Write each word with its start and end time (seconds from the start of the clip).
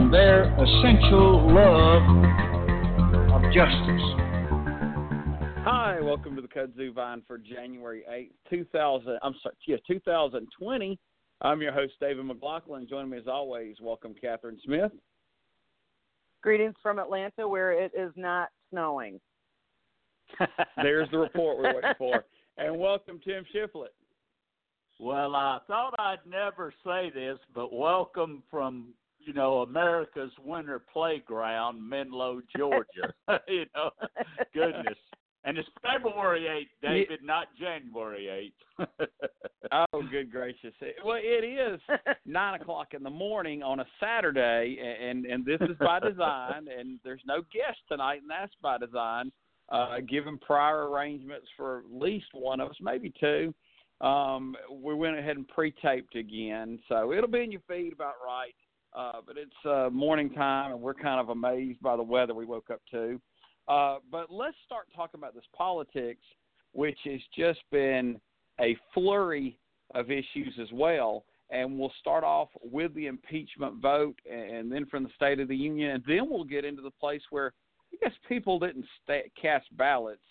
and 0.00 0.14
their 0.14 0.44
essential 0.54 1.52
love 1.52 2.02
of 3.34 3.42
justice. 3.52 4.02
Hi, 5.62 5.98
welcome 6.00 6.34
to 6.36 6.42
the 6.42 6.48
Kudzu 6.48 6.94
Vine 6.94 7.22
for 7.26 7.36
January 7.36 8.04
8th, 8.10 8.30
2000. 8.48 9.18
I'm 9.22 9.34
sorry, 9.42 9.54
yeah, 9.66 9.76
2020. 9.86 10.98
I'm 11.42 11.60
your 11.60 11.72
host, 11.72 11.92
David 12.00 12.24
McLaughlin. 12.24 12.86
Joining 12.88 13.10
me 13.10 13.18
as 13.18 13.26
always, 13.26 13.76
welcome 13.82 14.14
Catherine 14.18 14.58
Smith. 14.64 14.92
Greetings 16.42 16.76
from 16.82 16.98
Atlanta, 16.98 17.46
where 17.46 17.72
it 17.72 17.92
is 17.94 18.12
not 18.16 18.48
snowing. 18.70 19.20
There's 20.82 21.10
the 21.10 21.18
report 21.18 21.58
we're 21.58 21.74
waiting 21.74 21.94
for. 21.98 22.24
And 22.58 22.78
welcome 22.78 23.18
Tim 23.24 23.42
Shiflett. 23.54 23.86
Well, 24.98 25.34
I 25.34 25.60
thought 25.66 25.94
I'd 25.98 26.18
never 26.28 26.74
say 26.84 27.10
this, 27.14 27.38
but 27.54 27.72
welcome 27.72 28.42
from 28.50 28.88
you 29.24 29.32
know 29.32 29.62
America's 29.62 30.32
winter 30.44 30.80
playground, 30.92 31.86
Menlo, 31.86 32.40
Georgia. 32.56 33.12
you 33.48 33.66
know, 33.74 33.90
goodness. 34.54 34.98
And 35.42 35.56
it's 35.56 35.68
February 35.80 36.42
8th, 36.42 36.86
David, 36.86 37.20
not 37.22 37.46
January 37.58 38.52
8th. 38.78 38.86
oh, 39.72 40.02
good 40.10 40.30
gracious! 40.30 40.74
Well, 41.04 41.18
it 41.20 41.44
is 41.44 41.80
nine 42.26 42.60
o'clock 42.60 42.88
in 42.92 43.02
the 43.02 43.10
morning 43.10 43.62
on 43.62 43.80
a 43.80 43.86
Saturday, 43.98 44.76
and 44.80 45.24
and 45.24 45.44
this 45.44 45.60
is 45.62 45.76
by 45.78 46.00
design. 46.00 46.66
And 46.78 46.98
there's 47.04 47.22
no 47.26 47.40
guest 47.40 47.78
tonight, 47.88 48.20
and 48.20 48.30
that's 48.30 48.52
by 48.62 48.78
design. 48.78 49.32
Uh, 49.70 50.00
given 50.00 50.36
prior 50.38 50.90
arrangements 50.90 51.46
for 51.56 51.78
at 51.78 51.84
least 51.92 52.26
one 52.32 52.58
of 52.58 52.70
us, 52.70 52.76
maybe 52.80 53.12
two, 53.20 53.54
um, 54.00 54.56
we 54.82 54.94
went 54.94 55.16
ahead 55.16 55.36
and 55.36 55.46
pre-taped 55.46 56.16
again, 56.16 56.80
so 56.88 57.12
it'll 57.12 57.30
be 57.30 57.44
in 57.44 57.52
your 57.52 57.60
feed 57.68 57.92
about 57.92 58.14
right. 58.24 58.54
Uh, 58.92 59.20
but 59.24 59.36
it's 59.36 59.52
uh, 59.64 59.88
morning 59.90 60.30
time, 60.30 60.72
and 60.72 60.80
we're 60.80 60.94
kind 60.94 61.20
of 61.20 61.28
amazed 61.28 61.80
by 61.80 61.96
the 61.96 62.02
weather 62.02 62.34
we 62.34 62.44
woke 62.44 62.70
up 62.70 62.80
to. 62.90 63.20
Uh, 63.68 63.98
but 64.10 64.30
let's 64.30 64.56
start 64.66 64.86
talking 64.94 65.20
about 65.20 65.34
this 65.34 65.44
politics, 65.56 66.22
which 66.72 66.98
has 67.04 67.20
just 67.36 67.60
been 67.70 68.20
a 68.60 68.76
flurry 68.92 69.56
of 69.94 70.10
issues 70.10 70.54
as 70.60 70.68
well. 70.72 71.24
And 71.50 71.78
we'll 71.78 71.92
start 72.00 72.22
off 72.22 72.48
with 72.62 72.94
the 72.94 73.06
impeachment 73.06 73.82
vote, 73.82 74.16
and 74.30 74.70
then 74.70 74.86
from 74.86 75.02
the 75.02 75.10
State 75.16 75.40
of 75.40 75.48
the 75.48 75.56
Union, 75.56 75.90
and 75.90 76.04
then 76.06 76.30
we'll 76.30 76.44
get 76.44 76.64
into 76.64 76.82
the 76.82 76.92
place 76.92 77.22
where 77.30 77.52
I 77.92 77.96
guess 78.00 78.16
people 78.28 78.60
didn't 78.60 78.86
st- 79.02 79.32
cast 79.40 79.66
ballots; 79.76 80.22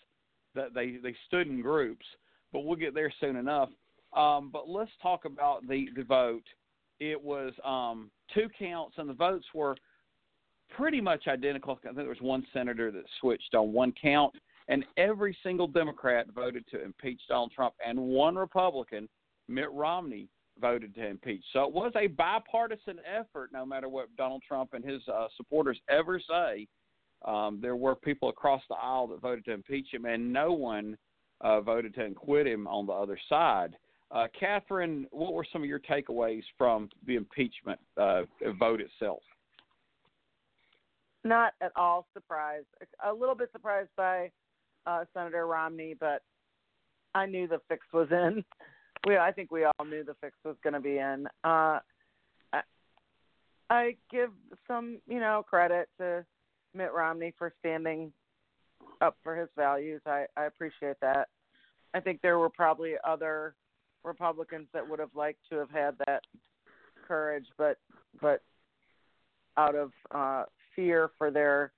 that 0.55 0.73
they 0.73 0.97
they 1.03 1.13
stood 1.27 1.47
in 1.47 1.61
groups. 1.61 2.05
But 2.53 2.61
we'll 2.61 2.77
get 2.77 2.93
there 2.93 3.13
soon 3.19 3.35
enough. 3.35 3.69
Um, 4.15 4.49
but 4.51 4.69
let's 4.69 4.91
talk 5.01 5.25
about 5.25 5.67
the 5.67 5.87
the 5.93 6.03
vote. 6.03 6.45
It 7.01 7.21
was 7.21 7.51
um, 7.65 8.09
two 8.33 8.47
counts, 8.57 8.95
and 8.97 9.09
the 9.09 9.13
votes 9.13 9.45
were 9.53 9.75
pretty 10.75 11.01
much 11.01 11.27
identical. 11.27 11.77
I 11.81 11.87
think 11.87 11.95
there 11.95 12.07
was 12.07 12.21
one 12.21 12.45
senator 12.53 12.91
that 12.91 13.03
switched 13.19 13.55
on 13.55 13.73
one 13.73 13.93
count, 14.01 14.33
and 14.67 14.85
every 14.97 15.35
single 15.43 15.67
Democrat 15.67 16.27
voted 16.33 16.65
to 16.71 16.83
impeach 16.83 17.21
Donald 17.27 17.51
Trump, 17.51 17.73
and 17.85 17.99
one 17.99 18.35
Republican, 18.35 19.09
Mitt 19.47 19.71
Romney, 19.71 20.29
voted 20.59 20.93
to 20.95 21.07
impeach. 21.07 21.43
So 21.53 21.63
it 21.63 21.73
was 21.73 21.91
a 21.95 22.07
bipartisan 22.07 22.99
effort, 23.05 23.51
no 23.53 23.65
matter 23.65 23.89
what 23.89 24.15
Donald 24.17 24.43
Trump 24.47 24.73
and 24.73 24.83
his 24.83 25.01
uh, 25.07 25.27
supporters 25.37 25.79
ever 25.89 26.19
say. 26.19 26.67
Um, 27.25 27.59
there 27.61 27.75
were 27.75 27.95
people 27.95 28.29
across 28.29 28.61
the 28.69 28.75
aisle 28.75 29.07
that 29.07 29.21
voted 29.21 29.45
to 29.45 29.53
impeach 29.53 29.87
him, 29.91 30.05
and 30.05 30.31
no 30.31 30.53
one 30.53 30.97
uh, 31.41 31.61
voted 31.61 31.95
to 31.95 32.05
acquit 32.05 32.47
him 32.47 32.67
on 32.67 32.85
the 32.85 32.93
other 32.93 33.19
side. 33.27 33.75
Uh, 34.11 34.27
Catherine, 34.37 35.05
what 35.11 35.33
were 35.33 35.45
some 35.51 35.61
of 35.61 35.69
your 35.69 35.79
takeaways 35.79 36.43
from 36.57 36.89
the 37.05 37.15
impeachment 37.15 37.79
uh, 37.97 38.21
vote 38.59 38.81
itself? 38.81 39.21
Not 41.23 41.53
at 41.61 41.71
all 41.75 42.07
surprised. 42.13 42.65
A 43.05 43.13
little 43.13 43.35
bit 43.35 43.49
surprised 43.51 43.89
by 43.95 44.31
uh, 44.87 45.05
Senator 45.13 45.45
Romney, 45.45 45.95
but 45.99 46.23
I 47.13 47.25
knew 47.25 47.47
the 47.47 47.61
fix 47.67 47.85
was 47.93 48.07
in. 48.11 48.43
We, 49.07 49.15
I 49.15 49.31
think 49.31 49.49
we 49.49 49.63
all 49.63 49.85
knew 49.85 50.03
the 50.03 50.15
fix 50.19 50.35
was 50.43 50.57
going 50.61 50.73
to 50.73 50.81
be 50.81 50.97
in. 50.97 51.25
Uh, 51.45 51.79
I, 52.51 52.61
I 53.69 53.95
give 54.11 54.31
some, 54.67 54.99
you 55.07 55.21
know, 55.21 55.45
credit 55.49 55.87
to 55.99 56.25
Mitt 56.73 56.91
Romney 56.93 57.33
for 57.37 57.53
standing 57.59 58.11
up 58.99 59.15
for 59.23 59.37
his 59.37 59.47
values. 59.55 60.01
I, 60.05 60.25
I 60.35 60.47
appreciate 60.47 60.97
that. 61.01 61.29
I 61.93 62.01
think 62.01 62.21
there 62.21 62.39
were 62.39 62.49
probably 62.49 62.95
other 63.07 63.55
Republicans 64.03 64.67
that 64.73 64.87
would 64.87 64.99
have 64.99 65.15
liked 65.15 65.39
to 65.49 65.57
have 65.57 65.71
had 65.71 65.95
that 66.05 66.23
courage, 67.07 67.45
but 67.57 67.77
but 68.21 68.41
out 69.57 69.75
of 69.75 69.91
uh, 70.11 70.43
fear 70.75 71.09
for 71.17 71.31
their 71.31 71.71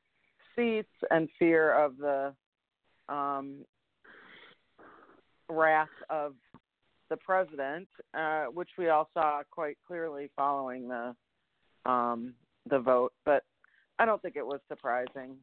seats 0.55 0.91
and 1.09 1.29
fear 1.39 1.73
of 1.73 1.97
the 1.97 2.33
um, 3.09 3.65
wrath 5.49 5.87
of 6.09 6.35
the 7.09 7.17
president, 7.17 7.87
uh, 8.13 8.45
which 8.45 8.69
we 8.77 8.89
all 8.89 9.09
saw 9.13 9.41
quite 9.49 9.77
clearly 9.85 10.29
following 10.35 10.88
the 10.88 11.15
um, 11.85 12.33
the 12.69 12.79
vote. 12.79 13.13
But 13.25 13.43
I 13.99 14.05
don't 14.05 14.21
think 14.21 14.35
it 14.35 14.45
was 14.45 14.59
surprising. 14.67 15.35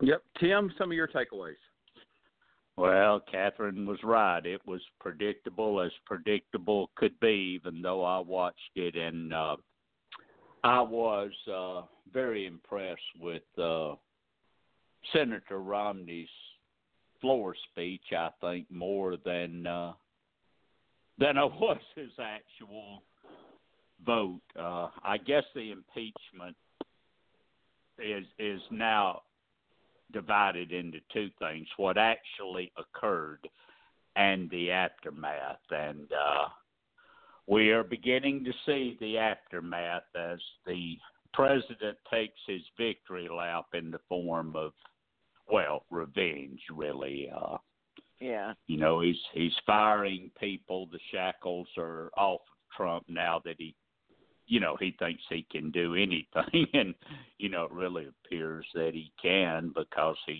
Yep, 0.00 0.22
Tim, 0.40 0.72
some 0.76 0.90
of 0.90 0.96
your 0.96 1.06
takeaways. 1.06 1.54
Well, 2.76 3.20
Catherine 3.30 3.86
was 3.86 3.98
right. 4.02 4.44
It 4.44 4.60
was 4.66 4.80
predictable 4.98 5.80
as 5.80 5.92
predictable 6.06 6.90
could 6.96 7.18
be, 7.20 7.58
even 7.60 7.82
though 7.82 8.02
I 8.02 8.18
watched 8.18 8.58
it, 8.76 8.96
and 8.96 9.32
uh, 9.32 9.56
I 10.64 10.80
was 10.80 11.30
uh, 11.52 11.82
very 12.12 12.46
impressed 12.46 13.00
with 13.20 13.42
uh, 13.58 13.94
Senator 15.12 15.58
Romney's 15.58 16.28
floor 17.20 17.54
speech. 17.70 18.04
I 18.16 18.30
think 18.40 18.70
more 18.70 19.16
than 19.22 19.66
uh, 19.66 19.92
than 21.18 21.36
I 21.36 21.44
was 21.60 21.78
his 21.94 22.10
actual 22.18 23.02
vote. 24.04 24.40
Uh, 24.58 24.88
I 25.04 25.18
guess 25.18 25.44
the 25.54 25.72
impeachment 25.72 26.56
is 27.98 28.24
is 28.38 28.60
now 28.70 29.22
divided 30.12 30.72
into 30.72 30.98
two 31.12 31.30
things 31.38 31.66
what 31.76 31.98
actually 31.98 32.72
occurred 32.76 33.48
and 34.16 34.50
the 34.50 34.70
aftermath. 34.70 35.58
And 35.70 36.08
uh, 36.12 36.48
we 37.46 37.70
are 37.70 37.84
beginning 37.84 38.44
to 38.44 38.52
see 38.66 38.96
the 39.00 39.18
aftermath 39.18 40.02
as 40.14 40.38
the 40.66 40.96
president 41.32 41.98
takes 42.10 42.38
his 42.46 42.62
victory 42.76 43.28
lap 43.28 43.66
in 43.74 43.90
the 43.90 44.00
form 44.08 44.54
of, 44.54 44.72
well, 45.50 45.84
revenge, 45.90 46.60
really. 46.74 47.30
Uh, 47.34 47.56
yeah. 48.20 48.52
You 48.68 48.76
know, 48.76 49.00
he's 49.00 49.16
he's 49.32 49.52
firing 49.66 50.30
people. 50.38 50.86
The 50.92 51.00
shackles 51.10 51.66
are 51.76 52.10
off 52.16 52.40
of 52.40 52.76
Trump 52.76 53.04
now 53.08 53.40
that 53.44 53.56
he 53.58 53.74
you 54.52 54.60
know 54.60 54.76
he 54.78 54.94
thinks 54.98 55.22
he 55.30 55.46
can 55.50 55.70
do 55.70 55.94
anything 55.96 56.66
and 56.74 56.94
you 57.38 57.48
know 57.48 57.64
it 57.64 57.72
really 57.72 58.06
appears 58.06 58.66
that 58.74 58.90
he 58.92 59.10
can 59.20 59.72
because 59.74 60.16
he's 60.26 60.36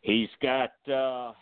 he's 0.00 0.30
got 0.40 0.72
uh 0.90 1.32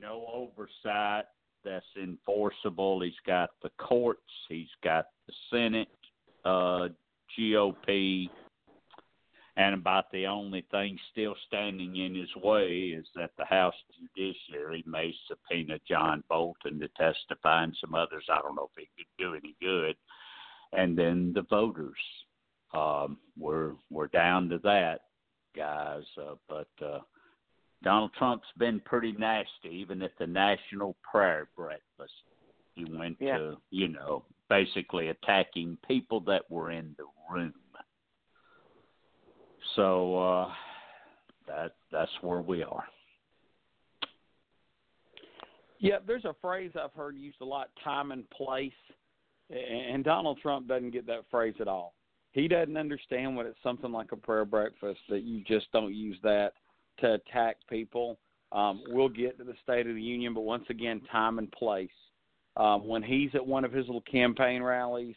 no 0.00 0.24
oversight 0.32 1.24
that's 1.64 1.84
enforceable 2.00 3.00
he's 3.00 3.12
got 3.26 3.50
the 3.62 3.70
courts 3.78 4.20
he's 4.48 4.74
got 4.84 5.06
the 5.26 5.32
senate 5.50 5.88
uh 6.44 6.88
gop 7.36 8.30
and 9.56 9.74
about 9.74 10.10
the 10.12 10.26
only 10.26 10.64
thing 10.70 10.96
still 11.10 11.34
standing 11.46 11.96
in 11.96 12.14
his 12.14 12.34
way 12.42 12.94
is 12.96 13.04
that 13.14 13.32
the 13.36 13.44
House 13.44 13.74
Judiciary 14.16 14.82
may 14.86 15.12
subpoena 15.28 15.78
John 15.86 16.24
Bolton 16.30 16.80
to 16.80 16.88
testify 16.96 17.64
and 17.64 17.76
some 17.78 17.94
others. 17.94 18.24
I 18.32 18.40
don't 18.40 18.54
know 18.54 18.70
if 18.74 18.82
he 18.82 18.88
could 18.96 19.22
do 19.22 19.34
any 19.34 19.54
good 19.60 19.94
and 20.72 20.96
then 20.96 21.32
the 21.34 21.42
voters. 21.42 21.98
Um, 22.74 23.18
we're 23.38 23.72
we're 23.90 24.06
down 24.08 24.48
to 24.48 24.58
that, 24.58 25.00
guys. 25.54 26.04
Uh, 26.18 26.34
but 26.48 26.68
uh, 26.84 27.00
Donald 27.82 28.12
Trump's 28.18 28.46
been 28.58 28.80
pretty 28.80 29.12
nasty, 29.12 29.68
even 29.70 30.02
at 30.02 30.12
the 30.18 30.26
national 30.26 30.96
prayer 31.02 31.48
breakfast. 31.56 32.12
He 32.74 32.86
went 32.86 33.18
yeah. 33.20 33.36
to, 33.36 33.56
you 33.70 33.88
know, 33.88 34.24
basically 34.48 35.08
attacking 35.08 35.76
people 35.86 36.20
that 36.20 36.50
were 36.50 36.70
in 36.70 36.94
the 36.96 37.04
room. 37.30 37.52
So 39.76 40.18
uh, 40.18 40.48
that 41.46 41.72
that's 41.90 42.10
where 42.20 42.40
we 42.40 42.62
are. 42.62 42.84
Yeah, 45.78 45.96
there's 46.06 46.24
a 46.24 46.34
phrase 46.40 46.72
I've 46.80 46.92
heard 46.92 47.16
used 47.16 47.40
a 47.40 47.44
lot: 47.44 47.70
time 47.82 48.12
and 48.12 48.28
place. 48.30 48.72
And 49.52 50.02
Donald 50.02 50.38
Trump 50.40 50.66
doesn't 50.66 50.92
get 50.92 51.06
that 51.06 51.24
phrase 51.30 51.54
at 51.60 51.68
all. 51.68 51.94
He 52.32 52.48
doesn't 52.48 52.76
understand 52.76 53.36
what 53.36 53.44
it's 53.44 53.58
something 53.62 53.92
like 53.92 54.12
a 54.12 54.16
prayer 54.16 54.46
breakfast 54.46 55.00
that 55.10 55.22
you 55.22 55.42
just 55.44 55.70
don't 55.72 55.94
use 55.94 56.16
that 56.22 56.52
to 57.00 57.14
attack 57.14 57.56
people. 57.68 58.18
Um, 58.52 58.82
we'll 58.88 59.08
get 59.08 59.36
to 59.38 59.44
the 59.44 59.54
State 59.62 59.86
of 59.86 59.94
the 59.94 60.02
Union, 60.02 60.32
but 60.32 60.42
once 60.42 60.64
again, 60.70 61.02
time 61.10 61.38
and 61.38 61.50
place. 61.52 61.90
Um, 62.56 62.86
when 62.86 63.02
he's 63.02 63.30
at 63.34 63.46
one 63.46 63.64
of 63.64 63.72
his 63.72 63.86
little 63.86 64.02
campaign 64.02 64.62
rallies 64.62 65.16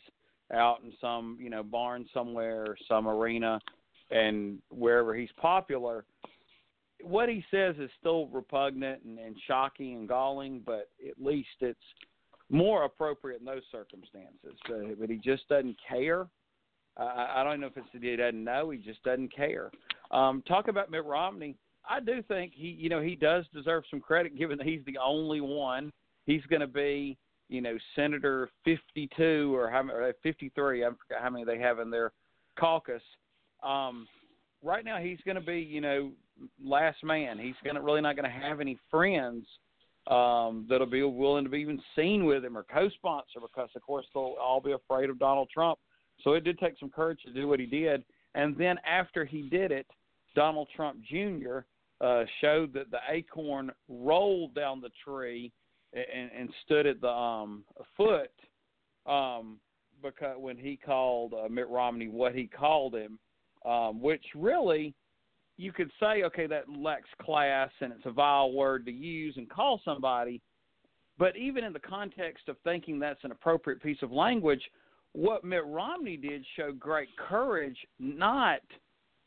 out 0.54 0.82
in 0.84 0.94
some, 1.02 1.38
you 1.40 1.50
know, 1.50 1.64
barn 1.64 2.06
somewhere, 2.14 2.64
or 2.64 2.78
some 2.88 3.08
arena, 3.08 3.60
and 4.12 4.60
wherever 4.70 5.16
he's 5.16 5.30
popular, 5.38 6.06
what 7.02 7.30
he 7.30 7.44
says 7.52 7.76
is 7.78 7.90
still 8.00 8.28
repugnant 8.28 9.04
and, 9.04 9.20
and 9.20 9.36
shocking 9.48 9.96
and 9.96 10.08
galling, 10.08 10.62
but 10.66 10.90
at 11.08 11.24
least 11.24 11.50
it's 11.60 11.80
more 12.50 12.84
appropriate 12.84 13.40
in 13.40 13.46
those 13.46 13.64
circumstances. 13.72 14.60
Uh, 14.70 14.96
but 15.00 15.10
he 15.10 15.18
just 15.18 15.48
doesn't 15.50 15.78
care. 15.88 16.28
Uh, 16.98 17.28
I 17.36 17.44
don't 17.44 17.60
know 17.60 17.68
if 17.68 17.78
it's 17.78 17.88
that 17.94 18.04
he 18.04 18.16
doesn't 18.16 18.44
know; 18.44 18.70
he 18.70 18.78
just 18.78 19.04
doesn't 19.04 19.36
care. 19.36 19.72
Um, 20.12 20.44
talk 20.48 20.68
about 20.68 20.92
Mitt 20.92 21.06
Romney. 21.06 21.56
I 21.90 22.00
do 22.00 22.22
think 22.24 22.54
he, 22.56 22.68
you 22.68 22.90
know, 22.90 23.02
he 23.02 23.16
does 23.16 23.46
deserve 23.54 23.84
some 23.90 24.00
credit, 24.00 24.38
given 24.38 24.58
that 24.58 24.68
he's 24.68 24.82
the 24.86 24.98
only 25.04 25.42
one. 25.42 25.92
He's 26.26 26.44
going 26.50 26.62
to 26.62 26.68
be, 26.68 27.18
you 27.50 27.62
know, 27.62 27.78
Senator 27.96 28.50
52 28.64 29.56
or 29.56 29.70
how 29.70 29.82
or 29.90 30.14
53. 30.24 30.84
I 30.84 30.88
forgot 30.88 31.22
how 31.22 31.30
many 31.30 31.44
they 31.44 31.60
have 31.60 31.80
in 31.80 31.90
their 31.90 32.12
caucus. 32.60 33.04
Um, 33.62 34.08
right 34.64 34.86
now, 34.86 34.98
he's 34.98 35.20
going 35.26 35.36
to 35.36 35.42
be, 35.42 35.60
you 35.60 35.82
know, 35.82 36.12
last 36.64 37.04
man. 37.04 37.38
He's 37.38 37.56
going 37.64 37.76
to 37.76 37.82
really 37.82 38.02
not 38.02 38.16
going 38.16 38.30
to 38.30 38.40
have 38.40 38.60
any 38.62 38.80
friends 38.90 39.46
um, 40.08 40.66
that'll 40.70 40.86
be 40.86 41.02
willing 41.02 41.44
to 41.44 41.50
be 41.50 41.60
even 41.60 41.82
seen 41.96 42.26
with 42.26 42.46
him 42.46 42.58
or 42.58 42.64
co-sponsor 42.64 43.40
because, 43.42 43.70
of 43.76 43.82
course, 43.82 44.06
they'll 44.14 44.36
all 44.40 44.62
be 44.62 44.74
afraid 44.74 45.10
of 45.10 45.20
Donald 45.20 45.50
Trump. 45.52 45.80
So 46.24 46.34
it 46.34 46.44
did 46.44 46.60
take 46.60 46.76
some 46.80 46.90
courage 46.90 47.20
to 47.26 47.34
do 47.34 47.48
what 47.48 47.60
he 47.60 47.66
did. 47.66 48.04
And 48.36 48.56
then 48.58 48.78
after 48.86 49.26
he 49.26 49.44
did 49.44 49.72
it, 49.72 49.88
Donald 50.36 50.68
Trump 50.76 51.00
Jr. 51.04 51.60
Uh, 52.02 52.24
showed 52.42 52.74
that 52.74 52.92
the 52.92 53.00
acorn 53.10 53.72
rolled 53.88 54.54
down 54.54 54.82
the 54.82 54.92
tree 55.04 55.52
and, 55.94 56.30
and 56.38 56.50
stood 56.66 56.86
at 56.86 57.02
the 57.02 57.08
um, 57.08 57.64
foot 57.96 58.32
um, 59.06 59.60
because 60.04 60.36
when 60.38 60.58
he 60.58 60.78
called 60.78 61.34
uh, 61.34 61.48
Mitt 61.50 61.70
Romney 61.70 62.10
what 62.10 62.36
he 62.36 62.48
called 62.48 62.94
him, 62.94 63.18
um, 63.66 64.02
which 64.02 64.24
really– 64.36 64.94
you 65.58 65.72
could 65.72 65.92
say, 66.00 66.24
okay, 66.24 66.48
that 66.48 66.70
lacks 66.70 67.10
class 67.22 67.70
and 67.82 67.94
it's 67.94 68.06
a 68.06 68.12
vile 68.12 68.52
word 68.52 68.86
to 68.86 68.92
use 68.92 69.36
and 69.38 69.50
call 69.50 69.82
somebody. 69.86 70.42
But 71.18 71.38
even 71.38 71.64
in 71.64 71.72
the 71.72 71.80
context 71.80 72.50
of 72.50 72.58
thinking 72.64 73.00
that's 73.00 73.24
an 73.24 73.32
appropriate 73.32 73.82
piece 73.82 74.02
of 74.02 74.12
language, 74.12 74.62
what 75.14 75.46
Mitt 75.46 75.66
Romney 75.66 76.18
did 76.18 76.46
show 76.58 76.74
great 76.74 77.08
courage, 77.18 77.78
not 78.00 78.60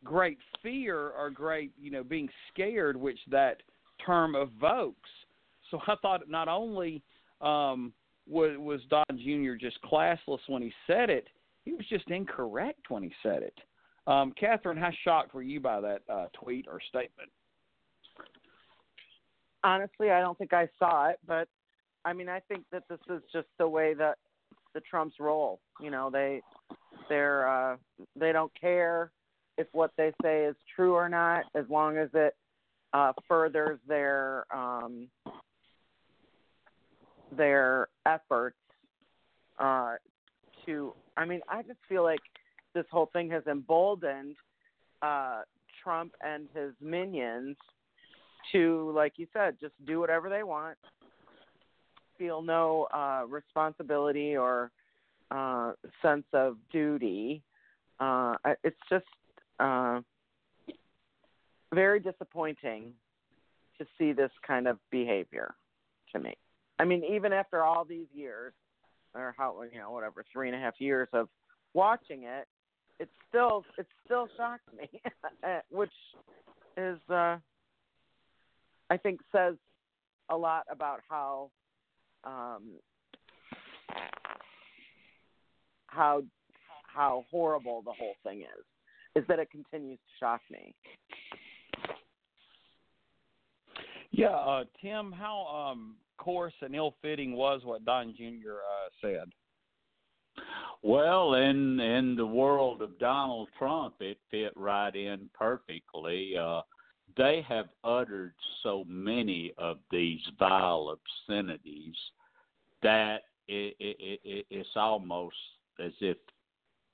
great 0.05 0.39
fear 0.63 1.11
or 1.11 1.31
great, 1.31 1.73
you 1.81 1.91
know, 1.91 2.05
being 2.05 2.29
scared, 2.53 2.97
which 2.97 3.19
that 3.31 3.63
term 4.05 4.37
evokes. 4.37 5.09
So 5.71 5.81
I 5.87 5.95
thought 6.03 6.29
not 6.29 6.47
only 6.49 7.03
um, 7.41 7.93
was, 8.29 8.57
was 8.59 8.81
Don 8.91 9.05
Jr. 9.13 9.55
just 9.59 9.81
classless 9.83 10.41
when 10.47 10.61
he 10.61 10.73
said 10.87 11.09
it, 11.09 11.29
he 11.65 11.73
was 11.73 11.87
just 11.89 12.09
incorrect 12.11 12.91
when 12.91 13.03
he 13.03 13.13
said 13.23 13.43
it. 13.43 13.59
Um, 14.09 14.33
Catherine, 14.41 14.79
how 14.79 14.91
shocked 15.05 15.35
were 15.35 15.43
you 15.43 15.61
by 15.61 15.83
that 15.83 16.01
uh, 16.09 16.27
tweet 16.33 16.67
or 16.67 16.81
statement? 16.89 17.29
Honestly, 19.63 20.11
I 20.11 20.21
don't 20.21 20.39
think 20.39 20.55
I 20.55 20.67
saw 20.79 21.11
it, 21.11 21.19
but 21.27 21.47
I 22.07 22.15
mean, 22.15 22.29
I 22.29 22.41
think 22.41 22.65
that 22.73 22.85
this 22.89 23.01
is 23.11 23.21
just 23.31 23.49
the 23.59 23.69
way 23.69 23.93
that 23.95 24.17
the 24.73 24.81
Trumps 24.81 25.17
roll. 25.21 25.61
You 25.79 25.91
know, 25.91 26.09
they 26.11 26.41
they're 27.11 27.47
uh, 27.47 27.77
they 28.17 28.33
don't 28.33 28.53
care 28.59 29.11
if 29.59 29.67
what 29.73 29.91
they 29.99 30.13
say 30.23 30.45
is 30.45 30.57
true 30.75 30.95
or 30.95 31.11
not, 31.11 31.45
as 31.55 31.67
long 31.69 31.99
as 31.99 32.09
it 32.15 32.35
uh, 32.95 33.13
furthers 33.29 33.79
their 33.87 34.47
um, 34.55 35.09
their 37.37 37.89
efforts 38.07 38.57
uh, 39.59 39.97
to. 40.65 40.95
I 41.19 41.27
mean, 41.27 41.41
I 41.47 41.61
just 41.61 41.81
feel 41.91 42.05
like 42.05 42.21
this 42.75 42.85
whole 42.91 43.11
thing 43.13 43.31
has 43.31 43.43
emboldened 43.47 44.37
uh, 45.03 45.43
Trump 45.83 46.15
and 46.21 46.49
his 46.55 46.73
minions 46.81 47.57
to, 48.53 48.93
like 48.95 49.15
you 49.17 49.27
said, 49.33 49.57
just 49.61 49.75
do 49.87 50.01
whatever 50.01 50.29
they 50.29 50.43
want, 50.43 50.77
feel 52.19 52.43
no 52.43 52.89
uh, 52.93 53.23
responsibility 53.29 54.37
or 54.37 54.71
uh, 55.31 55.73
sense 56.03 56.25
of 56.33 56.57
duty. 56.73 57.43
Uh, 58.01 58.35
it's 58.65 58.77
just 58.89 59.05
uh, 59.61 60.01
very 61.75 62.01
disappointing 62.01 62.93
to 63.79 63.87
see 63.99 64.13
this 64.13 64.31
kind 64.47 64.67
of 64.67 64.79
behavior 64.91 65.55
to 66.13 66.19
me. 66.19 66.35
I 66.79 66.85
mean, 66.85 67.03
even 67.05 67.33
after 67.33 67.63
all 67.63 67.85
these 67.85 68.07
years, 68.15 68.53
or 69.15 69.35
how 69.37 69.63
you 69.73 69.79
know 69.79 69.91
whatever 69.91 70.25
three 70.33 70.49
and 70.49 70.57
a 70.57 70.61
half 70.61 70.75
years 70.81 71.09
of 71.13 71.29
watching 71.75 72.25
it, 72.25 72.47
it 73.01 73.09
still 73.29 73.65
it 73.77 73.87
still 74.05 74.29
shocks 74.37 74.63
me, 74.77 75.01
which 75.71 75.93
is 76.77 76.99
uh, 77.11 77.37
I 78.91 78.97
think 78.97 79.21
says 79.33 79.55
a 80.31 80.37
lot 80.37 80.65
about 80.71 81.01
how 81.09 81.51
um, 82.25 82.63
how 85.87 86.23
how 86.87 87.25
horrible 87.31 87.83
the 87.85 87.93
whole 87.93 88.15
thing 88.25 88.41
is. 88.41 88.65
Is 89.17 89.25
that 89.29 89.39
it 89.39 89.51
continues 89.51 89.99
to 89.99 90.25
shock 90.25 90.41
me. 90.51 90.75
Yeah, 94.11 94.29
uh, 94.29 94.65
Tim, 94.81 95.13
how 95.13 95.71
um, 95.73 95.97
coarse 96.19 96.53
and 96.61 96.75
ill-fitting 96.75 97.33
was 97.33 97.63
what 97.65 97.85
Don 97.85 98.15
Jr. 98.17 98.23
Uh, 98.51 98.89
said? 99.01 99.29
Well, 100.83 101.35
in 101.35 101.81
in 101.81 102.15
the 102.15 102.27
world 102.27 102.83
of 102.83 102.99
Donald 102.99 103.49
Trump, 103.59 103.95
it 104.01 104.19
fit 104.31 104.53
right 104.55 104.95
in 104.95 105.29
perfectly. 105.35 106.37
Uh, 106.37 106.63
they 107.17 107.45
have 107.49 107.67
uttered 107.83 108.35
so 108.63 108.85
many 108.87 109.53
of 109.59 109.79
these 109.91 110.21
vile 110.39 110.97
obscenities 110.97 111.97
that 112.83 113.23
it, 113.49 113.75
it, 113.81 114.21
it, 114.25 114.47
it's 114.51 114.69
almost 114.77 115.37
as 115.81 115.93
if 116.01 116.17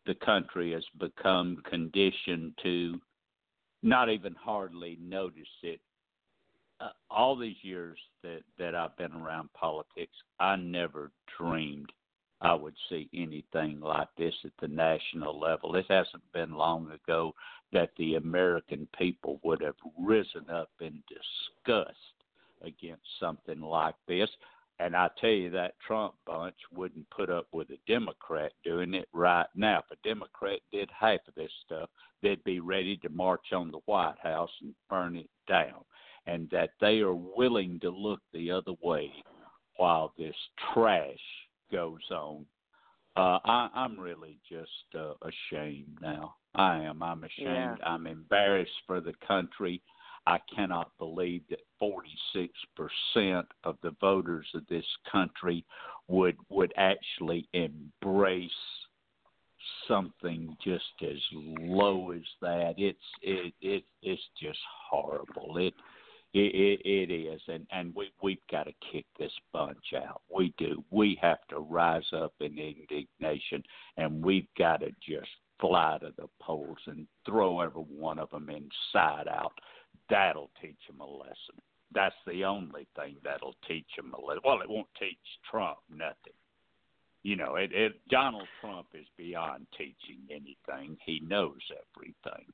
the 0.06 0.14
country 0.14 0.72
has 0.72 0.84
become 0.98 1.58
conditioned 1.68 2.52
to 2.62 3.00
not 3.82 4.08
even 4.08 4.34
hardly 4.34 4.98
notice 5.00 5.42
it. 5.62 5.80
Uh, 6.80 6.88
all 7.10 7.36
these 7.36 7.56
years 7.62 7.98
that 8.22 8.40
that 8.58 8.74
I've 8.74 8.96
been 8.96 9.12
around 9.12 9.52
politics, 9.52 10.16
I 10.40 10.56
never 10.56 11.12
dreamed 11.36 11.92
I 12.40 12.54
would 12.54 12.74
see 12.88 13.08
anything 13.14 13.80
like 13.80 14.08
this 14.18 14.34
at 14.44 14.52
the 14.60 14.68
national 14.68 15.38
level. 15.38 15.76
It 15.76 15.86
hasn't 15.88 16.30
been 16.32 16.52
long 16.52 16.90
ago 16.90 17.34
that 17.72 17.90
the 17.96 18.16
American 18.16 18.88
people 18.98 19.40
would 19.42 19.60
have 19.62 19.76
risen 19.98 20.48
up 20.50 20.70
in 20.80 21.02
disgust 21.08 21.96
against 22.62 23.06
something 23.20 23.60
like 23.60 23.94
this. 24.08 24.28
And 24.80 24.96
I 24.96 25.08
tell 25.20 25.30
you, 25.30 25.50
that 25.50 25.78
Trump 25.86 26.14
bunch 26.26 26.56
wouldn't 26.72 27.08
put 27.10 27.30
up 27.30 27.46
with 27.52 27.70
a 27.70 27.78
Democrat 27.86 28.52
doing 28.64 28.94
it 28.94 29.08
right 29.12 29.46
now. 29.54 29.78
If 29.78 29.98
a 29.98 30.08
Democrat 30.08 30.60
did 30.72 30.90
half 30.90 31.20
of 31.28 31.34
this 31.36 31.52
stuff, 31.64 31.88
they'd 32.22 32.42
be 32.42 32.58
ready 32.58 32.96
to 32.98 33.08
march 33.08 33.52
on 33.52 33.70
the 33.70 33.78
White 33.86 34.18
House 34.20 34.50
and 34.62 34.74
burn 34.90 35.16
it 35.16 35.30
down. 35.46 35.84
And 36.26 36.50
that 36.50 36.70
they 36.80 37.00
are 37.00 37.14
willing 37.14 37.78
to 37.80 37.90
look 37.90 38.20
the 38.32 38.50
other 38.50 38.72
way 38.82 39.12
while 39.76 40.12
this 40.18 40.34
trash 40.72 41.18
goes 41.74 42.00
on. 42.10 42.46
Uh, 43.16 43.38
I, 43.44 43.68
I'm 43.74 43.98
really 43.98 44.38
just 44.48 44.70
uh, 44.98 45.14
ashamed 45.22 45.98
now. 46.00 46.34
I 46.54 46.78
am. 46.78 47.02
I'm 47.02 47.24
ashamed. 47.24 47.78
Yeah. 47.80 47.86
I'm 47.86 48.06
embarrassed 48.06 48.70
for 48.86 49.00
the 49.00 49.14
country. 49.26 49.82
I 50.26 50.38
cannot 50.54 50.90
believe 50.98 51.42
that 51.50 51.60
46% 51.82 53.44
of 53.64 53.76
the 53.82 53.94
voters 54.00 54.46
of 54.54 54.62
this 54.68 54.86
country 55.10 55.64
would 56.08 56.36
would 56.48 56.72
actually 56.76 57.48
embrace 57.52 58.50
something 59.86 60.56
just 60.64 60.84
as 61.02 61.18
low 61.32 62.12
as 62.12 62.22
that. 62.40 62.74
It's 62.78 62.98
it 63.22 63.52
it 63.60 63.84
it's 64.02 64.22
just 64.40 64.58
horrible. 64.90 65.56
It 65.58 65.74
It, 66.34 66.52
it, 66.52 66.80
it 66.84 67.14
is, 67.14 67.40
and 67.46 67.64
and 67.70 67.94
we 67.94 68.10
we've 68.20 68.46
got 68.50 68.64
to 68.64 68.72
kick 68.92 69.06
this 69.18 69.32
bunch 69.52 69.94
out. 69.96 70.22
We 70.34 70.52
do. 70.58 70.84
We 70.90 71.16
have 71.22 71.38
to 71.50 71.60
rise 71.60 72.10
up 72.12 72.34
in 72.40 72.58
indignation, 72.58 73.62
and 73.96 74.24
we've 74.24 74.48
got 74.58 74.80
to 74.80 74.88
just 75.08 75.30
fly 75.60 75.98
to 76.00 76.12
the 76.16 76.26
polls 76.42 76.78
and 76.86 77.06
throw 77.24 77.60
every 77.60 77.82
one 77.82 78.18
of 78.18 78.30
them 78.30 78.50
inside 78.50 79.28
out. 79.28 79.52
That'll 80.10 80.50
teach 80.60 80.80
them 80.88 81.00
a 81.00 81.06
lesson. 81.06 81.62
That's 81.94 82.16
the 82.26 82.44
only 82.44 82.88
thing 82.96 83.16
that'll 83.22 83.54
teach 83.68 83.86
them 83.96 84.12
a 84.12 84.20
lesson. 84.20 84.42
Well, 84.44 84.60
it 84.60 84.68
won't 84.68 84.88
teach 84.98 85.16
Trump 85.48 85.78
nothing. 85.88 86.34
You 87.22 87.36
know, 87.36 87.54
it, 87.54 87.70
it 87.72 87.92
Donald 88.10 88.48
Trump 88.60 88.88
is 88.92 89.06
beyond 89.16 89.66
teaching 89.78 90.20
anything. 90.30 90.96
He 91.06 91.20
knows 91.20 91.60
everything. 91.96 92.46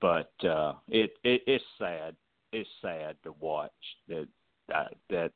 But 0.00 0.32
uh 0.46 0.74
it, 0.88 1.12
it 1.24 1.40
it's 1.46 1.64
sad. 1.78 2.14
It's 2.52 2.68
sad 2.80 3.16
to 3.24 3.34
watch 3.40 3.70
that 4.08 4.28
uh, 4.74 4.84
that 5.10 5.32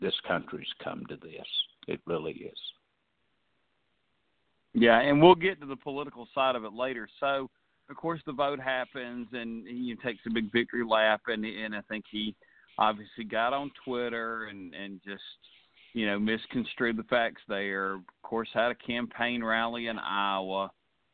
this 0.00 0.14
country's 0.26 0.66
come 0.82 1.04
to 1.08 1.16
this. 1.16 1.46
It 1.88 2.00
really 2.06 2.32
is. 2.32 2.58
Yeah, 4.74 5.00
and 5.00 5.20
we'll 5.20 5.34
get 5.34 5.60
to 5.60 5.66
the 5.66 5.76
political 5.76 6.26
side 6.34 6.56
of 6.56 6.64
it 6.64 6.72
later. 6.72 7.08
So, 7.20 7.50
of 7.90 7.96
course, 7.96 8.20
the 8.24 8.32
vote 8.32 8.58
happens, 8.58 9.28
and 9.32 9.66
he 9.66 9.94
takes 10.02 10.20
a 10.26 10.32
big 10.32 10.50
victory 10.50 10.84
lap, 10.88 11.22
and 11.26 11.44
and 11.44 11.74
I 11.74 11.82
think 11.88 12.04
he 12.10 12.34
obviously 12.78 13.24
got 13.24 13.52
on 13.52 13.70
Twitter 13.84 14.46
and 14.46 14.74
and 14.74 15.00
just 15.04 15.22
you 15.92 16.06
know 16.06 16.18
misconstrued 16.18 16.96
the 16.96 17.04
facts 17.04 17.42
there. 17.48 17.94
Of 17.94 18.02
course, 18.22 18.48
had 18.54 18.70
a 18.70 18.74
campaign 18.74 19.44
rally 19.44 19.88
in 19.88 19.98
Iowa, 19.98 20.70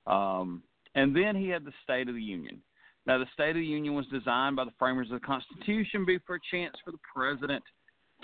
um, 0.06 0.62
and 0.94 1.14
then 1.14 1.34
he 1.34 1.48
had 1.48 1.64
the 1.64 1.72
State 1.82 2.08
of 2.08 2.14
the 2.14 2.22
Union. 2.22 2.62
Now, 3.06 3.18
the 3.18 3.26
State 3.32 3.50
of 3.50 3.56
the 3.56 3.64
Union 3.64 3.94
was 3.94 4.06
designed 4.06 4.56
by 4.56 4.64
the 4.64 4.72
framers 4.78 5.08
of 5.10 5.20
the 5.20 5.26
Constitution 5.26 6.04
be 6.04 6.18
for 6.26 6.36
a 6.36 6.40
chance 6.50 6.76
for 6.84 6.90
the 6.90 6.98
president 7.14 7.64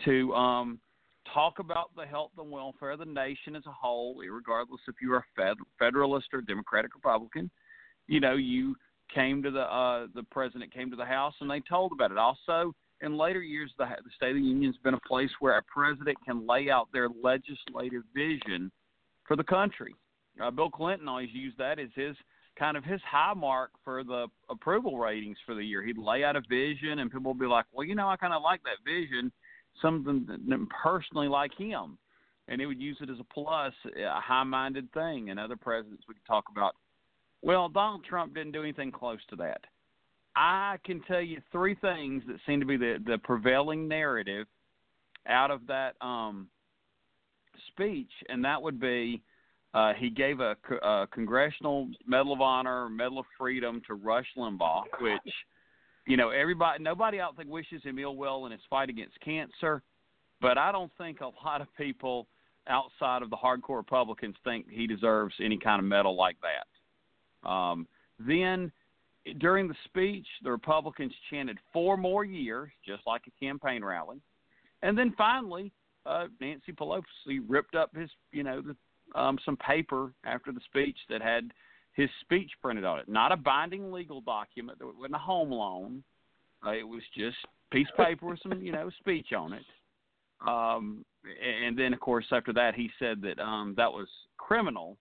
to 0.04 0.34
um, 0.34 0.78
talk 1.32 1.58
about 1.58 1.90
the 1.96 2.04
health 2.04 2.32
and 2.38 2.50
welfare 2.50 2.90
of 2.90 2.98
the 2.98 3.04
nation 3.06 3.56
as 3.56 3.64
a 3.66 3.72
whole, 3.72 4.16
regardless 4.16 4.80
if 4.88 4.96
you 5.00 5.12
are 5.14 5.24
a 5.38 5.54
Federalist 5.78 6.28
or 6.32 6.40
Democratic 6.40 6.94
Republican. 6.94 7.50
You 8.08 8.20
know, 8.20 8.34
you 8.34 8.76
came 9.14 9.42
to 9.42 9.50
the 9.50 9.62
uh, 9.62 10.06
the 10.14 10.22
president 10.30 10.72
came 10.72 10.90
to 10.90 10.96
the 10.96 11.04
House 11.04 11.34
and 11.40 11.50
they 11.50 11.60
told 11.60 11.92
about 11.92 12.10
it. 12.10 12.18
Also, 12.18 12.74
in 13.00 13.16
later 13.16 13.42
years, 13.42 13.70
the, 13.78 13.84
the 13.84 14.10
State 14.16 14.30
of 14.30 14.36
the 14.36 14.42
Union 14.42 14.72
has 14.72 14.80
been 14.82 14.94
a 14.94 15.08
place 15.08 15.30
where 15.40 15.58
a 15.58 15.62
president 15.62 16.16
can 16.24 16.46
lay 16.46 16.70
out 16.70 16.88
their 16.92 17.08
legislative 17.22 18.02
vision 18.14 18.70
for 19.26 19.36
the 19.36 19.44
country. 19.44 19.94
Uh, 20.42 20.50
Bill 20.50 20.70
Clinton 20.70 21.08
always 21.08 21.30
used 21.32 21.58
that 21.58 21.78
as 21.78 21.88
his 21.94 22.16
kind 22.58 22.76
of 22.76 22.84
his 22.84 23.00
high 23.02 23.34
mark 23.34 23.70
for 23.84 24.04
the 24.04 24.28
approval 24.48 24.98
ratings 24.98 25.38
for 25.44 25.54
the 25.54 25.64
year. 25.64 25.82
He'd 25.82 25.98
lay 25.98 26.24
out 26.24 26.36
a 26.36 26.42
vision, 26.48 27.00
and 27.00 27.10
people 27.10 27.32
would 27.32 27.40
be 27.40 27.46
like, 27.46 27.66
"Well, 27.72 27.86
you 27.86 27.94
know, 27.94 28.08
I 28.08 28.16
kind 28.16 28.32
of 28.32 28.42
like 28.42 28.62
that 28.64 28.84
vision." 28.84 29.32
something 29.80 30.26
that 30.26 30.66
personally 30.82 31.28
like 31.28 31.52
him, 31.56 31.98
and 32.48 32.60
he 32.60 32.66
would 32.66 32.80
use 32.80 32.98
it 33.00 33.10
as 33.10 33.18
a 33.20 33.34
plus, 33.34 33.72
a 33.96 34.20
high-minded 34.20 34.92
thing. 34.92 35.30
And 35.30 35.40
other 35.40 35.56
presidents 35.56 36.04
would 36.08 36.16
talk 36.26 36.44
about, 36.50 36.74
well, 37.42 37.68
Donald 37.68 38.04
Trump 38.04 38.34
didn't 38.34 38.52
do 38.52 38.62
anything 38.62 38.92
close 38.92 39.20
to 39.30 39.36
that. 39.36 39.60
I 40.36 40.78
can 40.84 41.00
tell 41.02 41.20
you 41.20 41.40
three 41.52 41.76
things 41.76 42.22
that 42.26 42.38
seem 42.44 42.58
to 42.58 42.66
be 42.66 42.76
the 42.76 42.96
the 43.06 43.18
prevailing 43.18 43.86
narrative 43.86 44.48
out 45.28 45.52
of 45.52 45.60
that 45.68 45.94
um, 46.00 46.48
speech, 47.68 48.10
and 48.28 48.44
that 48.44 48.60
would 48.60 48.80
be 48.80 49.22
uh, 49.74 49.92
he 49.94 50.08
gave 50.08 50.40
a, 50.40 50.56
a 50.82 51.06
Congressional 51.12 51.88
Medal 52.06 52.32
of 52.32 52.40
Honor, 52.40 52.88
Medal 52.88 53.18
of 53.18 53.26
Freedom 53.36 53.82
to 53.86 53.94
Rush 53.94 54.26
Limbaugh, 54.38 54.84
which 55.00 55.34
you 56.06 56.16
know, 56.16 56.30
everybody, 56.30 56.82
nobody 56.82 57.18
don't 57.18 57.36
think 57.36 57.48
wishes 57.48 57.82
him 57.82 57.98
ill 57.98 58.16
will 58.16 58.46
in 58.46 58.52
his 58.52 58.60
fight 58.68 58.90
against 58.90 59.18
cancer, 59.20 59.82
but 60.40 60.58
I 60.58 60.70
don't 60.70 60.92
think 60.98 61.20
a 61.20 61.30
lot 61.44 61.60
of 61.60 61.68
people 61.76 62.26
outside 62.68 63.22
of 63.22 63.30
the 63.30 63.36
hardcore 63.36 63.76
Republicans 63.76 64.36
think 64.44 64.66
he 64.70 64.86
deserves 64.86 65.34
any 65.40 65.58
kind 65.58 65.78
of 65.78 65.86
medal 65.86 66.16
like 66.16 66.36
that. 66.42 67.48
Um, 67.48 67.86
then 68.18 68.70
during 69.38 69.68
the 69.68 69.74
speech, 69.84 70.26
the 70.42 70.50
Republicans 70.50 71.12
chanted 71.30 71.58
four 71.72 71.96
more 71.96 72.24
years, 72.24 72.70
just 72.86 73.02
like 73.06 73.22
a 73.26 73.44
campaign 73.44 73.82
rally, 73.82 74.20
and 74.82 74.96
then 74.96 75.14
finally, 75.16 75.72
uh, 76.04 76.26
Nancy 76.40 76.72
Pelosi 76.72 77.40
ripped 77.48 77.74
up 77.74 77.94
his, 77.96 78.10
you 78.32 78.42
know, 78.42 78.60
the, 78.60 78.76
um, 79.14 79.38
some 79.44 79.56
paper 79.56 80.12
after 80.24 80.52
the 80.52 80.60
speech 80.66 80.96
that 81.08 81.22
had 81.22 81.52
his 81.94 82.08
speech 82.20 82.50
printed 82.60 82.84
on 82.84 82.98
it. 82.98 83.08
Not 83.08 83.32
a 83.32 83.36
binding 83.36 83.92
legal 83.92 84.20
document. 84.20 84.78
It 84.80 84.84
wasn't 84.84 85.14
a 85.14 85.18
home 85.18 85.50
loan. 85.50 86.02
Uh, 86.66 86.72
it 86.72 86.86
was 86.86 87.02
just 87.16 87.36
piece 87.70 87.86
of 87.96 88.04
paper 88.04 88.26
with 88.26 88.40
some, 88.42 88.60
you 88.60 88.72
know, 88.72 88.90
speech 89.00 89.32
on 89.36 89.52
it. 89.52 89.64
Um, 90.46 91.04
and 91.24 91.78
then, 91.78 91.94
of 91.94 92.00
course, 92.00 92.26
after 92.32 92.52
that, 92.52 92.74
he 92.74 92.90
said 92.98 93.22
that 93.22 93.38
um, 93.40 93.74
that 93.76 93.90
was 93.90 94.08
criminal. 94.36 94.96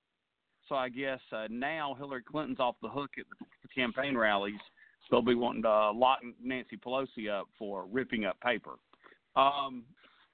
So 0.70 0.76
I 0.76 0.90
guess 0.90 1.20
uh, 1.32 1.48
now 1.50 1.96
Hillary 1.98 2.24
Clinton's 2.24 2.60
off 2.60 2.76
the 2.82 2.90
hook 2.90 3.12
at 3.20 3.26
the 3.40 3.68
campaign 3.68 4.18
rallies. 4.18 4.60
They'll 5.12 5.22
be 5.22 5.36
wanting 5.36 5.64
to 5.64 5.92
lock 5.92 6.20
Nancy 6.42 6.78
Pelosi 6.78 7.30
up 7.30 7.48
for 7.60 7.86
ripping 7.92 8.26
up 8.26 8.40
paper. 8.40 8.76
Um, 9.36 9.84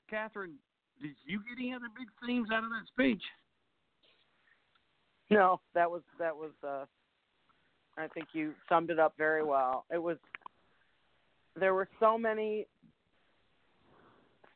Catherine, 0.09 0.55
did 1.01 1.15
you 1.25 1.39
get 1.39 1.59
any 1.59 1.73
other 1.73 1.87
big 1.97 2.07
themes 2.25 2.49
out 2.53 2.63
of 2.63 2.69
that 2.69 2.87
speech? 2.87 3.21
No, 5.31 5.59
that 5.75 5.89
was 5.91 6.01
that 6.17 6.35
was. 6.35 6.51
uh 6.63 6.85
I 7.97 8.07
think 8.07 8.27
you 8.33 8.53
summed 8.67 8.89
it 8.89 8.97
up 8.99 9.13
very 9.17 9.43
well. 9.43 9.85
It 9.93 10.01
was. 10.01 10.17
There 11.59 11.73
were 11.75 11.87
so 11.99 12.17
many. 12.17 12.65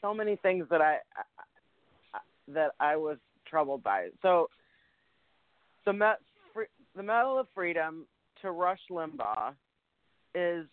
So 0.01 0.13
many 0.13 0.36
things 0.38 0.65
that 0.72 0.82
I, 0.82 0.98
I 2.13 2.20
that 2.48 2.72
I 2.80 2.96
was 2.96 3.18
troubled 3.46 3.84
by. 3.84 4.10
So. 4.22 4.48
The 5.86 5.92
Met, 5.92 6.20
the 6.96 7.03
Medal 7.03 7.38
of 7.39 7.48
Freedom 7.53 8.06
to 8.42 8.51
Rush 8.51 8.80
Limbaugh 8.89 9.53
is 10.34 10.65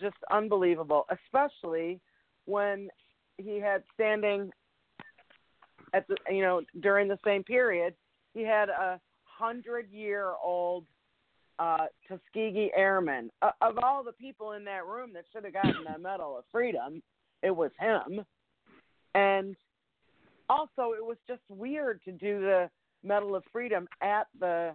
just 0.00 0.16
unbelievable, 0.30 1.06
especially 1.10 2.00
when 2.46 2.88
he 3.38 3.60
had 3.60 3.82
standing 3.94 4.50
at 5.94 6.06
the 6.08 6.16
you 6.30 6.42
know 6.42 6.62
during 6.80 7.08
the 7.08 7.18
same 7.24 7.42
period 7.44 7.94
he 8.34 8.42
had 8.42 8.68
a 8.68 9.00
hundred 9.24 9.90
year 9.90 10.32
old 10.42 10.86
uh, 11.58 11.86
Tuskegee 12.08 12.70
Airman. 12.76 13.30
Uh, 13.42 13.50
of 13.60 13.78
all 13.82 14.02
the 14.02 14.12
people 14.12 14.52
in 14.52 14.64
that 14.64 14.86
room 14.86 15.10
that 15.14 15.24
should 15.32 15.44
have 15.44 15.52
gotten 15.52 15.84
the 15.84 15.98
Medal 15.98 16.38
of 16.38 16.44
Freedom, 16.50 17.02
it 17.42 17.54
was 17.54 17.70
him. 17.78 18.24
And 19.14 19.56
also, 20.48 20.92
it 20.96 21.04
was 21.04 21.18
just 21.28 21.42
weird 21.48 22.00
to 22.04 22.12
do 22.12 22.40
the 22.40 22.70
Medal 23.02 23.34
of 23.34 23.44
Freedom 23.52 23.86
at 24.02 24.26
the 24.38 24.74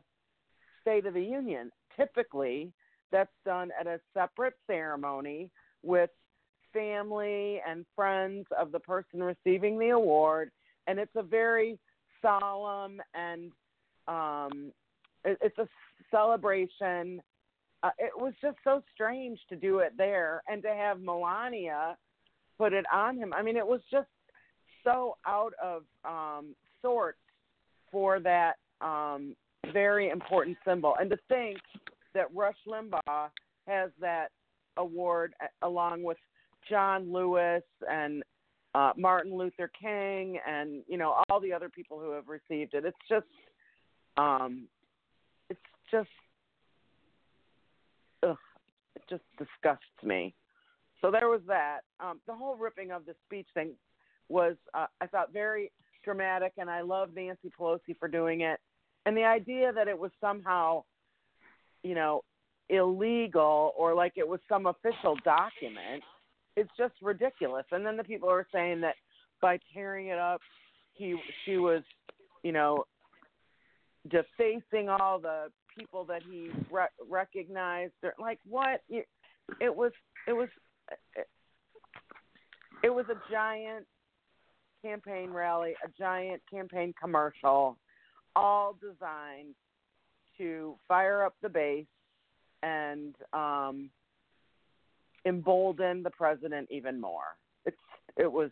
State 0.81 1.05
of 1.05 1.13
the 1.13 1.21
Union. 1.21 1.71
Typically, 1.95 2.71
that's 3.11 3.31
done 3.45 3.71
at 3.79 3.87
a 3.87 3.99
separate 4.13 4.55
ceremony 4.67 5.49
with 5.83 6.09
family 6.73 7.61
and 7.67 7.85
friends 7.95 8.45
of 8.59 8.71
the 8.71 8.79
person 8.79 9.23
receiving 9.23 9.79
the 9.79 9.89
award, 9.89 10.51
and 10.87 10.99
it's 10.99 11.15
a 11.15 11.23
very 11.23 11.79
solemn 12.25 13.01
and 13.13 13.51
um, 14.07 14.71
it, 15.23 15.37
it's 15.41 15.57
a 15.57 15.67
celebration. 16.11 17.21
Uh, 17.83 17.91
it 17.99 18.11
was 18.15 18.33
just 18.41 18.57
so 18.63 18.81
strange 18.93 19.39
to 19.49 19.55
do 19.55 19.79
it 19.79 19.93
there 19.97 20.41
and 20.47 20.61
to 20.63 20.69
have 20.69 20.99
Melania 21.01 21.97
put 22.57 22.73
it 22.73 22.85
on 22.91 23.17
him. 23.17 23.33
I 23.33 23.41
mean, 23.41 23.57
it 23.57 23.67
was 23.67 23.81
just 23.91 24.07
so 24.83 25.17
out 25.27 25.53
of 25.61 25.83
um, 26.03 26.55
sorts 26.81 27.19
for 27.91 28.19
that 28.21 28.53
um, 28.81 29.35
very 29.73 30.09
important 30.09 30.57
symbol. 30.65 30.95
And 30.99 31.09
to 31.09 31.17
think 31.27 31.57
that 32.13 32.33
Rush 32.33 32.57
Limbaugh 32.67 33.29
has 33.67 33.89
that 33.99 34.27
award 34.77 35.33
along 35.61 36.03
with 36.03 36.17
John 36.69 37.11
Lewis 37.11 37.63
and 37.89 38.23
uh, 38.75 38.91
Martin 38.97 39.33
Luther 39.37 39.71
King, 39.81 40.37
and 40.45 40.83
you 40.85 40.97
know 40.97 41.23
all 41.29 41.39
the 41.39 41.53
other 41.53 41.69
people 41.69 41.97
who 41.97 42.11
have 42.11 42.27
received 42.27 42.73
it. 42.73 42.83
It's 42.83 42.97
just, 43.07 43.25
um, 44.17 44.67
it's 45.49 45.59
just, 45.89 46.09
ugh, 48.21 48.35
it 48.95 49.03
just 49.09 49.23
disgusts 49.37 50.03
me. 50.03 50.35
So 51.01 51.09
there 51.09 51.29
was 51.29 51.39
that. 51.47 51.81
Um, 52.01 52.19
the 52.27 52.35
whole 52.35 52.57
ripping 52.57 52.91
of 52.91 53.05
the 53.05 53.15
speech 53.25 53.47
thing 53.53 53.71
was, 54.27 54.55
uh, 54.73 54.87
I 54.99 55.07
thought, 55.07 55.31
very 55.31 55.71
dramatic, 56.03 56.51
and 56.57 56.69
I 56.69 56.81
love 56.81 57.11
Nancy 57.15 57.49
Pelosi 57.57 57.97
for 57.97 58.09
doing 58.09 58.41
it. 58.41 58.59
And 59.05 59.15
the 59.15 59.23
idea 59.23 59.71
that 59.71 59.87
it 59.87 59.97
was 59.97 60.11
somehow, 60.19 60.83
you 61.81 61.95
know, 61.95 62.23
illegal 62.69 63.71
or 63.77 63.93
like 63.93 64.13
it 64.17 64.27
was 64.27 64.41
some 64.49 64.65
official 64.65 65.15
document 65.23 66.03
it's 66.55 66.71
just 66.77 66.93
ridiculous. 67.01 67.65
And 67.71 67.85
then 67.85 67.97
the 67.97 68.03
people 68.03 68.29
are 68.29 68.47
saying 68.51 68.81
that 68.81 68.95
by 69.41 69.59
tearing 69.73 70.07
it 70.07 70.19
up, 70.19 70.41
he 70.93 71.15
she 71.43 71.57
was, 71.57 71.83
you 72.43 72.51
know, 72.51 72.85
defacing 74.09 74.89
all 74.89 75.19
the 75.19 75.51
people 75.77 76.05
that 76.05 76.21
he 76.23 76.49
re- 76.71 76.87
recognized. 77.09 77.93
Or, 78.03 78.13
like 78.19 78.39
what? 78.47 78.81
It 78.89 79.75
was 79.75 79.91
it 80.27 80.33
was 80.33 80.49
It 82.83 82.93
was 82.93 83.05
a 83.09 83.31
giant 83.31 83.85
campaign 84.83 85.31
rally, 85.31 85.73
a 85.83 85.89
giant 85.97 86.41
campaign 86.51 86.93
commercial, 87.01 87.77
all 88.35 88.77
designed 88.79 89.55
to 90.37 90.75
fire 90.87 91.23
up 91.23 91.33
the 91.41 91.49
base 91.49 91.87
and 92.61 93.15
um, 93.33 93.89
embolden 95.25 96.03
the 96.03 96.09
president 96.09 96.67
even 96.71 96.99
more. 96.99 97.35
It's 97.65 97.77
it 98.17 98.31
was 98.31 98.51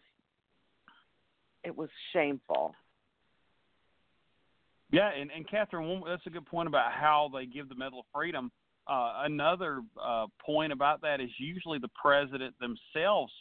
it 1.63 1.75
was 1.75 1.89
shameful. 2.12 2.75
Yeah, 4.92 5.10
and 5.10 5.32
and 5.32 5.50
Catherine, 5.50 6.03
that's 6.08 6.25
a 6.27 6.30
good 6.30 6.46
point 6.46 6.68
about 6.68 6.92
how 6.92 7.30
they 7.34 7.46
give 7.46 7.70
the 7.70 7.75
Medal 7.75 8.00
of 8.00 8.06
Freedom. 8.13 8.51
Uh, 8.88 9.24
another 9.24 9.82
uh, 10.01 10.27
point 10.46 10.74
about 10.74 11.01
that 11.01 11.22
is 11.22 11.30
usually 11.38 11.80
the 11.80 11.89
president 12.00 12.53
themselves 12.60 13.32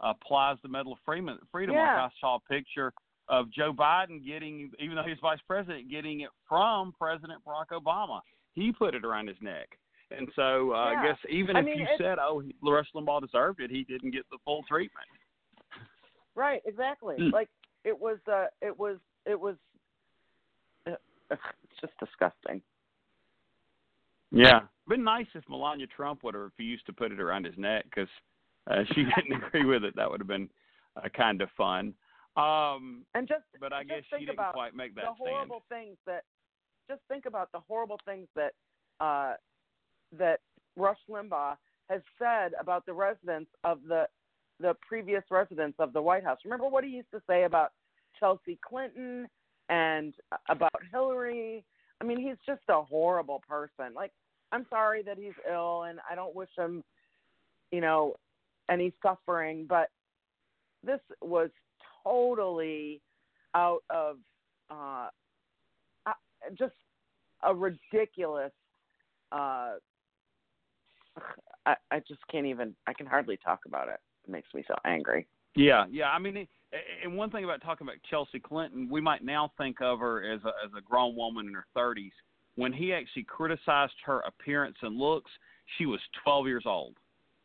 applies 0.00 0.56
the 0.62 0.68
Medal 0.68 0.92
of 0.92 0.98
Freedom. 1.04 1.38
Freedom. 1.50 1.74
Yeah. 1.74 1.82
Like 1.82 1.96
I 1.96 2.08
saw 2.20 2.36
a 2.36 2.40
picture 2.40 2.92
of 3.28 3.50
Joe 3.50 3.72
Biden 3.72 4.24
getting, 4.24 4.70
even 4.78 4.96
though 4.96 5.04
he's 5.04 5.18
vice 5.22 5.38
president, 5.46 5.90
getting 5.90 6.20
it 6.20 6.30
from 6.48 6.92
President 6.98 7.40
Barack 7.46 7.70
Obama. 7.72 8.20
He 8.54 8.72
put 8.72 8.94
it 8.94 9.04
around 9.04 9.28
his 9.28 9.36
neck. 9.40 9.78
And 10.10 10.28
so 10.34 10.72
uh, 10.72 10.92
Yeah. 10.92 11.00
I 11.00 11.06
guess 11.06 11.18
even 11.28 11.56
I 11.56 11.60
if 11.60 11.66
mean, 11.66 11.78
you 11.78 11.86
said, 11.98 12.18
"Oh, 12.20 12.42
Rush 12.62 12.88
Limbaugh 12.94 13.20
deserved 13.22 13.60
it," 13.60 13.70
he 13.70 13.84
didn't 13.84 14.10
get 14.10 14.28
the 14.30 14.38
full 14.44 14.62
treatment. 14.68 15.06
Right, 16.34 16.62
exactly. 16.64 17.16
Mm. 17.18 17.32
Like 17.32 17.48
it 17.84 17.98
was 17.98 18.18
uh 18.30 18.46
it 18.60 18.76
was 18.78 18.98
it 19.26 19.38
was 19.38 19.56
uh, 20.86 20.92
it's 21.30 21.80
just 21.80 21.92
disgusting. 21.98 22.62
Yeah, 24.32 24.62
been 24.88 25.04
nice 25.04 25.26
if 25.34 25.44
Melania 25.48 25.86
Trump 25.86 26.22
would 26.22 26.34
have 26.34 26.42
refused 26.42 26.86
to 26.86 26.92
put 26.92 27.12
it 27.12 27.20
around 27.20 27.44
his 27.46 27.56
neck 27.56 27.84
because 27.84 28.08
uh, 28.70 28.82
she 28.94 29.04
didn't 29.04 29.42
agree 29.46 29.64
with 29.64 29.84
it. 29.84 29.94
That 29.96 30.10
would 30.10 30.20
have 30.20 30.28
been 30.28 30.48
uh, 30.96 31.08
kind 31.16 31.40
of 31.42 31.48
fun. 31.56 31.94
Um, 32.36 33.04
And 33.14 33.26
just 33.26 33.44
but 33.60 33.72
I 33.72 33.82
just 33.82 33.88
guess 33.88 34.04
think 34.10 34.20
she 34.20 34.26
didn't 34.26 34.38
about 34.38 34.54
quite 34.54 34.74
make 34.74 34.94
that 34.94 35.02
the 35.02 35.14
stand. 35.14 35.18
horrible 35.18 35.62
things 35.68 35.96
that 36.06 36.24
just 36.88 37.00
think 37.08 37.26
about 37.26 37.50
the 37.52 37.60
horrible 37.60 37.98
things 38.04 38.28
that 38.36 38.52
uh 39.00 39.34
that 40.18 40.40
Rush 40.76 40.98
Limbaugh 41.08 41.56
has 41.88 42.00
said 42.18 42.52
about 42.60 42.86
the 42.86 42.92
residents 42.92 43.50
of 43.64 43.80
the 43.86 44.06
the 44.60 44.74
previous 44.86 45.22
residents 45.30 45.76
of 45.78 45.94
the 45.94 46.02
White 46.02 46.22
House. 46.22 46.38
Remember 46.44 46.68
what 46.68 46.84
he 46.84 46.90
used 46.90 47.10
to 47.12 47.22
say 47.26 47.44
about 47.44 47.72
Chelsea 48.18 48.58
Clinton 48.62 49.26
and 49.70 50.12
about 50.50 50.82
Hillary? 50.92 51.64
I 52.00 52.04
mean, 52.04 52.18
he's 52.20 52.36
just 52.46 52.60
a 52.68 52.82
horrible 52.82 53.42
person. 53.48 53.94
Like 53.94 54.12
I'm 54.52 54.66
sorry 54.68 55.02
that 55.02 55.16
he's 55.18 55.32
ill 55.50 55.84
and 55.84 55.98
I 56.10 56.14
don't 56.14 56.34
wish 56.34 56.50
him, 56.56 56.84
you 57.72 57.80
know, 57.80 58.14
any 58.70 58.92
suffering, 59.02 59.66
but 59.68 59.88
this 60.84 61.00
was 61.20 61.50
totally 62.04 63.00
out 63.54 63.82
of 63.90 64.16
uh, 64.70 65.08
just 66.58 66.74
a 67.42 67.54
ridiculous. 67.54 68.52
Uh, 69.32 69.74
I, 71.66 71.74
I 71.90 71.98
just 72.00 72.20
can't 72.30 72.46
even. 72.46 72.74
I 72.86 72.92
can 72.92 73.06
hardly 73.06 73.36
talk 73.36 73.60
about 73.66 73.88
it. 73.88 74.00
It 74.26 74.30
makes 74.30 74.48
me 74.54 74.64
so 74.66 74.74
angry. 74.84 75.26
Yeah, 75.56 75.84
yeah. 75.90 76.10
I 76.10 76.18
mean, 76.18 76.46
and 77.02 77.16
one 77.16 77.30
thing 77.30 77.44
about 77.44 77.62
talking 77.62 77.86
about 77.86 77.96
Chelsea 78.08 78.38
Clinton, 78.38 78.88
we 78.90 79.00
might 79.00 79.24
now 79.24 79.52
think 79.58 79.80
of 79.80 79.98
her 79.98 80.32
as 80.32 80.40
a, 80.44 80.48
as 80.64 80.70
a 80.76 80.80
grown 80.80 81.16
woman 81.16 81.48
in 81.48 81.54
her 81.54 81.66
30s. 81.76 82.12
When 82.56 82.72
he 82.72 82.92
actually 82.92 83.24
criticized 83.24 83.94
her 84.04 84.20
appearance 84.20 84.76
and 84.82 84.96
looks, 84.96 85.30
she 85.78 85.86
was 85.86 86.00
12 86.24 86.46
years 86.46 86.64
old, 86.66 86.96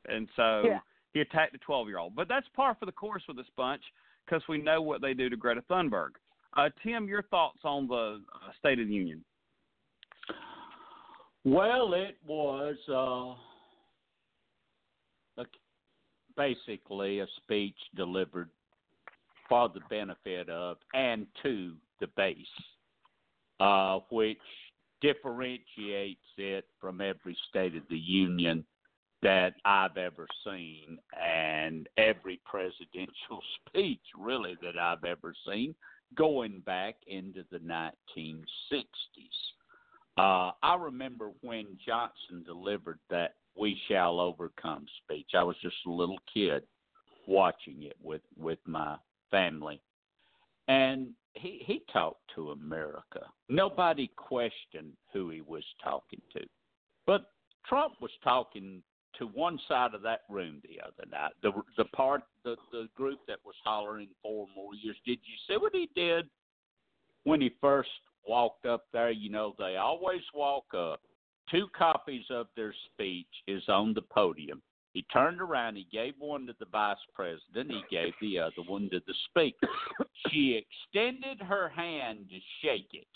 and 0.07 0.27
so 0.35 0.63
Yeah. 0.65 0.79
he 1.13 1.21
attacked 1.21 1.55
a 1.55 1.59
12 1.59 1.87
year 1.87 1.99
old. 1.99 2.15
But 2.15 2.27
that's 2.27 2.47
par 2.55 2.75
for 2.79 2.85
the 2.85 2.91
course 2.91 3.23
with 3.27 3.37
this 3.37 3.45
bunch 3.55 3.83
because 4.25 4.41
we 4.47 4.57
know 4.57 4.81
what 4.81 5.01
they 5.01 5.13
do 5.13 5.29
to 5.29 5.37
Greta 5.37 5.61
Thunberg. 5.69 6.11
Uh, 6.57 6.69
Tim, 6.83 7.07
your 7.07 7.23
thoughts 7.23 7.59
on 7.63 7.87
the 7.87 8.21
uh, 8.33 8.51
State 8.59 8.79
of 8.79 8.87
the 8.87 8.93
Union? 8.93 9.23
Well, 11.43 11.93
it 11.93 12.17
was 12.25 12.75
uh, 12.89 12.93
a, 12.93 13.37
basically 16.37 17.19
a 17.19 17.27
speech 17.43 17.77
delivered 17.95 18.49
for 19.47 19.69
the 19.69 19.81
benefit 19.89 20.49
of 20.49 20.77
and 20.93 21.27
to 21.43 21.73
the 21.99 22.07
base, 22.15 22.37
uh, 23.59 23.99
which 24.09 24.37
differentiates 25.01 26.19
it 26.37 26.65
from 26.79 27.01
every 27.01 27.37
State 27.49 27.75
of 27.75 27.83
the 27.89 27.97
Union 27.97 28.65
that 29.21 29.53
I've 29.65 29.97
ever 29.97 30.27
seen, 30.45 30.99
and 31.19 31.87
every 31.97 32.39
presidential 32.45 33.41
speech 33.67 34.01
really 34.17 34.55
that 34.61 34.77
I've 34.77 35.03
ever 35.03 35.33
seen, 35.47 35.73
going 36.15 36.61
back 36.65 36.95
into 37.07 37.43
the 37.51 37.59
1960s. 37.59 38.45
Uh, 40.17 40.51
I 40.63 40.75
remember 40.79 41.31
when 41.41 41.77
Johnson 41.85 42.43
delivered 42.45 42.99
that 43.09 43.35
"We 43.57 43.79
Shall 43.87 44.19
Overcome" 44.19 44.85
speech. 45.03 45.29
I 45.33 45.43
was 45.43 45.55
just 45.61 45.75
a 45.85 45.91
little 45.91 46.19
kid 46.31 46.63
watching 47.27 47.83
it 47.83 47.95
with 48.01 48.21
with 48.37 48.59
my 48.65 48.97
family, 49.31 49.81
and 50.67 51.13
he 51.33 51.63
he 51.65 51.81
talked 51.91 52.21
to 52.35 52.51
America. 52.51 53.21
Nobody 53.49 54.07
questioned 54.15 54.93
who 55.13 55.29
he 55.29 55.41
was 55.41 55.63
talking 55.83 56.21
to, 56.33 56.45
but 57.05 57.31
Trump 57.65 57.95
was 58.01 58.11
talking 58.23 58.83
to 59.17 59.27
one 59.27 59.59
side 59.67 59.93
of 59.93 60.01
that 60.01 60.21
room 60.29 60.61
the 60.63 60.81
other 60.81 61.09
night. 61.09 61.31
The 61.41 61.51
the 61.77 61.85
part 61.85 62.23
the 62.43 62.55
the 62.71 62.87
group 62.95 63.19
that 63.27 63.39
was 63.45 63.55
hollering 63.63 64.09
four 64.21 64.47
more 64.55 64.75
years. 64.75 64.97
Did 65.05 65.19
you 65.23 65.35
see 65.47 65.57
what 65.57 65.73
he 65.73 65.89
did 65.95 66.29
when 67.23 67.41
he 67.41 67.51
first 67.61 67.89
walked 68.27 68.65
up 68.65 68.85
there? 68.91 69.11
You 69.11 69.29
know 69.29 69.55
they 69.57 69.77
always 69.77 70.21
walk 70.33 70.65
up. 70.73 71.01
Two 71.49 71.67
copies 71.77 72.25
of 72.29 72.47
their 72.55 72.73
speech 72.91 73.27
is 73.47 73.63
on 73.67 73.93
the 73.93 74.01
podium. 74.01 74.61
He 74.93 75.03
turned 75.11 75.41
around. 75.41 75.75
He 75.75 75.87
gave 75.91 76.13
one 76.19 76.47
to 76.47 76.55
the 76.57 76.65
vice 76.71 76.97
president. 77.13 77.69
He 77.69 77.83
gave 77.91 78.13
the 78.21 78.39
other 78.39 78.63
one 78.65 78.89
to 78.91 79.01
the 79.05 79.13
speaker. 79.29 79.67
she 80.29 80.63
extended 80.63 81.41
her 81.41 81.69
hand 81.69 82.29
to 82.29 82.39
shake 82.61 82.89
it, 82.93 83.07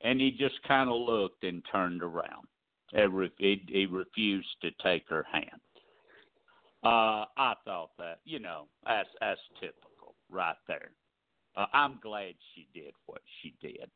and 0.00 0.20
he 0.20 0.30
just 0.30 0.62
kind 0.66 0.88
of 0.88 0.96
looked 0.96 1.42
and 1.44 1.62
turned 1.70 2.02
around. 2.02 2.46
He, 2.92 3.02
re- 3.02 3.32
he, 3.38 3.62
he 3.68 3.86
refused 3.86 4.48
to 4.62 4.70
take 4.82 5.08
her 5.08 5.26
hand. 5.30 5.60
Uh, 6.82 7.26
I 7.36 7.54
thought 7.64 7.90
that, 7.98 8.20
you 8.24 8.38
know, 8.38 8.66
that's 8.86 9.08
that's 9.20 9.40
typical 9.60 10.14
right 10.30 10.56
there. 10.66 10.90
Uh, 11.56 11.66
I'm 11.72 11.98
glad 12.02 12.34
she 12.54 12.68
did 12.72 12.94
what 13.06 13.20
she 13.42 13.54
did. 13.60 13.90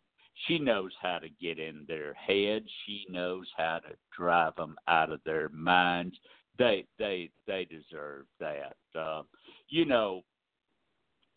She 0.47 0.59
knows 0.59 0.92
how 1.01 1.18
to 1.18 1.29
get 1.29 1.59
in 1.59 1.85
their 1.87 2.14
heads. 2.14 2.66
She 2.87 3.07
knows 3.09 3.47
how 3.57 3.81
to 3.81 3.94
drive 4.16 4.57
them 4.57 4.77
out 4.88 5.11
of 5.11 5.20
their 5.25 5.49
minds. 5.51 6.16
They 6.59 6.87
they 6.99 7.31
they 7.47 7.66
deserve 7.66 8.27
that. 8.40 8.77
Uh, 8.99 9.23
you 9.68 9.85
know, 9.85 10.23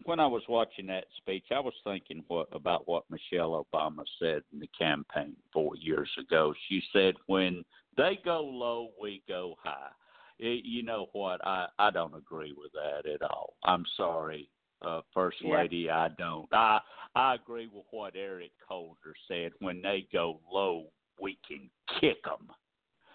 when 0.06 0.20
I 0.20 0.28
was 0.28 0.44
watching 0.48 0.88
that 0.88 1.06
speech, 1.18 1.46
I 1.52 1.60
was 1.60 1.74
thinking 1.84 2.24
what 2.28 2.48
about 2.52 2.88
what 2.88 3.04
Michelle 3.10 3.66
Obama 3.74 4.04
said 4.20 4.44
in 4.54 4.60
the 4.60 4.70
campaign 4.78 5.36
four 5.52 5.76
years 5.76 6.10
ago. 6.20 6.54
She 6.68 6.82
said, 6.94 7.16
"When 7.28 7.64
they 7.96 8.20
go 8.24 8.42
low, 8.44 8.90
we 9.02 9.24
go 9.28 9.56
high." 9.64 9.92
It, 10.40 10.66
you 10.66 10.84
know 10.84 11.08
what? 11.14 11.46
I 11.46 11.68
I 11.80 11.92
don't 11.92 12.16
agree 12.16 12.54
with 12.56 12.72
that 12.74 13.10
at 13.10 13.24
all. 13.24 13.56
I'm 13.64 13.86
sorry, 13.96 14.50
uh, 14.82 15.02
First 15.14 15.38
Yeah. 15.42 15.58
Lady. 15.58 15.90
I 15.90 16.10
don't. 16.10 16.48
I 16.54 16.80
I 17.16 17.36
agree 17.36 17.68
with 17.68 17.86
what 17.92 18.16
Eric 18.16 18.52
Holder 18.68 19.16
said. 19.28 19.52
When 19.60 19.82
they 19.82 20.08
go 20.14 20.40
low, 20.52 20.86
we 21.20 21.38
can 21.48 21.70
kick 22.00 22.24
them. 22.24 22.52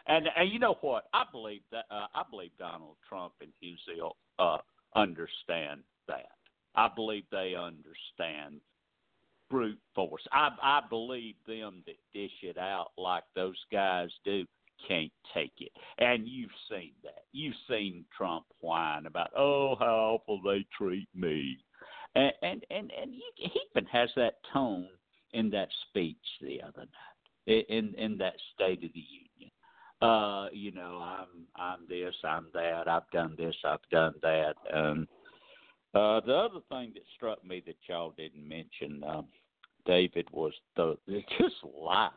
And 0.06 0.28
and 0.36 0.50
you 0.50 0.58
know 0.58 0.76
what? 0.80 1.04
I 1.12 1.24
believe 1.30 1.62
that 1.70 1.84
uh, 1.90 2.06
I 2.14 2.22
believe 2.30 2.50
Donald 2.58 2.96
Trump 3.08 3.34
and 3.40 3.52
Husey 3.62 4.00
uh, 4.38 4.58
understand 4.96 5.82
that. 6.08 6.30
I 6.74 6.88
believe 6.94 7.24
they 7.30 7.54
understand 7.54 8.60
brute 9.50 9.78
force. 9.94 10.26
I 10.32 10.48
I 10.60 10.80
believe 10.88 11.36
them 11.46 11.84
that 11.86 11.96
dish 12.12 12.32
it 12.42 12.58
out 12.58 12.90
like 12.96 13.24
those 13.36 13.58
guys 13.70 14.08
do 14.24 14.44
can't 14.88 15.12
take 15.34 15.52
it. 15.58 15.72
And 15.98 16.26
you've 16.26 16.50
seen 16.70 16.92
that. 17.04 17.24
You've 17.32 17.54
seen 17.68 18.04
Trump 18.16 18.44
whine 18.60 19.06
about 19.06 19.30
oh 19.36 19.76
how 19.78 20.18
awful 20.20 20.40
they 20.42 20.66
treat 20.76 21.08
me, 21.14 21.58
and 22.14 22.32
and 22.42 22.64
and, 22.70 22.92
and 23.00 23.12
he, 23.12 23.22
he 23.36 23.60
even 23.70 23.86
has 23.86 24.10
that 24.16 24.34
tone 24.52 24.88
in 25.32 25.50
that 25.50 25.68
speech 25.88 26.16
the 26.40 26.60
other 26.62 26.80
night 26.82 27.64
in 27.68 27.94
in 27.96 28.18
that 28.18 28.34
State 28.54 28.84
of 28.84 28.92
the 28.92 29.04
Union. 29.08 29.50
Uh, 30.00 30.48
you 30.52 30.72
know, 30.72 30.98
I'm 31.00 31.46
I'm 31.56 31.80
this, 31.88 32.14
I'm 32.24 32.48
that, 32.54 32.88
I've 32.88 33.08
done 33.12 33.34
this, 33.38 33.54
I've 33.64 33.88
done 33.90 34.14
that. 34.22 34.54
Um, 34.72 35.06
uh, 35.94 36.20
the 36.20 36.34
other 36.34 36.60
thing 36.70 36.92
that 36.94 37.02
struck 37.14 37.44
me 37.44 37.62
that 37.66 37.76
y'all 37.86 38.14
didn't 38.16 38.48
mention, 38.48 39.04
um, 39.06 39.26
David, 39.84 40.26
was 40.32 40.52
the, 40.74 40.96
just 41.38 41.56
lies 41.62 42.12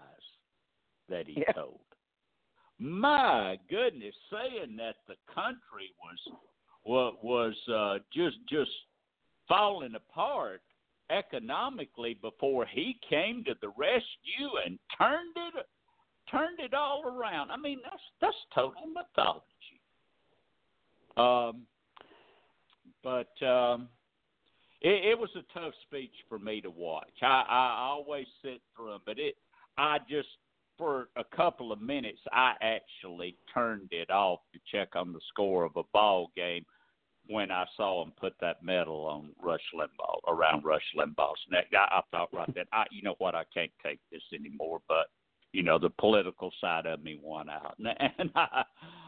that 1.09 1.27
he 1.27 1.43
Yeah. 1.45 1.51
told. 1.53 1.79
My 2.79 3.57
goodness, 3.69 4.15
saying 4.31 4.75
that 4.77 4.95
the 5.07 5.15
country 5.33 5.91
was 6.03 6.37
was 6.83 7.15
was 7.23 7.53
uh, 7.73 7.99
just 8.13 8.37
just 8.49 8.71
falling 9.47 9.95
apart 9.95 10.61
economically 11.09 12.17
before 12.21 12.65
he 12.65 12.97
came 13.07 13.43
to 13.43 13.53
the 13.61 13.69
rescue 13.69 14.49
and 14.65 14.77
turned 14.97 15.35
it 15.35 15.65
turned 16.29 16.59
it 16.59 16.73
all 16.73 17.03
around. 17.05 17.51
I 17.51 17.57
mean, 17.57 17.79
that's 17.83 18.01
that's 18.19 18.35
total 18.53 18.87
mythology. 18.87 19.43
Um, 21.17 21.61
but 23.03 23.45
um, 23.45 23.87
it, 24.81 25.11
it 25.11 25.19
was 25.19 25.29
a 25.35 25.57
tough 25.57 25.73
speech 25.87 26.13
for 26.27 26.39
me 26.39 26.59
to 26.61 26.69
watch. 26.69 27.13
I, 27.21 27.45
I 27.47 27.89
always 27.89 28.25
sit 28.41 28.61
through 28.75 28.91
them, 28.91 29.01
but 29.05 29.17
it 29.17 29.35
I 29.77 29.99
just 30.09 30.27
for 30.77 31.09
a 31.15 31.23
couple 31.35 31.71
of 31.71 31.81
minutes 31.81 32.19
I 32.31 32.53
actually 32.61 33.35
turned 33.53 33.89
it 33.91 34.09
off 34.09 34.39
to 34.53 34.59
check 34.71 34.95
on 34.95 35.13
the 35.13 35.21
score 35.29 35.63
of 35.63 35.75
a 35.75 35.83
ball 35.93 36.31
game 36.35 36.65
when 37.27 37.51
I 37.51 37.65
saw 37.75 38.03
him 38.03 38.13
put 38.19 38.33
that 38.41 38.63
medal 38.63 39.05
on 39.05 39.29
Rush 39.41 39.63
Limbaugh 39.73 40.19
around 40.27 40.63
Rush 40.63 40.83
Limbaugh's 40.97 41.39
neck. 41.49 41.67
I, 41.73 41.97
I 41.97 42.01
thought 42.11 42.29
right 42.33 42.53
then, 42.53 42.65
I 42.71 42.85
you 42.91 43.01
know 43.01 43.15
what, 43.17 43.35
I 43.35 43.43
can't 43.53 43.71
take 43.83 43.99
this 44.11 44.21
anymore. 44.33 44.81
But 44.87 45.07
you 45.51 45.63
know 45.63 45.79
the 45.79 45.89
political 45.89 46.51
side 46.61 46.85
of 46.85 47.03
me 47.03 47.19
won 47.21 47.49
out, 47.49 47.75
and, 47.79 47.87
and 48.19 48.29
I 48.35 48.63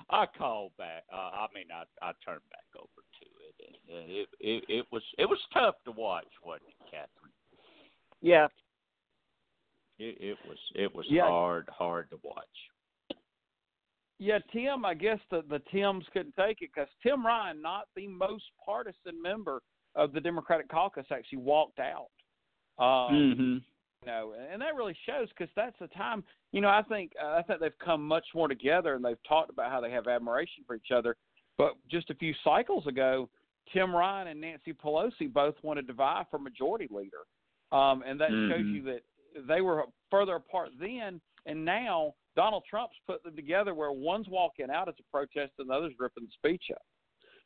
I 0.10 0.25
called 0.38 0.71
back. 0.77 1.03
Uh, 1.13 1.17
I 1.17 1.47
mean, 1.53 1.65
I 1.71 1.84
I 2.06 2.12
turned 2.25 2.41
back 2.49 2.65
over 2.75 2.88
to 3.19 3.25
it, 3.47 3.77
and 3.89 4.12
it 4.12 4.27
it, 4.39 4.63
it 4.67 4.86
was 4.91 5.03
it 5.17 5.25
was 5.25 5.39
tough 5.53 5.75
to 5.86 5.91
watch, 5.91 6.25
wasn't 6.43 6.69
it, 6.69 6.86
Catherine? 6.86 7.34
Yeah. 8.21 8.47
It, 9.99 10.17
it 10.19 10.38
was 10.47 10.57
it 10.75 10.93
was 10.93 11.05
Yeah. 11.10 11.23
hard 11.27 11.67
hard 11.69 12.10
to 12.12 12.19
watch. 12.23 12.45
Yeah, 14.19 14.39
Tim. 14.51 14.86
I 14.86 14.93
guess 14.93 15.19
the 15.29 15.43
the 15.49 15.60
Tims 15.71 16.05
couldn't 16.13 16.36
take 16.36 16.62
it 16.62 16.69
because 16.73 16.89
Tim 17.03 17.25
Ryan, 17.25 17.62
not 17.62 17.88
the 17.95 18.07
most 18.07 18.45
partisan 18.65 19.21
member 19.21 19.62
of 19.95 20.12
the 20.13 20.19
Democratic 20.21 20.69
caucus, 20.69 21.05
actually 21.12 21.39
walked 21.39 21.79
out. 21.79 22.10
Um, 22.79 23.15
Mm-hmm. 23.15 23.53
you 24.03 24.07
know, 24.07 24.33
and 24.51 24.62
that 24.62 24.75
really 24.75 24.95
shows 25.05 25.27
because 25.29 25.51
that's 25.55 25.77
the 25.79 25.88
time. 25.88 26.23
You 26.51 26.62
know, 26.62 26.69
I 26.69 26.83
think 26.83 27.12
uh, 27.21 27.36
I 27.36 27.41
think 27.43 27.60
they've 27.60 27.77
come 27.83 28.07
much 28.07 28.25
more 28.33 28.47
together 28.47 28.95
and 28.95 29.03
they've 29.03 29.21
talked 29.27 29.49
about 29.49 29.71
how 29.71 29.81
they 29.81 29.91
have 29.91 30.07
admiration 30.07 30.63
for 30.65 30.75
each 30.75 30.91
other. 30.93 31.15
But 31.57 31.73
just 31.89 32.10
a 32.12 32.15
few 32.15 32.33
cycles 32.43 32.86
ago, 32.86 33.29
Tim 33.73 33.95
Ryan 33.95 34.27
and 34.29 34.39
Nancy 34.41 34.73
Pelosi 34.73 35.31
both 35.31 35.55
wanted 35.63 35.88
to 35.88 35.93
vie 35.93 36.23
for 36.29 36.38
majority 36.39 36.88
leader, 36.91 37.25
um, 37.71 38.03
and 38.05 38.19
that 38.21 38.29
shows 38.29 38.65
Mhm. 38.65 38.73
you 38.73 38.81
that 38.83 39.01
they 39.47 39.62
were 39.62 39.84
further 40.10 40.36
apart 40.36 40.69
then, 40.80 41.19
and 41.45 41.63
now 41.63 42.13
Donald 42.36 42.63
Trump's 42.69 42.95
put 43.06 43.23
them 43.23 43.36
together 43.36 43.73
where 43.73 43.91
one's 43.91 44.28
walking 44.30 44.69
out 44.69 44.88
as 44.88 44.95
a 45.00 45.12
protest 45.12 45.54
and 45.60 45.69
the 45.69 45.73
other's 45.73 45.93
ripping 46.00 46.26
the 46.26 46.32
speech 46.34 46.65
up 46.71 46.82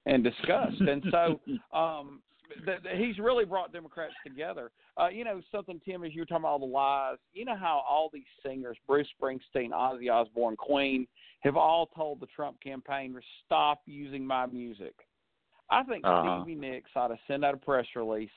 and 0.06 0.24
disgust. 0.24 0.80
and 0.82 1.04
so 1.12 1.40
um, 1.78 2.22
th- 2.66 2.82
th- 2.84 2.96
he's 2.98 3.18
really 3.20 3.46
brought 3.46 3.72
Democrats 3.72 4.14
together. 4.26 4.72
Uh, 5.00 5.08
you 5.08 5.24
know, 5.24 5.40
something, 5.52 5.80
Tim, 5.86 6.04
as 6.04 6.14
you 6.14 6.22
were 6.22 6.26
talking 6.26 6.44
about 6.44 6.50
all 6.50 6.60
the 6.60 6.66
lies, 6.66 7.18
you 7.34 7.46
know 7.46 7.56
how 7.56 7.84
all 7.88 8.10
these 8.14 8.24
singers, 8.46 8.78
Bruce 8.88 9.08
Springsteen, 9.22 9.70
Ozzy 9.72 10.12
Osbourne, 10.12 10.58
Queen, 10.58 11.08
have 11.42 11.56
all 11.56 11.88
told 11.96 12.20
the 12.20 12.28
Trump 12.28 12.58
campaign 12.62 13.14
to 13.14 13.20
stop 13.46 13.82
using 13.86 14.26
my 14.26 14.46
music. 14.46 14.94
I 15.70 15.84
think 15.84 16.04
Uh-huh. 16.06 16.42
Stevie 16.44 16.60
Nicks 16.60 16.92
ought 16.96 17.08
to 17.08 17.20
send 17.28 17.46
out 17.46 17.54
a 17.54 17.58
press 17.58 17.86
release. 17.96 18.30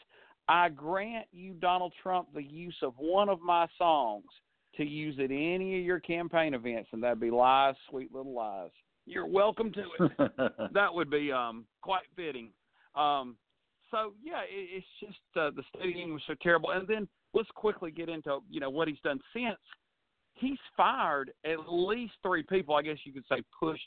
I 0.49 0.69
grant 0.69 1.27
you, 1.33 1.55
Donald 1.55 1.93
Trump, 2.03 2.29
the 2.35 2.43
use 2.43 2.77
of 2.83 2.95
one 2.99 3.29
of 3.29 3.41
my 3.41 3.67
songs 3.79 4.27
to 4.77 4.85
use 4.85 5.17
at 5.19 5.31
any 5.31 5.79
of 5.79 5.85
your 5.85 6.01
campaign 6.01 6.55
events, 6.55 6.91
and 6.93 7.03
that'd 7.03 7.21
be 7.21 7.31
Lies, 7.31 7.75
Sweet 7.89 8.13
Little 8.13 8.35
Lies. 8.35 8.71
You're 9.07 9.27
welcome 9.27 9.73
to 9.73 9.85
it 10.01 10.33
that 10.73 10.93
would 10.93 11.11
be 11.11 11.31
um 11.31 11.67
quite 11.83 12.05
fitting. 12.17 12.51
Um, 12.95 13.37
so 13.91 14.15
yeah, 14.23 14.41
it, 14.43 14.83
it's 14.83 14.87
just 14.99 15.19
uh, 15.37 15.51
the 15.55 15.63
state 15.69 15.89
of 15.89 15.93
the 15.93 15.99
union 15.99 16.15
was 16.15 16.23
so 16.27 16.35
terrible. 16.43 16.71
And 16.71 16.89
then 16.89 17.07
let's 17.35 17.51
quickly 17.55 17.91
get 17.91 18.09
into 18.09 18.39
you 18.51 18.61
know 18.61 18.71
what 18.71 18.89
he's 18.89 19.01
done 19.05 19.21
since. 19.35 19.59
He's 20.35 20.59
fired 20.77 21.33
at 21.45 21.59
least 21.69 22.15
three 22.23 22.43
people. 22.43 22.75
I 22.75 22.83
guess 22.83 22.97
you 23.05 23.13
could 23.13 23.25
say 23.29 23.43
pushed. 23.61 23.83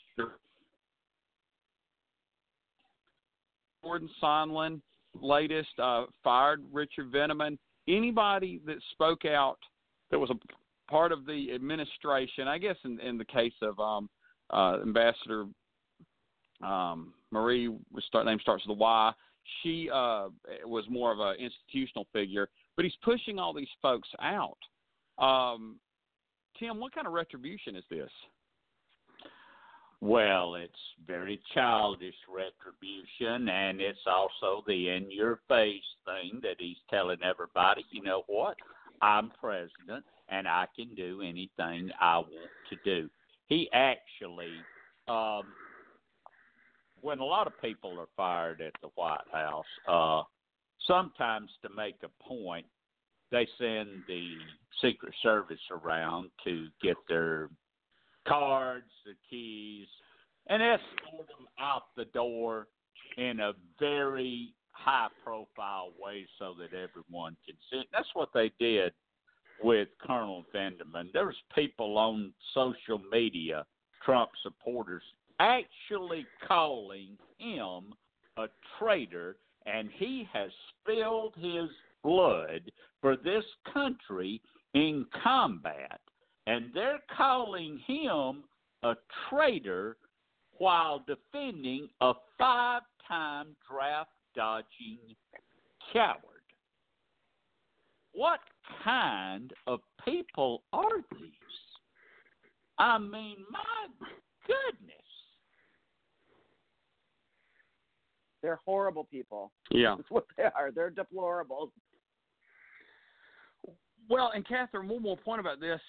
Gordon 3.82 4.08
Sondland, 4.22 4.80
latest, 5.14 5.78
uh, 5.82 6.04
fired 6.22 6.62
Richard 6.72 7.10
Veneman. 7.10 7.58
Anybody 7.88 8.60
that 8.66 8.76
spoke 8.92 9.24
out 9.24 9.58
that 10.10 10.18
was 10.18 10.30
a 10.30 10.90
part 10.90 11.12
of 11.12 11.26
the 11.26 11.52
administration, 11.54 12.48
I 12.48 12.58
guess 12.58 12.76
in, 12.84 13.00
in 13.00 13.18
the 13.18 13.24
case 13.24 13.54
of 13.62 13.78
um, 13.78 14.08
uh, 14.50 14.78
Ambassador 14.82 15.46
um, 16.62 17.14
Marie, 17.30 17.74
start, 18.00 18.26
name 18.26 18.38
starts 18.40 18.66
with 18.66 18.76
a 18.76 18.80
Y. 18.80 19.12
She 19.62 19.88
uh, 19.92 20.28
was 20.64 20.84
more 20.90 21.12
of 21.12 21.20
an 21.20 21.36
institutional 21.38 22.06
figure, 22.12 22.48
but 22.76 22.84
he's 22.84 22.96
pushing 23.02 23.38
all 23.38 23.54
these 23.54 23.68
folks 23.80 24.08
out. 24.20 24.58
Um, 25.18 25.76
Tim, 26.58 26.80
what 26.80 26.94
kind 26.94 27.06
of 27.06 27.12
retribution 27.12 27.76
is 27.76 27.84
this? 27.90 28.10
Well, 30.00 30.54
it's 30.54 30.72
very 31.06 31.40
childish 31.54 32.14
retribution, 32.28 33.48
and 33.48 33.80
it's 33.80 34.06
also 34.06 34.62
the 34.66 34.90
in 34.90 35.10
your 35.10 35.40
face 35.48 35.82
thing 36.04 36.40
that 36.42 36.56
he's 36.58 36.76
telling 36.88 37.18
everybody, 37.22 37.84
you 37.90 38.02
know 38.02 38.22
what? 38.28 38.56
I'm 39.02 39.30
president, 39.40 40.04
and 40.28 40.46
I 40.46 40.66
can 40.76 40.94
do 40.94 41.22
anything 41.22 41.90
I 42.00 42.18
want 42.18 42.50
to 42.70 42.76
do. 42.84 43.08
He 43.48 43.68
actually, 43.72 44.52
um, 45.08 45.42
when 47.00 47.18
a 47.18 47.24
lot 47.24 47.46
of 47.48 47.60
people 47.60 47.98
are 47.98 48.08
fired 48.16 48.60
at 48.60 48.74
the 48.80 48.88
White 48.94 49.18
House, 49.32 49.64
uh, 49.88 50.22
sometimes 50.86 51.50
to 51.62 51.70
make 51.76 51.96
a 52.04 52.22
point, 52.22 52.66
they 53.32 53.48
send 53.58 53.88
the 54.06 54.34
Secret 54.80 55.14
Service 55.22 55.58
around 55.70 56.30
to 56.44 56.68
get 56.82 56.96
their 57.08 57.50
cards, 58.28 58.90
the 59.04 59.14
keys, 59.28 59.88
and 60.48 60.62
escort 60.62 61.26
them 61.28 61.46
out 61.58 61.84
the 61.96 62.04
door 62.06 62.68
in 63.16 63.40
a 63.40 63.52
very 63.80 64.54
high 64.70 65.08
profile 65.24 65.92
way 65.98 66.26
so 66.38 66.54
that 66.58 66.76
everyone 66.76 67.36
can 67.44 67.56
see. 67.70 67.82
That's 67.92 68.08
what 68.14 68.28
they 68.32 68.52
did 68.60 68.92
with 69.62 69.88
Colonel 70.06 70.44
Vindman. 70.54 71.12
There 71.12 71.26
was 71.26 71.36
people 71.54 71.98
on 71.98 72.32
social 72.54 73.00
media, 73.10 73.64
Trump 74.04 74.30
supporters, 74.42 75.02
actually 75.40 76.26
calling 76.46 77.18
him 77.38 77.92
a 78.36 78.46
traitor, 78.78 79.36
and 79.66 79.90
he 79.96 80.28
has 80.32 80.50
spilled 80.80 81.34
his 81.36 81.68
blood 82.04 82.70
for 83.00 83.16
this 83.16 83.44
country 83.72 84.40
in 84.74 85.04
combat 85.24 86.00
and 86.48 86.70
they're 86.72 87.00
calling 87.14 87.78
him 87.86 88.42
a 88.82 88.94
traitor 89.28 89.98
while 90.56 91.04
defending 91.06 91.88
a 92.00 92.14
five 92.38 92.82
time 93.06 93.48
draft 93.70 94.10
dodging 94.34 94.98
coward. 95.92 96.22
What 98.12 98.40
kind 98.82 99.52
of 99.66 99.80
people 100.04 100.62
are 100.72 100.96
these? 101.12 101.30
I 102.78 102.98
mean, 102.98 103.36
my 103.50 104.06
goodness. 104.46 104.94
They're 108.42 108.60
horrible 108.64 109.04
people. 109.04 109.52
Yeah. 109.70 109.96
That's 109.96 110.10
what 110.10 110.24
they 110.36 110.44
are. 110.44 110.70
They're 110.74 110.90
deplorable. 110.90 111.72
Well, 114.08 114.32
and 114.34 114.46
Catherine, 114.46 114.88
one 114.88 115.02
more 115.02 115.16
point 115.18 115.40
about 115.40 115.60
this. 115.60 115.80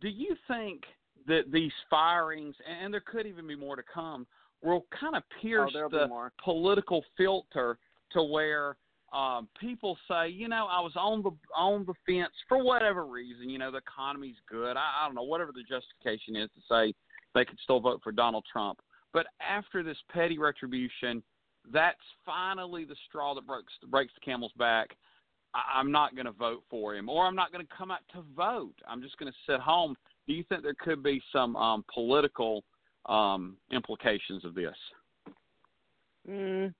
Do 0.00 0.08
you 0.08 0.36
think 0.46 0.82
that 1.26 1.50
these 1.52 1.72
firings, 1.90 2.54
and 2.66 2.92
there 2.92 3.02
could 3.04 3.26
even 3.26 3.46
be 3.46 3.56
more 3.56 3.76
to 3.76 3.82
come, 3.82 4.26
will 4.62 4.86
kind 4.98 5.14
of 5.14 5.22
pierce 5.40 5.70
there'll 5.72 5.90
the 5.90 6.30
political 6.42 7.04
filter 7.16 7.78
to 8.12 8.22
where 8.22 8.76
um, 9.12 9.48
people 9.60 9.96
say, 10.08 10.28
you 10.28 10.48
know, 10.48 10.66
I 10.70 10.80
was 10.80 10.92
on 10.96 11.22
the 11.22 11.30
on 11.56 11.86
the 11.86 11.94
fence 12.06 12.32
for 12.48 12.62
whatever 12.62 13.06
reason. 13.06 13.48
You 13.48 13.58
know, 13.58 13.70
the 13.70 13.78
economy's 13.78 14.36
good. 14.50 14.76
I, 14.76 15.02
I 15.02 15.06
don't 15.06 15.14
know 15.14 15.22
whatever 15.22 15.52
the 15.52 15.62
justification 15.62 16.36
is 16.36 16.50
to 16.54 16.60
say 16.68 16.94
they 17.34 17.44
could 17.44 17.58
still 17.62 17.80
vote 17.80 18.00
for 18.02 18.12
Donald 18.12 18.44
Trump. 18.50 18.80
But 19.12 19.26
after 19.40 19.82
this 19.82 19.96
petty 20.12 20.38
retribution, 20.38 21.22
that's 21.72 21.96
finally 22.26 22.84
the 22.84 22.96
straw 23.08 23.34
that 23.34 23.46
breaks 23.46 23.72
breaks 23.88 24.12
the 24.14 24.20
camel's 24.20 24.52
back. 24.58 24.96
I- 25.54 25.78
I'm 25.78 25.90
not 25.90 26.14
going 26.14 26.26
to 26.26 26.32
vote 26.32 26.62
for 26.70 26.94
him, 26.94 27.08
or 27.08 27.26
I'm 27.26 27.34
not 27.34 27.52
going 27.52 27.64
to 27.66 27.72
come 27.76 27.90
out 27.90 28.00
to 28.12 28.22
vote. 28.36 28.74
I'm 28.86 29.02
just 29.02 29.16
going 29.18 29.30
to 29.32 29.38
sit 29.52 29.60
home. 29.60 29.96
Do 30.26 30.34
you 30.34 30.44
think 30.48 30.62
there 30.62 30.74
could 30.78 31.02
be 31.02 31.22
some 31.32 31.56
um, 31.56 31.84
political 31.92 32.64
um, 33.06 33.56
implications 33.72 34.44
of 34.44 34.54
this? 34.54 34.76
Mm, 36.28 36.74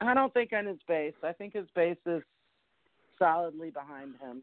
I 0.00 0.14
don't 0.14 0.32
think 0.32 0.52
on 0.52 0.66
his 0.66 0.78
base. 0.88 1.14
I 1.22 1.32
think 1.32 1.52
his 1.52 1.66
base 1.74 1.98
is 2.06 2.22
solidly 3.18 3.70
behind 3.70 4.14
him. 4.20 4.42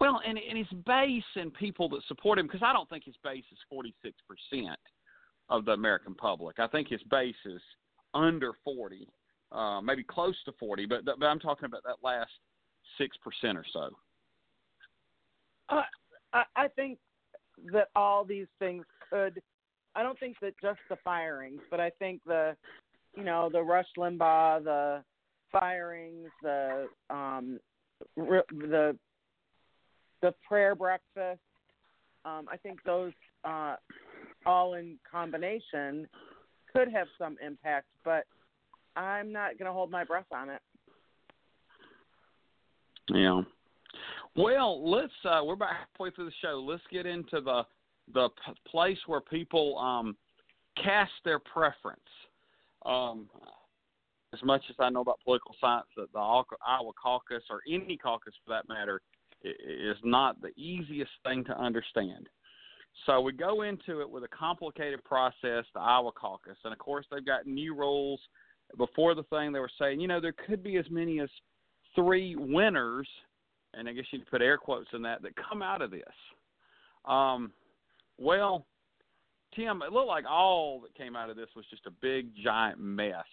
Well, 0.00 0.20
and, 0.26 0.38
and 0.38 0.58
his 0.58 0.78
base 0.86 1.22
and 1.36 1.52
people 1.54 1.88
that 1.90 2.00
support 2.08 2.38
him, 2.38 2.46
because 2.46 2.62
I 2.64 2.72
don't 2.72 2.88
think 2.88 3.04
his 3.04 3.14
base 3.22 3.44
is 3.52 3.58
46% 3.72 4.74
of 5.50 5.64
the 5.64 5.72
American 5.72 6.14
public. 6.14 6.58
I 6.58 6.66
think 6.66 6.88
his 6.88 7.02
base 7.10 7.34
is 7.44 7.60
under 8.14 8.52
40, 8.64 9.06
uh, 9.54 9.80
maybe 9.80 10.02
close 10.02 10.36
to 10.44 10.52
40, 10.58 10.86
but 10.86 11.04
but 11.04 11.24
I'm 11.24 11.38
talking 11.38 11.66
about 11.66 11.82
that 11.84 11.96
last 12.02 12.30
six 12.98 13.16
percent 13.18 13.56
or 13.56 13.64
so. 13.72 13.90
Uh, 15.68 15.82
I, 16.32 16.42
I 16.56 16.68
think 16.68 16.98
that 17.72 17.88
all 17.94 18.24
these 18.24 18.48
things 18.58 18.84
could. 19.10 19.40
I 19.94 20.02
don't 20.02 20.18
think 20.18 20.36
that 20.42 20.54
just 20.60 20.80
the 20.90 20.96
firings, 21.04 21.60
but 21.70 21.78
I 21.78 21.90
think 22.00 22.20
the, 22.26 22.56
you 23.16 23.22
know, 23.22 23.48
the 23.52 23.62
Rush 23.62 23.86
Limbaugh, 23.96 24.64
the 24.64 25.04
firings, 25.52 26.28
the 26.42 26.88
um, 27.10 27.60
the 28.16 28.96
the 30.20 30.34
prayer 30.46 30.74
breakfast. 30.74 31.40
Um, 32.24 32.46
I 32.50 32.56
think 32.56 32.82
those 32.84 33.12
uh, 33.44 33.76
all 34.46 34.74
in 34.74 34.98
combination 35.10 36.08
could 36.74 36.88
have 36.88 37.06
some 37.18 37.36
impact, 37.44 37.86
but 38.04 38.24
I'm 38.96 39.32
not 39.32 39.58
going 39.58 39.66
to 39.66 39.72
hold 39.72 39.90
my 39.90 40.04
breath 40.04 40.26
on 40.32 40.50
it. 40.50 40.60
Yeah. 43.08 43.42
Well, 44.36 44.90
let's. 44.90 45.12
Uh, 45.24 45.40
we're 45.44 45.54
about 45.54 45.70
halfway 45.76 46.10
through 46.10 46.26
the 46.26 46.32
show. 46.42 46.64
Let's 46.66 46.82
get 46.90 47.06
into 47.06 47.40
the 47.40 47.62
the 48.12 48.28
p- 48.44 48.52
place 48.68 48.98
where 49.06 49.20
people 49.20 49.78
um, 49.78 50.16
cast 50.82 51.12
their 51.24 51.38
preference. 51.38 52.00
Um, 52.84 53.28
as 54.32 54.42
much 54.42 54.62
as 54.68 54.76
I 54.78 54.90
know 54.90 55.00
about 55.00 55.20
political 55.24 55.54
science, 55.60 55.86
that 55.96 56.12
the 56.12 56.18
Iowa 56.18 56.92
caucus 57.00 57.42
or 57.50 57.60
any 57.68 57.96
caucus 57.96 58.34
for 58.44 58.52
that 58.52 58.68
matter 58.68 59.00
is 59.44 59.96
not 60.02 60.40
the 60.40 60.50
easiest 60.60 61.12
thing 61.24 61.44
to 61.44 61.58
understand. 61.58 62.28
So 63.06 63.20
we 63.20 63.32
go 63.32 63.62
into 63.62 64.00
it 64.00 64.10
with 64.10 64.24
a 64.24 64.28
complicated 64.28 65.02
process, 65.04 65.64
the 65.74 65.80
Iowa 65.80 66.12
caucus, 66.12 66.56
and 66.64 66.72
of 66.72 66.78
course 66.78 67.06
they've 67.10 67.24
got 67.24 67.46
new 67.46 67.74
rules. 67.74 68.20
Before 68.76 69.14
the 69.14 69.22
thing, 69.24 69.52
they 69.52 69.60
were 69.60 69.70
saying, 69.78 70.00
you 70.00 70.08
know, 70.08 70.20
there 70.20 70.34
could 70.46 70.62
be 70.62 70.76
as 70.76 70.86
many 70.90 71.20
as 71.20 71.28
three 71.94 72.36
winners, 72.36 73.08
and 73.72 73.88
I 73.88 73.92
guess 73.92 74.04
you 74.10 74.20
could 74.20 74.30
put 74.30 74.42
air 74.42 74.58
quotes 74.58 74.88
in 74.92 75.02
that 75.02 75.22
that 75.22 75.32
come 75.36 75.62
out 75.62 75.82
of 75.82 75.90
this. 75.90 76.02
Um, 77.04 77.52
well, 78.18 78.66
Tim, 79.54 79.82
it 79.82 79.92
looked 79.92 80.08
like 80.08 80.24
all 80.28 80.80
that 80.80 80.94
came 80.94 81.16
out 81.16 81.30
of 81.30 81.36
this 81.36 81.48
was 81.54 81.64
just 81.70 81.86
a 81.86 81.90
big 81.90 82.30
giant 82.42 82.80
mess. 82.80 83.24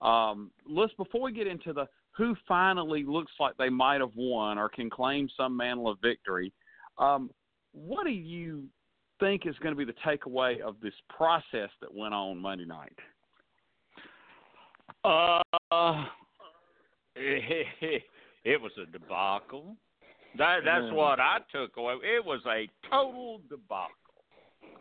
Um, 0.00 0.50
let's 0.68 0.92
before 0.94 1.22
we 1.22 1.32
get 1.32 1.46
into 1.46 1.72
the 1.72 1.86
who 2.16 2.34
finally 2.48 3.04
looks 3.04 3.32
like 3.38 3.56
they 3.56 3.68
might 3.68 4.00
have 4.00 4.14
won 4.14 4.58
or 4.58 4.68
can 4.68 4.88
claim 4.88 5.28
some 5.36 5.56
mantle 5.56 5.88
of 5.88 5.98
victory. 6.00 6.52
Um, 6.98 7.30
what 7.72 8.04
do 8.04 8.10
you 8.10 8.64
think 9.20 9.46
is 9.46 9.54
going 9.62 9.74
to 9.74 9.78
be 9.78 9.84
the 9.84 9.98
takeaway 10.06 10.60
of 10.60 10.76
this 10.80 10.94
process 11.14 11.70
that 11.80 11.92
went 11.92 12.14
on 12.14 12.38
Monday 12.38 12.64
night? 12.64 12.96
Uh, 15.06 16.04
it, 17.14 18.02
it 18.44 18.60
was 18.60 18.72
a 18.82 18.90
debacle. 18.90 19.76
That 20.36 20.60
that's 20.64 20.92
what 20.92 21.20
I 21.20 21.38
took 21.52 21.76
away. 21.76 21.94
It 22.02 22.24
was 22.24 22.40
a 22.46 22.68
total 22.90 23.40
debacle. 23.48 23.94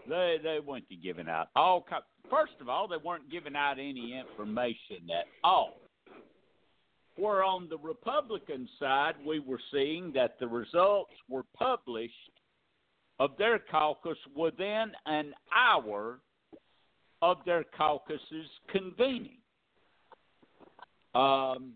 They 0.09 0.37
they 0.41 0.59
went 0.65 0.89
to 0.89 0.95
giving 0.95 1.29
out 1.29 1.49
all. 1.55 1.85
First 2.29 2.53
of 2.59 2.69
all, 2.69 2.87
they 2.87 2.97
weren't 2.97 3.29
giving 3.31 3.55
out 3.55 3.73
any 3.73 4.19
information 4.19 5.09
at 5.17 5.25
all. 5.43 5.75
Where 7.17 7.43
on 7.43 7.69
the 7.69 7.77
Republican 7.77 8.67
side, 8.79 9.13
we 9.25 9.39
were 9.39 9.61
seeing 9.71 10.11
that 10.13 10.37
the 10.39 10.47
results 10.47 11.13
were 11.29 11.45
published 11.57 12.13
of 13.19 13.31
their 13.37 13.59
caucus 13.59 14.17
within 14.35 14.91
an 15.05 15.33
hour 15.55 16.19
of 17.21 17.37
their 17.45 17.63
caucuses 17.77 18.49
convening. 18.69 19.37
Um, 21.15 21.73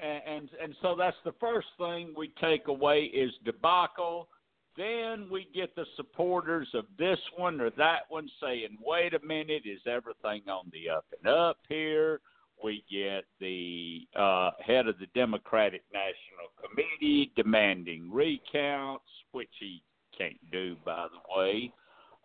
and, 0.00 0.22
and 0.26 0.50
and 0.62 0.74
so 0.82 0.94
that's 0.96 1.16
the 1.24 1.34
first 1.40 1.68
thing 1.78 2.14
we 2.16 2.30
take 2.40 2.68
away 2.68 3.04
is 3.04 3.32
debacle. 3.44 4.28
Then 4.76 5.28
we 5.30 5.48
get 5.52 5.74
the 5.74 5.86
supporters 5.96 6.68
of 6.74 6.84
this 6.98 7.18
one 7.36 7.60
or 7.60 7.70
that 7.70 8.02
one 8.08 8.30
saying, 8.40 8.78
"Wait 8.84 9.14
a 9.14 9.26
minute, 9.26 9.62
is 9.64 9.80
everything 9.86 10.42
on 10.48 10.70
the 10.72 10.90
up 10.90 11.06
and 11.18 11.28
up 11.28 11.58
here?" 11.68 12.20
We 12.62 12.84
get 12.90 13.24
the 13.40 14.06
uh, 14.16 14.50
head 14.64 14.88
of 14.88 14.98
the 14.98 15.06
Democratic 15.14 15.82
National 15.92 16.50
Committee 16.60 17.30
demanding 17.36 18.10
recounts, 18.12 19.04
which 19.32 19.50
he 19.60 19.82
can't 20.16 20.38
do, 20.50 20.76
by 20.84 21.06
the 21.06 21.40
way. 21.40 21.72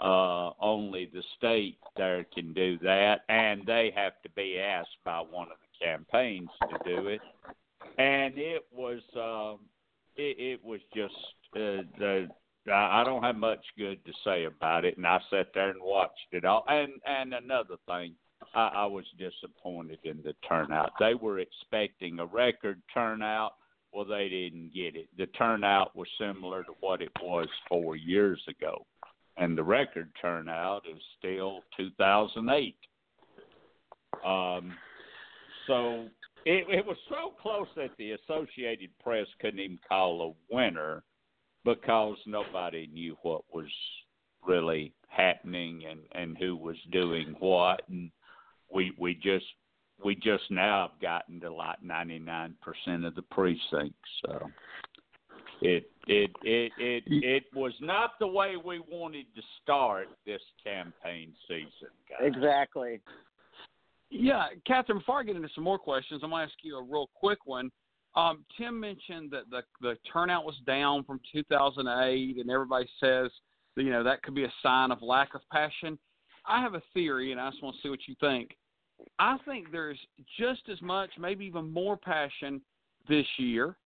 Uh, 0.02 0.50
only 0.60 1.06
the 1.14 1.24
state 1.38 1.78
there 1.96 2.26
can 2.34 2.52
do 2.54 2.80
that, 2.80 3.22
and 3.30 3.64
they 3.66 3.94
have 3.96 4.14
to 4.24 4.30
be 4.32 4.60
asked 4.60 4.98
by 5.06 5.20
one 5.20 5.52
of 5.52 5.58
campaigns 5.84 6.50
to 6.62 6.78
do 6.86 7.08
it. 7.08 7.22
And 7.98 8.38
it 8.38 8.64
was, 8.72 9.02
uh, 9.16 9.62
it, 10.16 10.38
it 10.40 10.64
was 10.64 10.80
just 10.96 11.14
uh, 11.56 11.84
the. 11.98 12.28
I 12.72 13.04
don't 13.04 13.24
have 13.24 13.36
much 13.36 13.60
good 13.78 14.06
to 14.06 14.14
say 14.24 14.46
about 14.46 14.86
it, 14.86 14.96
and 14.96 15.06
I 15.06 15.20
sat 15.30 15.48
there 15.54 15.70
and 15.70 15.82
watched 15.82 16.28
it 16.32 16.46
all. 16.46 16.64
And 16.70 16.94
and 17.06 17.34
another 17.34 17.76
thing, 17.88 18.16
I, 18.56 18.70
I 18.74 18.86
was 18.86 19.04
disappointed 19.18 20.00
in 20.06 20.22
the 20.24 20.34
turnout. 20.48 20.94
They 20.98 21.14
were 21.14 21.40
expecting 21.40 22.20
a 22.20 22.26
record 22.26 22.82
turnout. 22.94 23.56
Well, 23.92 24.06
they 24.06 24.30
didn't 24.30 24.74
get 24.74 24.96
it. 24.96 25.10
The 25.18 25.28
turnout 25.38 25.96
was 25.96 26.08
similar 26.18 26.64
to 26.64 26.72
what 26.80 27.02
it 27.02 27.12
was 27.22 27.48
four 27.68 27.98
years 27.98 28.42
ago, 28.48 28.86
and 29.38 29.58
the 29.58 29.64
record 29.64 30.10
turnout 30.22 30.84
is 30.90 31.02
still 31.20 31.60
2008. 31.78 32.76
Um, 34.26 34.74
so 35.68 36.08
it, 36.46 36.66
it 36.70 36.86
was 36.86 36.98
so 37.10 37.34
close 37.42 37.68
that 37.76 37.92
the 37.98 38.12
Associated 38.12 38.90
Press 39.02 39.28
couldn't 39.40 39.60
even 39.60 39.80
call 39.88 40.36
a 40.52 40.54
winner 40.54 41.04
because 41.64 42.18
nobody 42.26 42.88
knew 42.92 43.18
what 43.22 43.44
was 43.54 43.72
really 44.46 44.94
happening 45.08 45.84
and 45.90 46.02
and 46.14 46.38
who 46.38 46.56
was 46.56 46.76
doing 46.92 47.36
what 47.40 47.82
and 47.90 48.12
we 48.74 48.92
we 48.98 49.14
just 49.14 49.46
we 50.04 50.16
just 50.16 50.44
now 50.50 50.90
have 50.90 51.02
gotten 51.02 51.40
to 51.40 51.54
like 51.54 51.78
99% 51.82 52.54
of 53.06 53.16
the 53.16 53.22
precincts. 53.22 53.96
So 54.26 54.50
it 55.62 55.90
it 56.08 56.32
it 56.44 56.72
it 56.78 57.04
it 57.08 57.44
was 57.54 57.74
not 57.80 58.12
the 58.20 58.28
way 58.28 58.56
we 58.58 58.80
wanted 58.80 59.26
to 59.36 59.42
start 59.62 60.08
this 60.26 60.42
campaign 60.64 61.34
season. 61.48 61.94
Guys. 62.10 62.32
Exactly. 62.36 63.00
Yeah, 64.16 64.46
Catherine. 64.68 65.00
Before 65.00 65.20
I 65.20 65.24
get 65.24 65.36
into 65.36 65.50
some 65.56 65.64
more 65.64 65.80
questions, 65.80 66.22
I'm 66.24 66.30
going 66.30 66.46
to 66.46 66.52
ask 66.52 66.54
you 66.62 66.78
a 66.78 66.84
real 66.84 67.10
quick 67.16 67.40
one. 67.46 67.72
Um, 68.16 68.46
Tim 68.56 68.80
mentioned 68.80 69.32
that 69.32 69.50
the 69.50 69.64
the 69.82 69.98
turnout 70.12 70.46
was 70.46 70.56
down 70.68 71.04
from 71.04 71.20
2008, 71.32 72.38
and 72.38 72.50
everybody 72.50 72.88
says 73.00 73.32
you 73.76 73.90
know 73.90 74.04
that 74.04 74.22
could 74.22 74.36
be 74.36 74.44
a 74.44 74.54
sign 74.62 74.92
of 74.92 75.02
lack 75.02 75.34
of 75.34 75.42
passion. 75.52 75.98
I 76.46 76.62
have 76.62 76.76
a 76.76 76.84
theory, 76.94 77.32
and 77.32 77.42
I 77.42 77.50
just 77.50 77.64
want 77.64 77.76
to 77.76 77.82
see 77.82 77.90
what 77.90 78.08
you 78.08 78.16
think. 78.20 78.56
I 79.18 79.38
think 79.46 79.72
there's 79.72 80.00
just 80.40 80.62
as 80.72 80.80
much, 80.84 81.10
maybe 81.18 81.46
even 81.46 81.74
more 81.74 81.98
passion 81.98 82.62
this 83.10 83.26
year, 83.38 83.78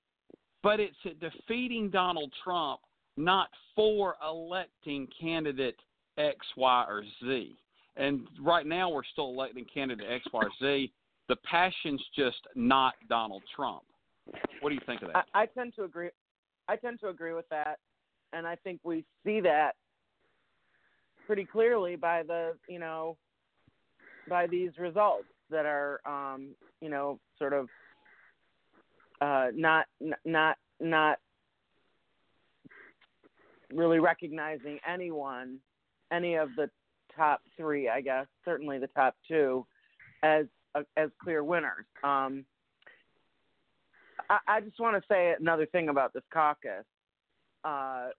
but 0.62 0.82
it's 0.82 0.98
at 1.06 1.22
defeating 1.22 1.90
Donald 1.90 2.34
Trump, 2.44 2.82
not 3.16 3.48
for 3.76 4.16
electing 4.28 5.08
candidate 5.20 5.80
X, 6.18 6.38
Y, 6.58 6.86
or 6.90 7.04
Z. 7.24 7.58
And 7.98 8.28
right 8.40 8.66
now, 8.66 8.90
we're 8.90 9.04
still 9.12 9.30
electing 9.30 9.66
candidate 9.74 10.06
X, 10.10 10.26
Y, 10.32 10.44
Z. 10.62 10.94
The 11.30 11.36
passion's 11.50 12.04
just 12.16 12.38
not 12.56 12.94
Donald 13.10 13.44
Trump. 13.56 13.84
What 14.62 14.70
do 14.70 14.76
you 14.76 14.82
think 14.86 15.02
of 15.02 15.10
that? 15.10 15.26
I, 15.34 15.44
I 15.44 15.46
tend 15.46 15.74
to 15.76 15.84
agree. 15.84 16.10
I 16.68 16.76
tend 16.76 17.00
to 17.02 17.10
agree 17.10 17.34
with 17.34 17.48
that, 17.50 17.80
and 18.34 18.46
I 18.46 18.56
think 18.56 18.80
we 18.84 19.06
see 19.26 19.40
that 19.42 19.72
pretty 21.26 21.46
clearly 21.46 21.96
by 21.96 22.24
the 22.24 22.56
you 22.70 22.80
know 22.80 23.18
by 24.30 24.48
these 24.48 24.72
results 24.78 25.26
that 25.50 25.66
are 25.66 26.02
um, 26.06 26.50
you 26.82 26.90
know 26.90 27.20
sort 27.38 27.54
of 27.54 27.68
uh, 29.22 29.48
not 29.56 29.86
not 30.26 30.58
not 30.80 31.20
really 33.74 34.00
recognizing 34.00 34.80
anyone, 34.88 35.58
any 36.12 36.36
of 36.36 36.50
the 36.56 36.70
top 37.18 37.42
three, 37.58 37.90
I 37.90 38.02
guess, 38.02 38.28
certainly 38.46 38.80
the 38.80 38.88
top 38.88 39.16
two, 39.28 39.66
as 40.24 40.46
uh, 40.76 40.84
as 40.96 41.10
clear 41.22 41.44
winners. 41.44 41.86
Um, 42.04 42.46
I, 44.30 44.38
I 44.48 44.62
just 44.62 44.80
want 44.80 45.02
to 45.02 45.08
say 45.12 45.34
another 45.40 45.66
thing 45.66 45.90
about 45.90 46.14
this 46.14 46.24
caucus. 46.32 46.86
Uh, 47.64 48.10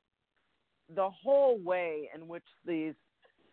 the 0.94 1.08
whole 1.10 1.58
way 1.58 2.08
in 2.14 2.28
which 2.28 2.44
these 2.66 2.94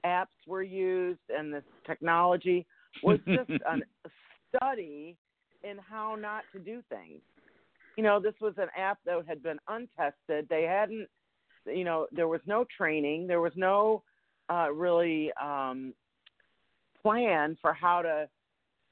apps 0.05 0.27
were 0.47 0.63
used 0.63 1.19
and 1.29 1.53
this 1.53 1.63
technology 1.85 2.65
was 3.03 3.19
just 3.27 3.49
a 3.49 4.09
study 4.55 5.17
in 5.63 5.77
how 5.77 6.15
not 6.15 6.43
to 6.53 6.59
do 6.59 6.81
things. 6.89 7.21
You 7.97 8.03
know, 8.03 8.19
this 8.19 8.35
was 8.41 8.53
an 8.57 8.67
app 8.77 8.99
that 9.05 9.23
had 9.27 9.41
been 9.41 9.59
untested. 9.67 10.47
They 10.49 10.63
hadn't, 10.63 11.07
you 11.65 11.83
know, 11.83 12.07
there 12.11 12.27
was 12.27 12.41
no 12.45 12.65
training. 12.77 13.27
There 13.27 13.41
was 13.41 13.53
no 13.55 14.03
uh, 14.49 14.71
really 14.71 15.31
um, 15.41 15.93
plan 17.01 17.57
for 17.61 17.73
how 17.73 18.01
to 18.01 18.27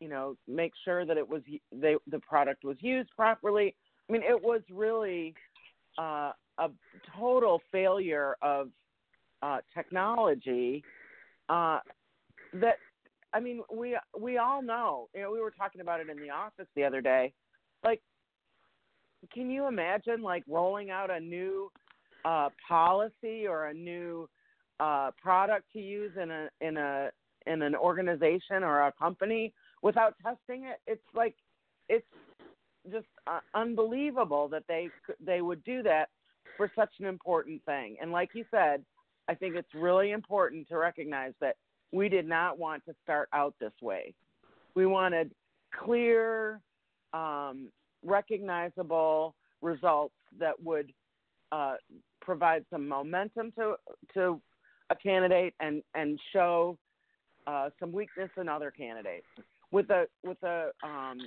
you 0.03 0.09
know, 0.09 0.35
make 0.49 0.73
sure 0.83 1.05
that 1.05 1.15
it 1.15 1.27
was 1.27 1.41
they 1.71 1.95
the 2.07 2.19
product 2.19 2.65
was 2.65 2.75
used 2.81 3.09
properly. 3.15 3.73
I 4.09 4.11
mean, 4.11 4.21
it 4.21 4.43
was 4.43 4.59
really 4.69 5.33
uh, 5.97 6.33
a 6.57 6.69
total 7.17 7.61
failure 7.71 8.35
of 8.41 8.67
uh, 9.41 9.59
technology 9.73 10.83
uh, 11.47 11.79
that 12.55 12.75
I 13.33 13.39
mean, 13.39 13.61
we 13.73 13.97
we 14.19 14.37
all 14.37 14.61
know. 14.61 15.07
You 15.15 15.21
know, 15.21 15.31
we 15.31 15.39
were 15.39 15.51
talking 15.51 15.79
about 15.79 16.01
it 16.01 16.09
in 16.09 16.17
the 16.17 16.31
office 16.31 16.67
the 16.75 16.83
other 16.83 16.99
day. 16.99 17.31
Like, 17.85 18.01
can 19.33 19.49
you 19.49 19.67
imagine 19.69 20.21
like 20.21 20.43
rolling 20.49 20.91
out 20.91 21.11
a 21.11 21.19
new 21.21 21.71
uh, 22.25 22.49
policy 22.67 23.47
or 23.47 23.67
a 23.67 23.73
new 23.73 24.27
uh, 24.79 25.11
product 25.21 25.65
to 25.73 25.79
use 25.79 26.11
in 26.21 26.31
a 26.31 26.49
in 26.61 26.77
a 26.77 27.09
in 27.45 27.61
an 27.61 27.75
organization 27.75 28.63
or 28.63 28.87
a 28.87 28.91
company 28.93 29.53
without 29.81 30.15
testing 30.23 30.65
it? 30.65 30.79
It's 30.87 31.03
like 31.13 31.35
it's 31.89 32.05
just 32.91 33.07
uh, 33.27 33.39
unbelievable 33.53 34.47
that 34.49 34.63
they 34.67 34.89
they 35.23 35.41
would 35.41 35.63
do 35.63 35.83
that 35.83 36.09
for 36.57 36.71
such 36.75 36.91
an 36.99 37.05
important 37.05 37.63
thing. 37.65 37.97
And 38.01 38.11
like 38.11 38.29
you 38.33 38.45
said, 38.51 38.83
I 39.27 39.35
think 39.35 39.55
it's 39.55 39.73
really 39.73 40.11
important 40.11 40.67
to 40.69 40.77
recognize 40.77 41.33
that 41.39 41.55
we 41.91 42.09
did 42.09 42.27
not 42.27 42.57
want 42.57 42.83
to 42.85 42.95
start 43.03 43.29
out 43.33 43.53
this 43.59 43.73
way. 43.81 44.13
We 44.75 44.85
wanted 44.85 45.31
clear, 45.73 46.59
um, 47.13 47.69
recognizable 48.03 49.35
results 49.61 50.15
that 50.39 50.61
would 50.61 50.91
uh, 51.51 51.75
provide 52.21 52.65
some 52.69 52.87
momentum 52.87 53.51
to 53.57 53.75
to 54.13 54.41
a 54.93 54.95
candidate 54.95 55.53
and 55.59 55.81
and 55.93 56.19
show 56.31 56.77
uh, 57.47 57.69
some 57.79 57.91
weakness 57.91 58.29
in 58.37 58.47
other 58.47 58.71
candidates. 58.71 59.27
With 59.71 59.89
a 59.89 60.05
with 60.23 60.41
a 60.43 60.69
um, 60.83 61.17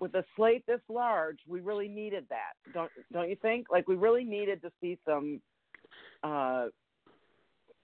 with 0.00 0.14
a 0.14 0.24
slate 0.36 0.64
this 0.66 0.80
large, 0.88 1.38
we 1.46 1.60
really 1.60 1.88
needed 1.88 2.26
that. 2.30 2.72
Don't 2.72 2.90
don't 3.12 3.28
you 3.28 3.36
think? 3.36 3.66
Like 3.70 3.88
we 3.88 3.96
really 3.96 4.24
needed 4.24 4.62
to 4.62 4.72
see 4.80 4.98
some 5.06 5.40
uh, 6.22 6.66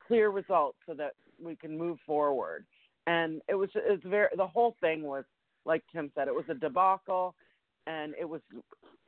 clear 0.06 0.30
results 0.30 0.78
so 0.86 0.94
that 0.94 1.12
we 1.42 1.56
can 1.56 1.76
move 1.76 1.98
forward. 2.06 2.64
And 3.06 3.40
it 3.48 3.54
was 3.54 3.68
it's 3.74 4.04
very 4.04 4.28
the 4.36 4.46
whole 4.46 4.76
thing 4.80 5.02
was 5.02 5.24
like 5.64 5.82
Tim 5.92 6.10
said, 6.14 6.28
it 6.28 6.34
was 6.34 6.44
a 6.48 6.54
debacle, 6.54 7.34
and 7.86 8.14
it 8.18 8.28
was 8.28 8.40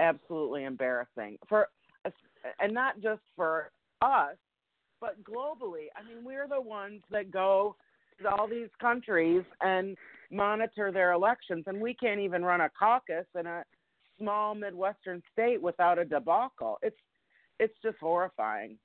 absolutely 0.00 0.64
embarrassing 0.64 1.38
for 1.48 1.68
and 2.60 2.72
not 2.72 3.00
just 3.00 3.20
for 3.36 3.70
us, 4.00 4.36
but 5.00 5.22
globally. 5.22 5.87
I 5.96 6.02
mean, 6.02 6.24
we're 6.24 6.48
the 6.48 6.61
ones 6.61 7.02
that 7.11 7.30
go 7.30 7.76
to 8.22 8.28
all 8.28 8.48
these 8.48 8.68
countries 8.80 9.42
and 9.61 9.96
monitor 10.30 10.90
their 10.92 11.12
elections, 11.12 11.64
and 11.66 11.80
we 11.80 11.94
can't 11.94 12.20
even 12.20 12.44
run 12.44 12.61
a 12.61 12.70
caucus 12.78 13.26
in 13.38 13.46
a 13.46 13.64
small 14.18 14.54
midwestern 14.54 15.22
state 15.32 15.62
without 15.62 15.98
a 15.98 16.04
debacle. 16.04 16.78
It's 16.82 16.96
it's 17.61 17.74
just 17.82 17.98
horrifying. 17.98 18.78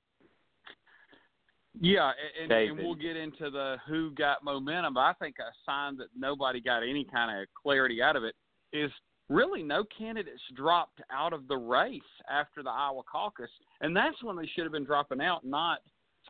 Yeah, 1.80 2.12
and, 2.40 2.52
and 2.52 2.78
we'll 2.78 2.94
get 2.94 3.16
into 3.16 3.50
the 3.50 3.76
who 3.88 4.12
got 4.12 4.44
momentum. 4.44 4.94
But 4.94 5.00
I 5.00 5.12
think 5.14 5.36
a 5.40 5.50
sign 5.66 5.96
that 5.98 6.08
nobody 6.16 6.60
got 6.60 6.82
any 6.82 7.04
kind 7.04 7.40
of 7.40 7.48
clarity 7.60 8.00
out 8.00 8.16
of 8.16 8.24
it 8.24 8.34
is 8.72 8.90
really 9.28 9.62
no 9.62 9.84
candidates 9.96 10.42
dropped 10.56 11.00
out 11.12 11.32
of 11.32 11.48
the 11.48 11.56
race 11.56 12.00
after 12.30 12.62
the 12.62 12.70
Iowa 12.70 13.02
caucus, 13.10 13.50
and 13.80 13.96
that's 13.96 14.22
when 14.22 14.36
they 14.36 14.46
should 14.54 14.64
have 14.64 14.72
been 14.72 14.84
dropping 14.84 15.20
out, 15.20 15.44
not 15.44 15.78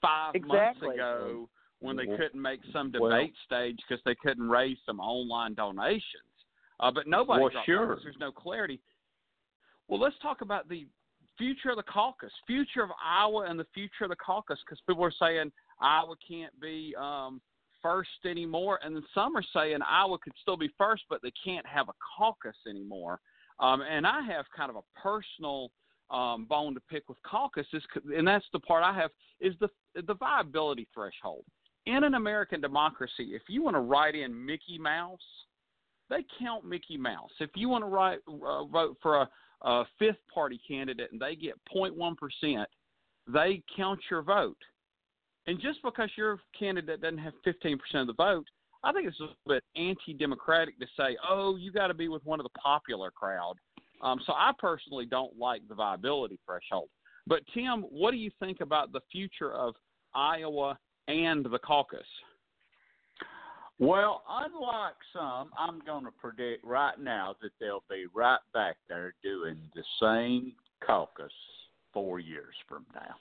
five 0.00 0.34
exactly. 0.34 0.88
months 0.88 0.96
ago 0.96 1.48
when 1.80 1.96
they 1.96 2.06
couldn't 2.06 2.40
make 2.40 2.60
some 2.72 2.90
debate 2.90 3.00
well, 3.02 3.28
stage 3.46 3.78
because 3.88 4.02
they 4.04 4.14
couldn't 4.14 4.48
raise 4.48 4.78
some 4.86 5.00
online 5.00 5.54
donations. 5.54 6.02
Uh, 6.80 6.90
but 6.90 7.06
nobody 7.06 7.42
well, 7.42 7.50
sure. 7.66 7.92
out. 7.92 7.98
There's 8.02 8.16
no 8.18 8.32
clarity. 8.32 8.80
Well, 9.88 10.00
let's 10.00 10.16
talk 10.22 10.40
about 10.40 10.68
the 10.68 10.86
future 11.36 11.70
of 11.70 11.76
the 11.76 11.82
caucus, 11.82 12.32
future 12.46 12.82
of 12.82 12.90
Iowa, 13.04 13.46
and 13.48 13.58
the 13.58 13.66
future 13.74 14.04
of 14.04 14.10
the 14.10 14.16
caucus, 14.16 14.58
because 14.64 14.80
people 14.88 15.04
are 15.04 15.12
saying 15.18 15.52
Iowa 15.80 16.14
can't 16.26 16.58
be 16.60 16.94
um, 16.98 17.40
first 17.82 18.08
anymore, 18.24 18.80
and 18.82 18.96
then 18.96 19.04
some 19.14 19.36
are 19.36 19.44
saying 19.54 19.78
Iowa 19.86 20.18
could 20.18 20.32
still 20.40 20.56
be 20.56 20.70
first, 20.78 21.02
but 21.10 21.20
they 21.22 21.32
can't 21.44 21.66
have 21.66 21.88
a 21.88 21.94
caucus 22.16 22.56
anymore. 22.68 23.20
Um, 23.60 23.82
and 23.82 24.06
I 24.06 24.22
have 24.22 24.46
kind 24.56 24.70
of 24.70 24.76
a 24.76 25.00
personal 25.00 25.70
um, 26.10 26.44
bone 26.44 26.74
to 26.74 26.80
pick 26.90 27.08
with 27.08 27.18
caucuses, 27.22 27.82
and 28.16 28.26
that's 28.26 28.44
the 28.52 28.60
part 28.60 28.84
I 28.84 28.94
have 28.94 29.10
is 29.40 29.54
the 29.60 29.68
the 30.06 30.14
viability 30.14 30.88
threshold. 30.94 31.44
In 31.86 32.04
an 32.04 32.14
American 32.14 32.60
democracy, 32.60 33.30
if 33.32 33.42
you 33.48 33.62
want 33.62 33.76
to 33.76 33.80
write 33.80 34.14
in 34.14 34.44
Mickey 34.44 34.78
Mouse, 34.78 35.18
they 36.08 36.24
count 36.38 36.64
Mickey 36.64 36.96
Mouse. 36.96 37.30
If 37.40 37.50
you 37.54 37.68
want 37.68 37.84
to 37.84 37.88
write 37.88 38.20
uh, 38.28 38.64
vote 38.64 38.96
for 39.02 39.22
a 39.22 39.28
a 39.64 39.84
fifth 39.98 40.18
party 40.32 40.60
candidate 40.66 41.10
and 41.10 41.20
they 41.20 41.34
get 41.34 41.54
0.1%, 41.74 42.64
they 43.26 43.62
count 43.76 44.00
your 44.10 44.22
vote. 44.22 44.58
And 45.46 45.60
just 45.60 45.82
because 45.82 46.10
your 46.16 46.38
candidate 46.58 47.00
doesn't 47.00 47.18
have 47.18 47.32
15% 47.46 47.78
of 47.94 48.06
the 48.06 48.14
vote, 48.14 48.46
I 48.82 48.92
think 48.92 49.08
it's 49.08 49.18
a 49.20 49.22
little 49.22 49.36
bit 49.46 49.64
anti 49.76 50.12
democratic 50.12 50.78
to 50.78 50.86
say, 50.98 51.16
oh, 51.28 51.56
you 51.56 51.72
got 51.72 51.88
to 51.88 51.94
be 51.94 52.08
with 52.08 52.24
one 52.24 52.40
of 52.40 52.44
the 52.44 52.58
popular 52.60 53.10
crowd. 53.10 53.54
Um, 54.04 54.20
so 54.26 54.34
I 54.34 54.52
personally 54.58 55.06
don't 55.06 55.36
like 55.38 55.66
the 55.68 55.74
viability 55.74 56.38
threshold. 56.46 56.88
But, 57.26 57.40
Tim, 57.54 57.82
what 57.90 58.10
do 58.10 58.18
you 58.18 58.30
think 58.38 58.60
about 58.60 58.92
the 58.92 59.00
future 59.10 59.52
of 59.52 59.74
Iowa 60.14 60.78
and 61.08 61.44
the 61.44 61.58
caucus? 61.58 62.06
Well, 63.78 64.22
unlike 64.28 64.94
some, 65.12 65.50
I'm 65.58 65.80
going 65.84 66.04
to 66.04 66.12
predict 66.12 66.64
right 66.64 66.98
now 67.00 67.34
that 67.42 67.50
they'll 67.58 67.82
be 67.90 68.04
right 68.14 68.38
back 68.52 68.76
there 68.88 69.14
doing 69.24 69.56
the 69.74 69.82
same 70.00 70.52
caucus 70.86 71.32
four 71.92 72.20
years 72.20 72.54
from 72.68 72.86
now. 72.94 73.16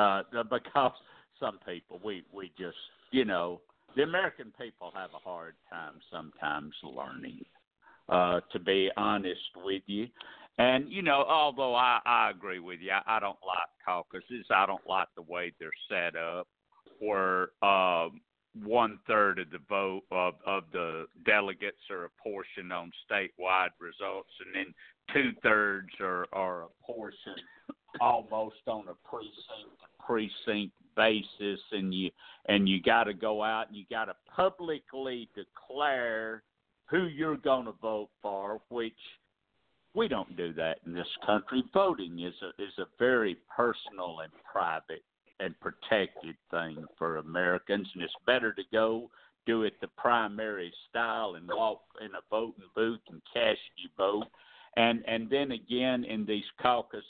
Uh, 0.00 0.42
because 0.44 0.92
some 1.40 1.58
people, 1.66 2.00
we 2.04 2.24
we 2.32 2.52
just, 2.58 2.76
you 3.10 3.24
know, 3.24 3.60
the 3.96 4.02
American 4.02 4.52
people 4.60 4.92
have 4.94 5.10
a 5.14 5.28
hard 5.28 5.54
time 5.70 5.94
sometimes 6.12 6.74
learning. 6.82 7.44
Uh, 8.08 8.40
to 8.52 8.58
be 8.58 8.90
honest 8.98 9.40
with 9.64 9.82
you, 9.86 10.06
and 10.58 10.92
you 10.92 11.00
know, 11.00 11.24
although 11.26 11.74
I 11.74 12.00
I 12.04 12.30
agree 12.30 12.58
with 12.58 12.80
you, 12.80 12.90
I, 12.90 13.16
I 13.16 13.18
don't 13.18 13.38
like 13.46 13.68
caucuses. 13.84 14.46
I 14.54 14.66
don't 14.66 14.86
like 14.86 15.08
the 15.16 15.22
way 15.22 15.52
they're 15.58 15.70
set 15.88 16.14
up, 16.14 16.46
where 17.00 17.48
um, 17.62 18.20
one 18.62 18.98
third 19.06 19.38
of 19.38 19.50
the 19.50 19.58
vote 19.68 20.02
of, 20.12 20.34
of 20.46 20.64
the 20.72 21.06
delegates 21.26 21.78
are 21.90 22.04
apportioned 22.04 22.72
on 22.72 22.92
statewide 23.10 23.70
results, 23.80 24.30
and 24.44 24.54
then 24.54 24.74
two 25.12 25.32
thirds 25.42 25.88
are, 26.00 26.26
are 26.32 26.64
apportioned 26.64 27.40
almost 28.00 28.56
on 28.66 28.84
a 28.88 29.08
precinct 29.08 29.80
precinct 29.98 30.72
basis, 30.96 31.60
and 31.72 31.94
you 31.94 32.10
and 32.46 32.68
you 32.68 32.80
got 32.80 33.04
to 33.04 33.14
go 33.14 33.42
out 33.42 33.68
and 33.68 33.76
you 33.76 33.84
got 33.90 34.04
to 34.04 34.14
publicly 34.34 35.28
declare 35.34 36.42
who 36.86 37.06
you're 37.06 37.36
going 37.36 37.66
to 37.66 37.74
vote 37.80 38.10
for, 38.20 38.60
which 38.68 38.92
we 39.94 40.08
don't 40.08 40.36
do 40.36 40.52
that 40.54 40.78
in 40.86 40.92
this 40.92 41.06
country. 41.24 41.62
Voting 41.72 42.20
is 42.20 42.34
a 42.42 42.62
is 42.62 42.76
a 42.78 42.86
very 42.98 43.36
personal 43.54 44.20
and 44.20 44.32
private 44.50 45.02
and 45.40 45.54
protected 45.60 46.36
thing 46.50 46.84
for 46.98 47.16
Americans, 47.16 47.88
and 47.94 48.02
it's 48.02 48.12
better 48.26 48.52
to 48.52 48.62
go 48.72 49.10
do 49.46 49.62
it 49.62 49.74
the 49.80 49.88
primary 49.98 50.72
style 50.88 51.34
and 51.34 51.46
walk 51.48 51.82
in 52.00 52.06
a 52.14 52.20
voting 52.30 52.64
booth 52.74 53.00
and 53.10 53.20
cast 53.32 53.58
your 53.76 53.90
vote. 53.96 54.26
And 54.76 55.04
and 55.06 55.30
then 55.30 55.52
again 55.52 56.04
in 56.04 56.26
these 56.26 56.44
caucuses, 56.60 57.04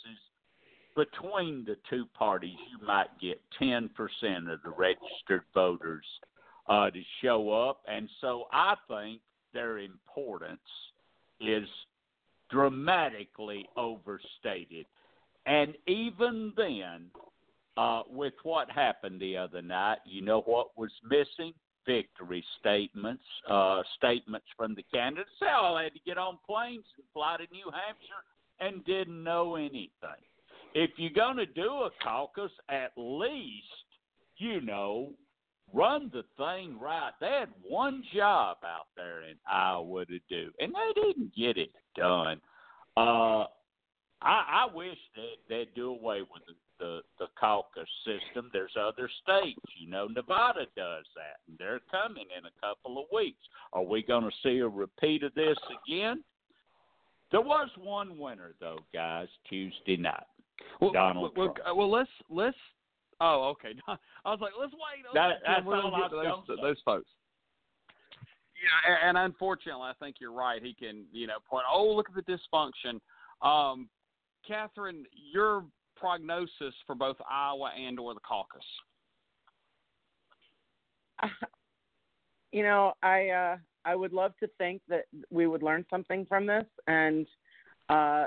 between 0.95 1.65
the 1.65 1.77
two 1.89 2.07
parties, 2.17 2.57
you 2.71 2.87
might 2.87 3.19
get 3.21 3.41
ten 3.59 3.89
percent 3.91 4.51
of 4.51 4.63
the 4.63 4.71
registered 4.77 5.43
voters 5.55 6.05
uh, 6.69 6.91
to 6.91 7.01
show 7.23 7.51
up, 7.51 7.81
and 7.89 8.09
so 8.21 8.45
I 8.53 8.75
think 8.89 9.21
their 9.55 9.79
importance 9.79 10.61
is 11.41 11.69
dramatically 12.51 13.69
overstated. 13.77 14.87
And 15.47 15.75
even 15.87 16.53
then, 16.57 17.07
uh, 17.77 18.03
with 18.09 18.35
what 18.43 18.71
happened 18.71 19.21
the 19.21 19.37
other 19.37 19.63
night, 19.63 19.99
you 20.05 20.23
know 20.23 20.43
what 20.43 20.77
was 20.77 20.93
missing? 21.09 21.53
Victory 21.87 22.43
statements, 22.61 23.25
uh, 23.51 23.83
statements 23.99 24.47
from 24.57 24.75
the 24.75 24.85
candidates. 24.93 25.31
They 25.39 25.49
all 25.49 25.77
had 25.77 25.93
to 25.93 26.01
get 26.07 26.17
on 26.17 26.39
planes 26.47 26.85
and 26.97 27.05
fly 27.13 27.37
to 27.37 27.53
New 27.53 27.71
Hampshire 27.71 28.25
and 28.61 28.85
didn't 28.87 29.23
know 29.23 29.57
anything. 29.57 29.91
If 30.75 30.93
you're 30.97 31.11
going 31.11 31.37
to 31.37 31.47
do 31.47 31.69
a 31.69 31.91
caucus, 32.03 32.51
at 32.71 32.93
least, 32.97 33.67
you 34.39 34.63
know, 34.63 35.11
run 35.75 36.11
the 36.13 36.25
thing 36.37 36.79
right. 36.81 37.11
They 37.21 37.39
had 37.41 37.49
one 37.67 38.03
job 38.15 38.59
out 38.65 38.87
there 38.97 39.23
in 39.23 39.37
Iowa 39.51 40.07
to 40.07 40.19
do, 40.29 40.51
and 40.61 40.73
they 40.73 41.03
didn't 41.03 41.35
get 41.35 41.59
it 41.59 41.73
done. 41.97 42.41
Uh, 42.97 43.47
I, 44.23 44.67
I 44.67 44.67
wish 44.73 44.97
that 45.17 45.37
they'd 45.49 45.75
do 45.75 45.91
away 45.91 46.21
with 46.21 46.43
the, 46.47 46.55
the 46.79 47.01
the 47.19 47.27
caucus 47.39 47.89
system. 48.05 48.51
There's 48.53 48.75
other 48.81 49.11
states. 49.23 49.61
You 49.77 49.91
know, 49.91 50.07
Nevada 50.07 50.67
does 50.77 51.05
that, 51.15 51.41
and 51.49 51.59
they're 51.59 51.81
coming 51.91 52.27
in 52.37 52.45
a 52.47 52.67
couple 52.67 52.99
of 52.99 53.07
weeks. 53.13 53.43
Are 53.73 53.83
we 53.83 54.03
going 54.03 54.25
to 54.25 54.31
see 54.43 54.59
a 54.61 54.69
repeat 54.69 55.23
of 55.23 55.35
this 55.35 55.59
again? 55.87 56.23
There 57.31 57.41
was 57.41 57.69
one 57.79 58.17
winner, 58.19 58.55
though, 58.61 58.79
guys, 58.93 59.27
Tuesday 59.49 59.97
night. 59.97 60.23
Well, 60.81 60.93
Donald 60.93 61.33
well, 61.37 61.47
Trump. 61.47 61.59
well, 61.67 61.77
well, 61.77 61.91
let's 61.91 62.11
let's. 62.31 62.57
Oh, 63.21 63.51
okay. 63.51 63.75
I 63.89 64.31
was 64.31 64.41
like, 64.41 64.53
let's 64.59 64.73
wait. 64.73 65.05
That- 65.15 65.29
Let's- 65.29 65.41
that's 65.47 65.67
we're 65.67 65.77
all 65.77 65.91
gonna 65.91 65.97
I 65.97 66.01
get 66.09 66.11
to 66.11 66.17
those 66.49 66.59
those 66.61 66.83
folks. 66.85 67.11
Yeah, 68.87 68.95
a- 68.95 69.09
and 69.09 69.19
unfortunately, 69.19 69.83
I 69.83 69.93
think 70.01 70.17
you're 70.21 70.33
right. 70.33 70.63
He 70.63 70.75
can, 70.75 71.05
you 71.13 71.27
know, 71.27 71.35
point. 71.49 71.65
Oh, 71.71 71.87
look 71.95 72.09
at 72.09 72.15
the 72.15 72.23
dysfunction. 72.33 73.01
Um, 73.47 73.89
Catherine, 74.47 75.05
your 75.15 75.65
prognosis 75.97 76.75
for 76.87 76.95
both 76.95 77.17
Iowa 77.31 77.73
and 77.79 77.99
or 77.99 78.15
the 78.15 78.21
caucus. 78.21 78.65
you 82.53 82.63
know, 82.63 82.95
I 83.03 83.29
uh, 83.29 83.57
I 83.85 83.95
would 83.95 84.13
love 84.13 84.33
to 84.41 84.49
think 84.59 84.83
that 84.89 85.05
we 85.31 85.47
would 85.47 85.63
learn 85.63 85.85
something 85.91 86.27
from 86.27 86.47
this 86.47 86.65
and 86.87 87.27
uh, 87.89 88.27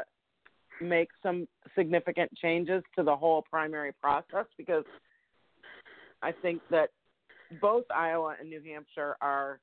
make 0.82 1.10
some 1.24 1.48
significant 1.76 2.32
changes 2.36 2.84
to 2.96 3.04
the 3.04 3.16
whole 3.16 3.44
primary 3.50 3.94
process 3.94 4.46
because 4.58 4.84
I 6.22 6.32
think 6.32 6.62
that 6.72 6.90
both 7.62 7.86
Iowa 7.96 8.36
and 8.40 8.50
New 8.50 8.62
Hampshire 8.62 9.16
are 9.22 9.60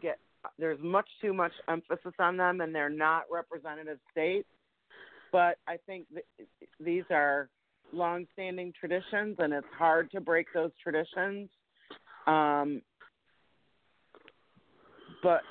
get 0.00 0.18
there's 0.58 0.78
much 0.80 1.08
too 1.20 1.34
much 1.34 1.52
emphasis 1.68 2.14
on 2.18 2.36
them 2.36 2.60
and 2.60 2.74
they're 2.74 2.88
not 2.88 3.24
representative 3.30 3.98
states. 4.10 4.48
But 5.32 5.58
I 5.68 5.76
think 5.86 6.06
these 6.80 7.04
are 7.10 7.48
long-standing 7.92 8.72
traditions 8.78 9.36
and 9.38 9.52
it's 9.52 9.66
hard 9.76 10.10
to 10.12 10.20
break 10.20 10.46
those 10.54 10.70
traditions. 10.82 11.50
Um, 12.26 12.82
but 15.22 15.42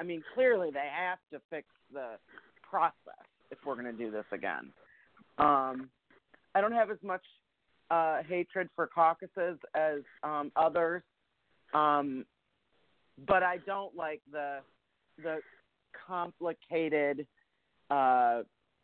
I 0.00 0.04
mean, 0.04 0.22
clearly 0.34 0.70
they 0.72 0.88
have 0.90 1.18
to 1.32 1.40
fix 1.50 1.68
the 1.92 2.16
process 2.68 2.94
if 3.54 3.66
we're 3.66 3.80
going 3.80 3.86
to 3.86 3.92
do 3.92 4.10
this 4.10 4.24
again. 4.32 4.72
Um, 5.38 5.88
I 6.54 6.60
don't 6.60 6.72
have 6.72 6.90
as 6.90 6.98
much 7.02 7.22
uh, 7.90 8.22
hatred 8.28 8.68
for 8.74 8.86
caucuses 8.86 9.58
as 9.74 10.00
um, 10.22 10.52
others, 10.56 11.02
um, 11.72 12.24
but 13.26 13.42
I 13.42 13.58
don't 13.58 13.94
like 13.96 14.20
the 14.30 14.58
the 15.22 15.38
complicated, 16.06 17.26
uh, 17.90 18.42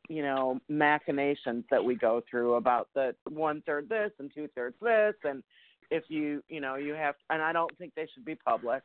you 0.08 0.22
know, 0.22 0.60
machinations 0.68 1.64
that 1.70 1.82
we 1.84 1.94
go 1.94 2.22
through 2.30 2.54
about 2.54 2.88
the 2.94 3.14
one 3.28 3.62
third 3.66 3.88
this 3.88 4.12
and 4.18 4.30
two 4.34 4.48
thirds 4.54 4.76
this, 4.80 5.14
and 5.24 5.42
if 5.90 6.04
you 6.08 6.42
you 6.48 6.60
know 6.60 6.76
you 6.76 6.94
have, 6.94 7.14
and 7.30 7.42
I 7.42 7.52
don't 7.52 7.76
think 7.78 7.94
they 7.94 8.08
should 8.12 8.24
be 8.24 8.34
public. 8.34 8.82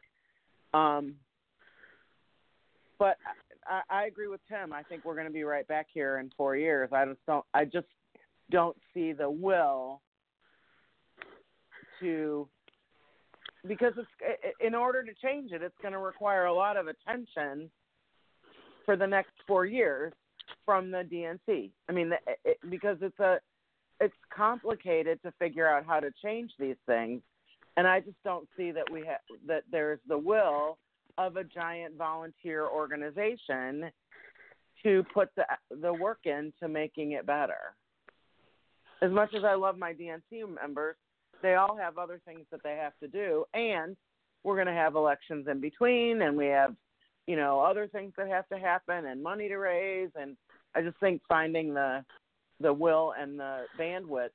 Um, 0.73 1.15
but 2.97 3.17
I, 3.67 3.81
I 3.89 4.05
agree 4.05 4.27
with 4.27 4.41
Tim. 4.47 4.73
I 4.73 4.83
think 4.83 5.05
we're 5.05 5.15
going 5.15 5.27
to 5.27 5.33
be 5.33 5.43
right 5.43 5.67
back 5.67 5.87
here 5.93 6.19
in 6.19 6.31
four 6.37 6.55
years. 6.55 6.89
I 6.91 7.05
just 7.05 7.25
don't. 7.27 7.45
I 7.53 7.65
just 7.65 7.87
don't 8.51 8.77
see 8.93 9.13
the 9.13 9.29
will 9.29 10.01
to 11.99 12.47
because 13.67 13.93
it's 13.97 14.55
in 14.59 14.75
order 14.75 15.03
to 15.03 15.11
change 15.23 15.51
it, 15.51 15.61
it's 15.61 15.77
going 15.81 15.93
to 15.93 15.99
require 15.99 16.45
a 16.45 16.53
lot 16.53 16.77
of 16.77 16.87
attention 16.87 17.69
for 18.85 18.95
the 18.95 19.07
next 19.07 19.31
four 19.47 19.65
years 19.65 20.13
from 20.65 20.91
the 20.91 21.03
DNC. 21.03 21.71
I 21.89 21.91
mean, 21.91 22.11
it, 22.43 22.57
because 22.69 22.97
it's 23.01 23.19
a 23.19 23.39
it's 23.99 24.13
complicated 24.35 25.21
to 25.23 25.31
figure 25.39 25.67
out 25.67 25.85
how 25.85 25.99
to 25.99 26.11
change 26.23 26.51
these 26.59 26.75
things, 26.85 27.21
and 27.77 27.87
I 27.87 28.01
just 28.01 28.21
don't 28.23 28.47
see 28.57 28.71
that 28.71 28.89
we 28.91 28.99
have 29.01 29.19
that 29.47 29.63
there's 29.71 29.99
the 30.07 30.17
will 30.17 30.77
of 31.17 31.37
a 31.37 31.43
giant 31.43 31.95
volunteer 31.97 32.67
organization 32.67 33.91
to 34.83 35.03
put 35.13 35.29
the 35.35 35.45
the 35.81 35.93
work 35.93 36.19
into 36.25 36.67
making 36.67 37.13
it 37.13 37.25
better. 37.25 37.75
As 39.01 39.11
much 39.11 39.33
as 39.33 39.43
I 39.43 39.55
love 39.55 39.77
my 39.77 39.93
DNC 39.93 40.55
members, 40.61 40.95
they 41.41 41.55
all 41.55 41.75
have 41.75 41.97
other 41.97 42.21
things 42.25 42.45
that 42.51 42.61
they 42.63 42.77
have 42.81 42.93
to 43.01 43.07
do, 43.07 43.45
and 43.53 43.95
we're 44.43 44.55
going 44.55 44.67
to 44.67 44.73
have 44.73 44.95
elections 44.95 45.47
in 45.49 45.59
between, 45.59 46.21
and 46.21 46.37
we 46.37 46.45
have, 46.47 46.75
you 47.27 47.35
know, 47.35 47.59
other 47.59 47.87
things 47.87 48.13
that 48.17 48.27
have 48.27 48.47
to 48.49 48.57
happen, 48.57 49.05
and 49.05 49.21
money 49.21 49.47
to 49.47 49.57
raise, 49.57 50.09
and 50.15 50.37
I 50.75 50.81
just 50.81 50.99
think 50.99 51.21
finding 51.27 51.73
the 51.73 52.03
the 52.61 52.71
will 52.71 53.13
and 53.19 53.37
the 53.39 53.65
bandwidth 53.77 54.29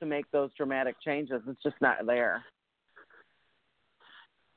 to 0.00 0.06
make 0.06 0.30
those 0.30 0.50
dramatic 0.56 0.94
changes 1.04 1.42
is 1.48 1.56
just 1.62 1.74
not 1.80 2.06
there. 2.06 2.44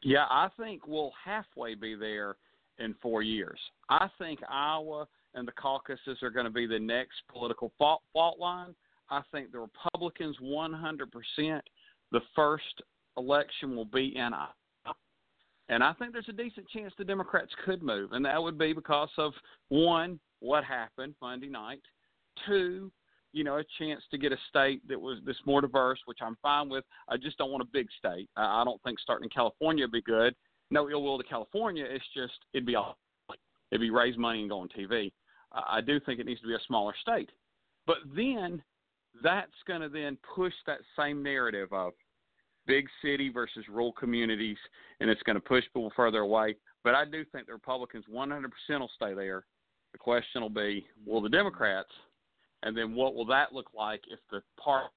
Yeah, 0.03 0.25
I 0.29 0.49
think 0.57 0.87
we'll 0.87 1.13
halfway 1.23 1.75
be 1.75 1.95
there 1.95 2.37
in 2.79 2.95
four 3.01 3.21
years. 3.21 3.59
I 3.89 4.09
think 4.17 4.39
Iowa 4.49 5.07
and 5.33 5.47
the 5.47 5.51
caucuses 5.53 6.17
are 6.21 6.31
going 6.31 6.45
to 6.45 6.51
be 6.51 6.65
the 6.65 6.79
next 6.79 7.21
political 7.31 7.71
fault, 7.77 8.01
fault 8.11 8.39
line. 8.39 8.75
I 9.09 9.21
think 9.31 9.51
the 9.51 9.59
Republicans 9.59 10.37
100%. 10.41 11.61
The 12.11 12.21
first 12.35 12.81
election 13.17 13.75
will 13.75 13.85
be 13.85 14.15
in 14.15 14.33
Iowa. 14.33 14.53
And 15.69 15.83
I 15.83 15.93
think 15.93 16.11
there's 16.11 16.27
a 16.27 16.33
decent 16.33 16.67
chance 16.69 16.93
the 16.97 17.05
Democrats 17.05 17.51
could 17.65 17.81
move. 17.81 18.11
And 18.11 18.25
that 18.25 18.41
would 18.41 18.57
be 18.57 18.73
because 18.73 19.09
of 19.17 19.31
one, 19.69 20.19
what 20.41 20.65
happened 20.65 21.15
Monday 21.21 21.47
night. 21.47 21.81
Two, 22.45 22.91
you 23.33 23.43
know, 23.43 23.57
a 23.57 23.63
chance 23.79 24.01
to 24.11 24.17
get 24.17 24.31
a 24.31 24.37
state 24.49 24.85
that 24.87 24.99
was 24.99 25.19
this 25.25 25.37
more 25.45 25.61
diverse, 25.61 25.99
which 26.05 26.19
I'm 26.21 26.37
fine 26.41 26.69
with. 26.69 26.83
I 27.07 27.17
just 27.17 27.37
don't 27.37 27.51
want 27.51 27.63
a 27.63 27.69
big 27.71 27.87
state. 27.97 28.29
I 28.35 28.63
don't 28.63 28.81
think 28.83 28.99
starting 28.99 29.25
in 29.25 29.29
California 29.29 29.83
would 29.85 29.91
be 29.91 30.01
good. 30.01 30.35
No 30.69 30.89
ill 30.89 31.03
will 31.03 31.17
to 31.17 31.23
California. 31.23 31.85
It's 31.87 32.05
just 32.15 32.33
it'd 32.53 32.65
be 32.65 32.75
all 32.75 32.97
it'd 33.71 33.81
be 33.81 33.89
raise 33.89 34.17
money 34.17 34.41
and 34.41 34.49
go 34.49 34.59
on 34.59 34.69
TV. 34.69 35.11
I 35.51 35.81
do 35.81 35.99
think 35.99 36.19
it 36.19 36.25
needs 36.25 36.41
to 36.41 36.47
be 36.47 36.55
a 36.55 36.59
smaller 36.67 36.93
state. 37.01 37.29
But 37.85 37.97
then 38.15 38.61
that's 39.23 39.51
going 39.67 39.81
to 39.81 39.89
then 39.89 40.17
push 40.35 40.53
that 40.65 40.79
same 40.97 41.21
narrative 41.21 41.73
of 41.73 41.93
big 42.67 42.87
city 43.03 43.29
versus 43.29 43.65
rural 43.69 43.91
communities, 43.91 44.57
and 44.99 45.09
it's 45.09 45.21
going 45.23 45.35
to 45.35 45.41
push 45.41 45.63
people 45.65 45.91
further 45.95 46.19
away. 46.19 46.55
But 46.83 46.95
I 46.95 47.05
do 47.05 47.25
think 47.31 47.47
the 47.47 47.53
Republicans 47.53 48.05
100% 48.11 48.45
will 48.69 48.91
stay 48.95 49.13
there. 49.13 49.45
The 49.91 49.97
question 49.97 50.41
will 50.41 50.49
be, 50.49 50.85
will 51.05 51.21
the 51.21 51.29
Democrats, 51.29 51.89
and 52.63 52.77
then 52.77 52.93
what 52.93 53.15
will 53.15 53.25
that 53.25 53.53
look 53.53 53.69
like 53.73 54.01
if 54.09 54.19
the 54.31 54.41
party 54.61 54.89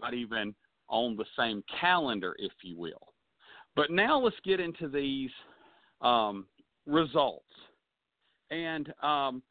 not 0.00 0.14
even 0.14 0.54
on 0.88 1.16
the 1.16 1.24
same 1.36 1.62
calendar, 1.80 2.34
if 2.38 2.52
you 2.62 2.78
will? 2.78 3.12
But 3.76 3.90
now 3.90 4.18
let's 4.18 4.36
get 4.44 4.60
into 4.60 4.88
these 4.88 5.30
um, 6.00 6.46
results. 6.86 7.44
And 8.50 8.92
um, 9.02 9.42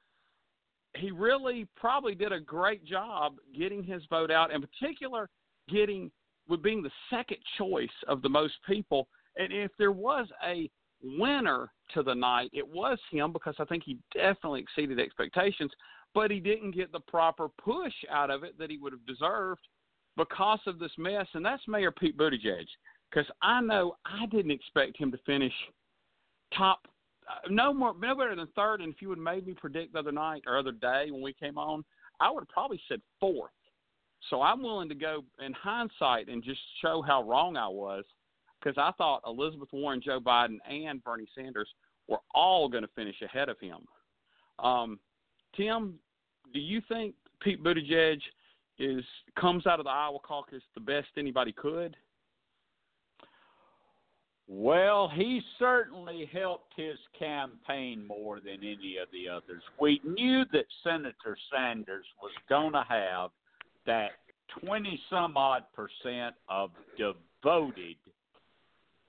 he 0.96 1.12
really 1.12 1.68
probably 1.76 2.16
did 2.16 2.32
a 2.32 2.40
great 2.40 2.84
job 2.86 3.36
getting 3.58 3.84
his 3.84 4.02
vote 4.10 4.32
out, 4.32 4.52
in 4.52 4.62
particular, 4.62 5.30
getting 5.70 6.12
with 6.50 6.64
being 6.64 6.82
the 6.82 6.92
second 7.10 7.38
choice 7.58 7.90
of 8.08 8.22
the 8.22 8.30
most 8.30 8.56
people. 8.68 9.08
And 9.36 9.52
if 9.54 9.72
there 9.78 9.92
was 9.92 10.28
a 10.46 10.70
winner 11.04 11.72
to 11.94 12.04
the 12.04 12.16
night, 12.16 12.50
it 12.54 12.68
was 12.68 12.98
him 13.12 13.32
because 13.32 13.56
I 13.60 13.66
think 13.66 13.84
he 13.86 13.98
definitely 14.14 14.62
exceeded 14.62 15.00
expectations, 15.00 15.72
but 16.14 16.32
he 16.32 16.40
didn't 16.40 16.72
get 16.72 16.92
the 16.92 17.00
proper 17.02 17.48
push 17.50 17.94
out 18.12 18.30
of 18.30 18.44
it 18.44 18.58
that 18.58 18.70
he 18.70 18.78
would 18.78 18.94
have 18.94 19.06
deserved 19.06 19.62
because 20.16 20.60
of 20.66 20.80
this 20.80 20.92
mess. 20.98 21.28
And 21.34 21.46
that's 21.46 21.62
Mayor 21.68 21.92
Pete 21.92 22.18
Buttigieg. 22.18 22.66
Because 23.10 23.30
I 23.42 23.62
know 23.62 23.96
I 24.06 24.26
didn't 24.26 24.52
expect 24.52 24.98
him 24.98 25.12
to 25.12 25.18
finish 25.26 25.54
top 26.56 26.88
uh, 27.30 27.48
no 27.50 27.74
more 27.74 27.94
no 28.00 28.16
better 28.16 28.36
than 28.36 28.48
third 28.56 28.82
and 28.82 28.94
if 28.94 29.02
you 29.02 29.10
had 29.10 29.20
made 29.20 29.46
me 29.46 29.54
predict 29.54 29.94
the 29.94 30.00
other 30.00 30.12
night 30.12 30.44
or 30.48 30.58
other 30.58 30.72
day 30.72 31.08
when 31.12 31.22
we 31.22 31.34
came 31.34 31.58
on 31.58 31.84
i 32.22 32.32
would 32.32 32.42
have 32.42 32.50
probably 32.50 32.80
said 32.88 33.02
fourth 33.20 33.52
so 34.30 34.42
i'm 34.42 34.64
willing 34.64 34.88
to 34.88 34.96
go 34.96 35.24
in 35.46 35.52
hindsight 35.54 36.30
and 36.30 36.44
just 36.44 36.60
show 36.82 37.04
how 37.06 37.22
wrong 37.24 37.58
i 37.58 37.68
was 37.68 38.06
because 38.62 38.78
i 38.78 38.92
thought 38.98 39.22
elizabeth 39.28 39.68
warren 39.74 40.02
joe 40.02 40.20
biden 40.20 40.58
and 40.70 41.04
bernie 41.04 41.28
sanders 41.36 41.70
were 42.08 42.20
all 42.34 42.70
going 42.70 42.84
to 42.84 42.90
finish 42.96 43.22
ahead 43.22 43.50
of 43.50 43.60
him 43.60 43.80
um, 44.60 44.98
tim 45.58 46.00
do 46.54 46.60
you 46.60 46.82
think 46.88 47.14
pete 47.42 47.64
buttigieg 47.64 48.20
is 48.80 49.04
comes 49.40 49.68
out 49.68 49.80
of 49.80 49.86
the 49.86 49.92
iowa 49.92 50.20
caucus 50.20 50.64
the 50.76 50.82
best 50.82 51.08
anybody 51.18 51.52
could 51.52 51.96
Well, 54.50 55.12
he 55.14 55.42
certainly 55.60 56.30
helped 56.32 56.72
his 56.78 56.98
campaign 57.20 58.08
more 58.08 58.40
than 58.40 58.60
any 58.60 58.96
of 58.96 59.10
the 59.12 59.28
others. 59.28 59.62
We 59.80 60.00
knew 60.06 60.46
that 60.54 60.66
Senator 60.86 61.38
Sanders 61.54 62.06
was 62.22 62.32
going 62.48 62.72
to 62.72 62.86
have 62.88 63.32
that 63.86 64.12
20 64.64 65.00
some 65.10 65.36
odd 65.36 65.64
percent 65.76 66.36
of 66.48 66.72
devoted, 66.98 67.98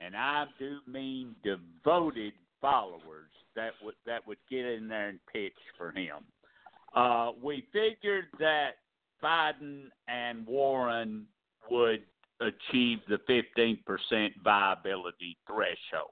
and 0.00 0.16
I 0.16 0.46
do 0.58 0.78
mean 0.88 1.36
devoted 1.44 2.32
followers 2.60 3.30
that 3.54 3.72
would 3.82 3.94
that 4.06 4.26
would 4.26 4.38
get 4.50 4.64
in 4.64 4.88
there 4.88 5.08
and 5.08 5.20
pitch 5.32 5.52
for 5.76 5.92
him. 5.92 6.24
Uh, 6.94 7.32
we 7.42 7.66
figured 7.72 8.26
that 8.38 8.76
Biden 9.22 9.84
and 10.06 10.46
Warren 10.46 11.26
would 11.70 12.02
achieve 12.40 12.98
the 13.08 13.18
15% 13.28 14.30
viability 14.42 15.36
threshold. 15.46 16.10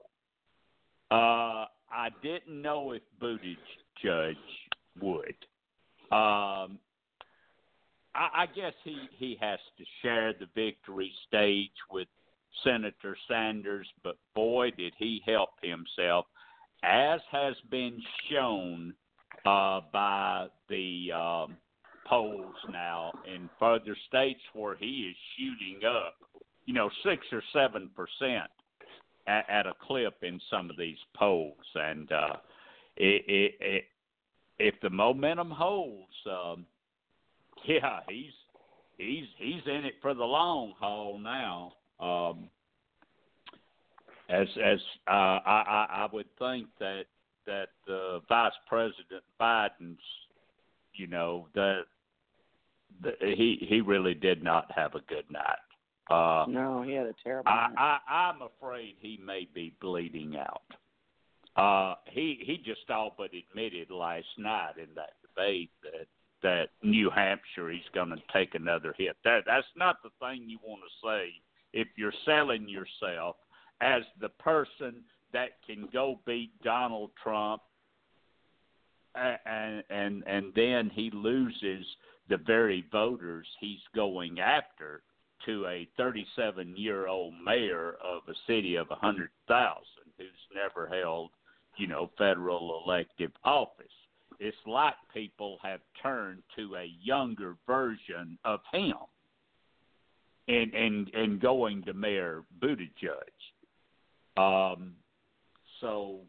Uh, 1.09 1.65
I 1.89 2.09
didn't 2.21 2.61
know 2.61 2.91
if 2.91 3.01
Buttigieg 3.21 4.35
would. 5.01 5.35
Um, 6.11 6.79
I, 8.13 8.29
I 8.33 8.45
guess 8.53 8.73
he, 8.83 8.97
he 9.17 9.37
has 9.39 9.59
to 9.77 9.85
share 10.01 10.33
the 10.33 10.47
victory 10.53 11.11
stage 11.27 11.71
with 11.91 12.07
Senator 12.63 13.17
Sanders, 13.27 13.87
but 14.03 14.17
boy, 14.35 14.71
did 14.71 14.93
he 14.97 15.21
help 15.25 15.51
himself, 15.61 16.25
as 16.83 17.21
has 17.31 17.55
been 17.69 18.01
shown 18.29 18.93
uh, 19.47 19.81
by 19.93 20.47
the 20.69 21.09
um, 21.13 21.55
polls 22.05 22.55
now 22.69 23.11
in 23.33 23.49
further 23.57 23.95
states 24.07 24.41
where 24.53 24.75
he 24.75 25.09
is 25.09 25.15
shooting 25.37 25.87
up, 25.87 26.15
you 26.65 26.73
know, 26.73 26.89
six 27.03 27.25
or 27.31 27.41
seven 27.53 27.89
percent 27.95 28.49
at, 29.25 29.49
at 29.49 29.65
a 29.65 29.73
clip 29.81 30.15
in 30.21 30.39
some 30.49 30.69
of 30.69 30.77
these 30.77 30.97
polls, 31.15 31.55
and 31.75 32.11
uh, 32.11 32.33
it, 32.97 33.23
it, 33.27 33.55
it, 33.61 33.83
if 34.59 34.75
the 34.81 34.89
momentum 34.89 35.51
holds, 35.51 36.11
um, 36.29 36.65
yeah, 37.67 37.99
he's 38.09 38.33
he's 38.97 39.27
he's 39.37 39.61
in 39.65 39.85
it 39.85 39.95
for 40.01 40.13
the 40.13 40.25
long 40.25 40.73
haul 40.77 41.19
now. 41.19 41.73
Um, 41.99 42.49
as 44.29 44.47
as 44.61 44.79
uh, 45.07 45.39
I, 45.45 45.63
I 45.67 45.87
I 45.89 46.07
would 46.11 46.27
think 46.37 46.67
that 46.79 47.03
that 47.47 47.69
uh, 47.91 48.19
Vice 48.29 48.51
President 48.67 49.23
Biden's, 49.41 49.99
you 50.93 51.07
know, 51.07 51.47
that 51.55 51.81
he 53.19 53.65
he 53.67 53.81
really 53.81 54.13
did 54.13 54.43
not 54.43 54.71
have 54.75 54.93
a 54.95 55.01
good 55.01 55.25
night. 55.31 55.57
Uh, 56.09 56.45
no, 56.47 56.83
he 56.83 56.93
had 56.93 57.07
a 57.07 57.15
terrible. 57.23 57.49
I, 57.49 57.69
I 57.77 58.29
I'm 58.29 58.41
afraid 58.41 58.95
he 58.99 59.19
may 59.25 59.47
be 59.53 59.73
bleeding 59.81 60.35
out. 60.37 60.61
Uh, 61.55 61.95
he 62.11 62.39
he 62.45 62.57
just 62.57 62.89
all 62.89 63.15
but 63.17 63.31
admitted 63.33 63.89
last 63.89 64.27
night 64.37 64.77
in 64.77 64.93
that 64.95 65.13
debate 65.21 65.71
that 65.81 66.07
that 66.43 66.69
New 66.83 67.09
Hampshire 67.09 67.71
he's 67.71 67.81
going 67.93 68.09
to 68.09 68.21
take 68.31 68.55
another 68.55 68.93
hit. 68.97 69.15
That 69.23 69.41
that's 69.45 69.65
not 69.75 69.97
the 70.03 70.09
thing 70.19 70.43
you 70.47 70.59
want 70.63 70.81
to 70.81 71.07
say 71.07 71.33
if 71.73 71.87
you're 71.95 72.13
selling 72.25 72.69
yourself 72.69 73.35
as 73.81 74.03
the 74.21 74.29
person 74.29 75.03
that 75.33 75.49
can 75.65 75.87
go 75.91 76.19
beat 76.25 76.51
Donald 76.63 77.11
Trump 77.21 77.61
and 79.15 79.83
and 79.89 80.23
and 80.27 80.53
then 80.55 80.91
he 80.93 81.11
loses 81.13 81.85
the 82.29 82.37
very 82.37 82.85
voters 82.91 83.47
he's 83.59 83.79
going 83.95 84.39
after 84.39 85.01
to 85.45 85.65
a 85.67 85.87
37 85.97 86.75
year 86.75 87.07
old 87.07 87.33
mayor 87.43 87.95
of 88.03 88.23
a 88.27 88.33
city 88.47 88.75
of 88.75 88.89
100,000 88.89 89.29
who's 90.17 90.27
never 90.53 90.87
held, 90.87 91.29
you 91.77 91.87
know, 91.87 92.09
federal 92.17 92.83
elective 92.83 93.31
office. 93.45 93.85
It's 94.39 94.57
like 94.65 94.95
people 95.13 95.57
have 95.61 95.79
turned 96.01 96.43
to 96.57 96.75
a 96.75 96.91
younger 97.01 97.55
version 97.65 98.37
of 98.43 98.59
him 98.71 98.95
and 100.47 100.73
and 100.73 101.09
and 101.13 101.39
going 101.39 101.83
to 101.83 101.93
Mayor 101.93 102.43
Buttigieg. 102.59 103.33
Um, 104.37 104.93
so 105.81 106.19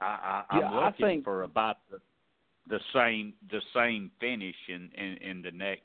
I, 0.00 0.04
I, 0.04 0.44
I'm 0.50 0.60
yeah, 0.60 0.70
looking 0.70 1.04
I 1.04 1.08
think, 1.08 1.24
for 1.24 1.42
about 1.42 1.78
the 1.90 1.98
the 2.68 2.80
same 2.94 3.34
the 3.50 3.60
same 3.74 4.10
finish 4.20 4.56
in, 4.68 4.90
in, 4.96 5.16
in 5.28 5.42
the 5.42 5.52
next 5.52 5.82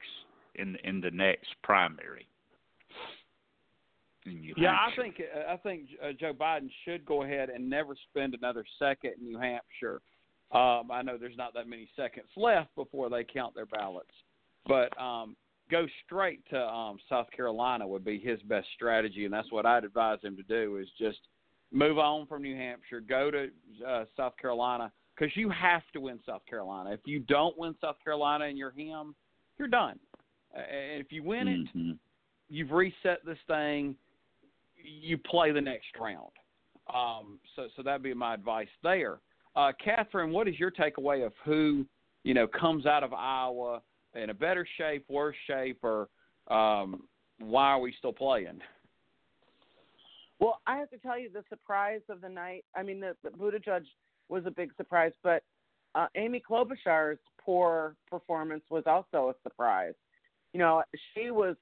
in 0.56 0.76
in 0.84 1.02
the 1.02 1.12
next 1.12 1.50
primary. 1.64 2.28
yeah, 4.26 4.72
I 4.72 4.90
think 4.96 5.22
I 5.50 5.58
think 5.58 5.90
uh, 6.04 6.12
Joe 6.20 6.34
Biden 6.34 6.70
should 6.86 7.06
go 7.06 7.24
ahead 7.24 7.50
and 7.50 7.70
never 7.70 7.96
spend 8.10 8.34
another 8.34 8.66
second 8.80 9.14
in 9.20 9.28
New 9.28 9.40
Hampshire. 9.40 10.02
Um, 10.52 10.92
I 10.92 11.02
know 11.02 11.18
there's 11.18 11.38
not 11.38 11.54
that 11.54 11.68
many 11.68 11.88
seconds 11.96 12.28
left 12.36 12.76
before 12.76 13.10
they 13.10 13.24
count 13.24 13.56
their 13.56 13.68
ballots, 13.68 14.12
but 14.68 14.90
um, 15.02 15.38
go 15.72 15.88
straight 16.06 16.48
to 16.50 16.60
um, 16.60 16.98
South 17.10 17.28
Carolina 17.36 17.88
would 17.88 18.06
be 18.06 18.20
his 18.20 18.42
best 18.44 18.68
strategy, 18.76 19.26
and 19.26 19.34
that's 19.34 19.52
what 19.52 19.66
I'd 19.66 19.86
advise 19.86 20.20
him 20.22 20.36
to 20.36 20.44
do. 20.44 20.78
Is 20.78 20.88
just 21.00 21.20
move 21.72 21.98
on 21.98 22.28
from 22.28 22.44
New 22.44 22.56
Hampshire, 22.56 23.00
go 23.00 23.32
to 23.32 23.48
uh, 23.88 24.06
South 24.18 24.34
Carolina, 24.40 24.92
because 25.16 25.36
you 25.36 25.50
have 25.50 25.84
to 25.94 26.02
win 26.02 26.20
South 26.26 26.42
Carolina. 26.48 26.92
If 26.92 27.02
you 27.06 27.20
don't 27.20 27.58
win 27.58 27.76
South 27.82 27.98
Carolina 28.04 28.46
and 28.46 28.58
you're 28.58 28.72
him, 28.72 29.16
you're 29.58 29.68
done. 29.68 29.98
And 30.54 31.02
if 31.02 31.12
you 31.12 31.24
win 31.24 31.48
mm-hmm. 31.48 31.92
it, 31.92 31.98
you've 32.50 32.72
reset 32.72 33.26
this 33.26 33.38
thing. 33.48 33.96
You 34.84 35.18
play 35.18 35.52
the 35.52 35.62
next 35.62 35.88
round. 36.00 36.32
Um, 36.94 37.40
so, 37.56 37.68
so 37.76 37.84
that'd 37.84 38.04
be 38.04 38.14
my 38.14 38.34
advice 38.34 38.68
there. 38.84 39.20
Uh, 39.56 39.72
Catherine, 39.84 40.32
what 40.32 40.48
is 40.48 40.60
your 40.60 40.72
takeaway 40.72 41.26
of 41.26 41.34
who 41.46 41.86
you 42.24 42.34
know 42.34 42.48
comes 42.48 42.86
out 42.86 43.04
of 43.04 43.14
Iowa 43.14 43.82
in 44.16 44.30
a 44.30 44.34
better 44.34 44.66
shape, 44.78 45.06
worse 45.10 45.36
shape, 45.48 45.80
or 45.84 46.10
um, 46.48 47.04
why 47.40 47.72
are 47.72 47.80
we 47.80 47.94
still 47.98 48.14
playing? 48.14 48.60
Well, 50.40 50.60
I 50.66 50.78
have 50.78 50.90
to 50.90 50.98
tell 50.98 51.20
you 51.20 51.30
the 51.32 51.44
surprise 51.50 52.02
of 52.10 52.22
the 52.22 52.30
night. 52.30 52.66
I 52.76 52.84
mean, 52.84 53.00
the, 53.00 53.16
the 53.24 53.30
Buttigieg 53.30 53.84
was 54.28 54.46
a 54.46 54.52
big 54.52 54.72
surprise, 54.76 55.12
but 55.24 55.44
uh, 55.94 56.08
Amy 56.16 56.42
Klobuchar's 56.48 57.20
poor 57.40 57.96
performance 58.10 58.64
was 58.70 58.84
also 58.86 59.30
a 59.30 59.34
surprise. 59.44 59.94
You 60.54 60.60
know, 60.60 60.84
she 61.14 61.32
was, 61.32 61.56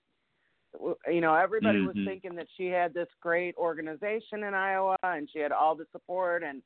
you 1.07 1.19
know, 1.19 1.35
everybody 1.35 1.79
mm-hmm. 1.79 1.87
was 1.87 2.07
thinking 2.07 2.35
that 2.35 2.47
she 2.57 2.67
had 2.67 2.93
this 2.93 3.07
great 3.21 3.55
organization 3.57 4.43
in 4.43 4.53
Iowa 4.53 4.95
and 5.03 5.29
she 5.31 5.39
had 5.39 5.51
all 5.51 5.75
the 5.75 5.85
support 5.91 6.43
and 6.43 6.61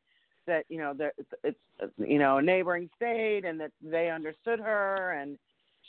that 0.46 0.66
you 0.70 0.78
know 0.78 0.94
that 0.94 1.14
it's, 1.18 1.32
it's 1.44 1.94
you 1.98 2.20
know 2.20 2.38
a 2.38 2.42
neighboring 2.42 2.90
state 2.96 3.46
and 3.46 3.60
that 3.60 3.72
they 3.82 4.10
understood 4.10 4.60
her 4.60 5.14
and 5.14 5.38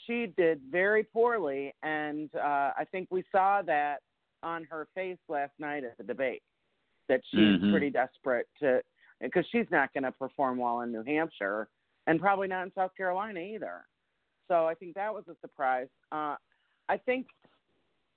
she 0.05 0.31
did 0.37 0.61
very 0.71 1.03
poorly 1.03 1.73
and 1.83 2.29
uh 2.35 2.71
I 2.77 2.85
think 2.91 3.07
we 3.11 3.23
saw 3.31 3.61
that 3.63 3.99
on 4.43 4.65
her 4.69 4.87
face 4.95 5.17
last 5.27 5.53
night 5.59 5.83
at 5.83 5.97
the 5.97 6.03
debate 6.03 6.43
that 7.09 7.21
she's 7.31 7.39
mm-hmm. 7.39 7.71
pretty 7.71 7.89
desperate 7.89 8.47
to 8.59 8.81
because 9.21 9.45
she's 9.51 9.67
not 9.71 9.93
going 9.93 10.03
to 10.03 10.11
perform 10.11 10.57
well 10.57 10.81
in 10.81 10.91
New 10.91 11.03
Hampshire 11.03 11.67
and 12.07 12.19
probably 12.19 12.47
not 12.47 12.63
in 12.63 12.71
South 12.75 12.91
Carolina 12.95 13.39
either. 13.39 13.85
So 14.47 14.65
I 14.65 14.75
think 14.75 14.95
that 14.95 15.13
was 15.13 15.23
a 15.27 15.35
surprise. 15.41 15.87
Uh, 16.11 16.35
I 16.87 16.97
think 16.97 17.27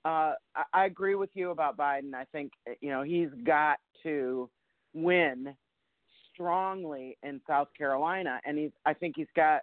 uh, 0.05 0.33
I, 0.55 0.63
I 0.73 0.85
agree 0.85 1.15
with 1.15 1.29
you 1.33 1.51
about 1.51 1.77
Biden. 1.77 2.13
I 2.13 2.25
think 2.31 2.51
you 2.81 2.89
know 2.89 3.01
he's 3.01 3.29
got 3.43 3.79
to 4.03 4.49
win 4.93 5.55
strongly 6.33 7.17
in 7.23 7.41
South 7.47 7.69
Carolina, 7.77 8.39
and 8.45 8.57
he's. 8.57 8.71
I 8.85 8.93
think 8.93 9.15
he's 9.17 9.27
got. 9.35 9.61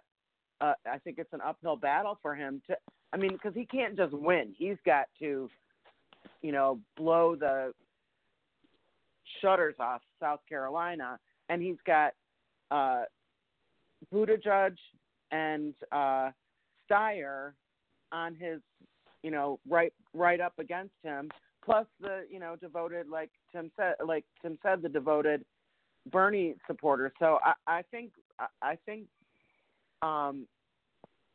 Uh, 0.59 0.73
I 0.91 0.97
think 0.97 1.19
it's 1.19 1.33
an 1.33 1.41
uphill 1.45 1.75
battle 1.75 2.17
for 2.21 2.35
him 2.35 2.61
to. 2.67 2.75
I 3.13 3.17
mean, 3.17 3.31
because 3.31 3.53
he 3.53 3.65
can't 3.65 3.95
just 3.95 4.13
win. 4.13 4.53
He's 4.57 4.77
got 4.85 5.05
to, 5.19 5.49
you 6.41 6.51
know, 6.51 6.79
blow 6.97 7.35
the 7.35 7.73
shutters 9.41 9.75
off 9.79 10.01
South 10.19 10.41
Carolina, 10.49 11.19
and 11.49 11.61
he's 11.61 11.77
got 11.85 12.13
uh, 12.71 13.03
Buttigieg 14.13 14.75
and 15.31 15.73
uh, 15.91 16.31
Steyer 16.89 17.53
on 18.11 18.35
his, 18.35 18.59
you 19.23 19.31
know, 19.31 19.59
right 19.69 19.93
right 20.13 20.39
up 20.41 20.53
against 20.59 20.95
him. 21.03 21.29
Plus 21.63 21.85
the, 21.99 22.25
you 22.31 22.39
know, 22.39 22.55
devoted 22.59 23.09
like 23.09 23.29
Tim 23.51 23.71
said, 23.77 23.95
like 24.05 24.25
Tim 24.41 24.57
said, 24.63 24.81
the 24.81 24.89
devoted 24.89 25.43
Bernie 26.11 26.55
supporters. 26.65 27.11
So 27.19 27.39
I, 27.43 27.53
I 27.67 27.81
think 27.91 28.11
I 28.61 28.77
think 28.85 29.05
um, 30.01 30.47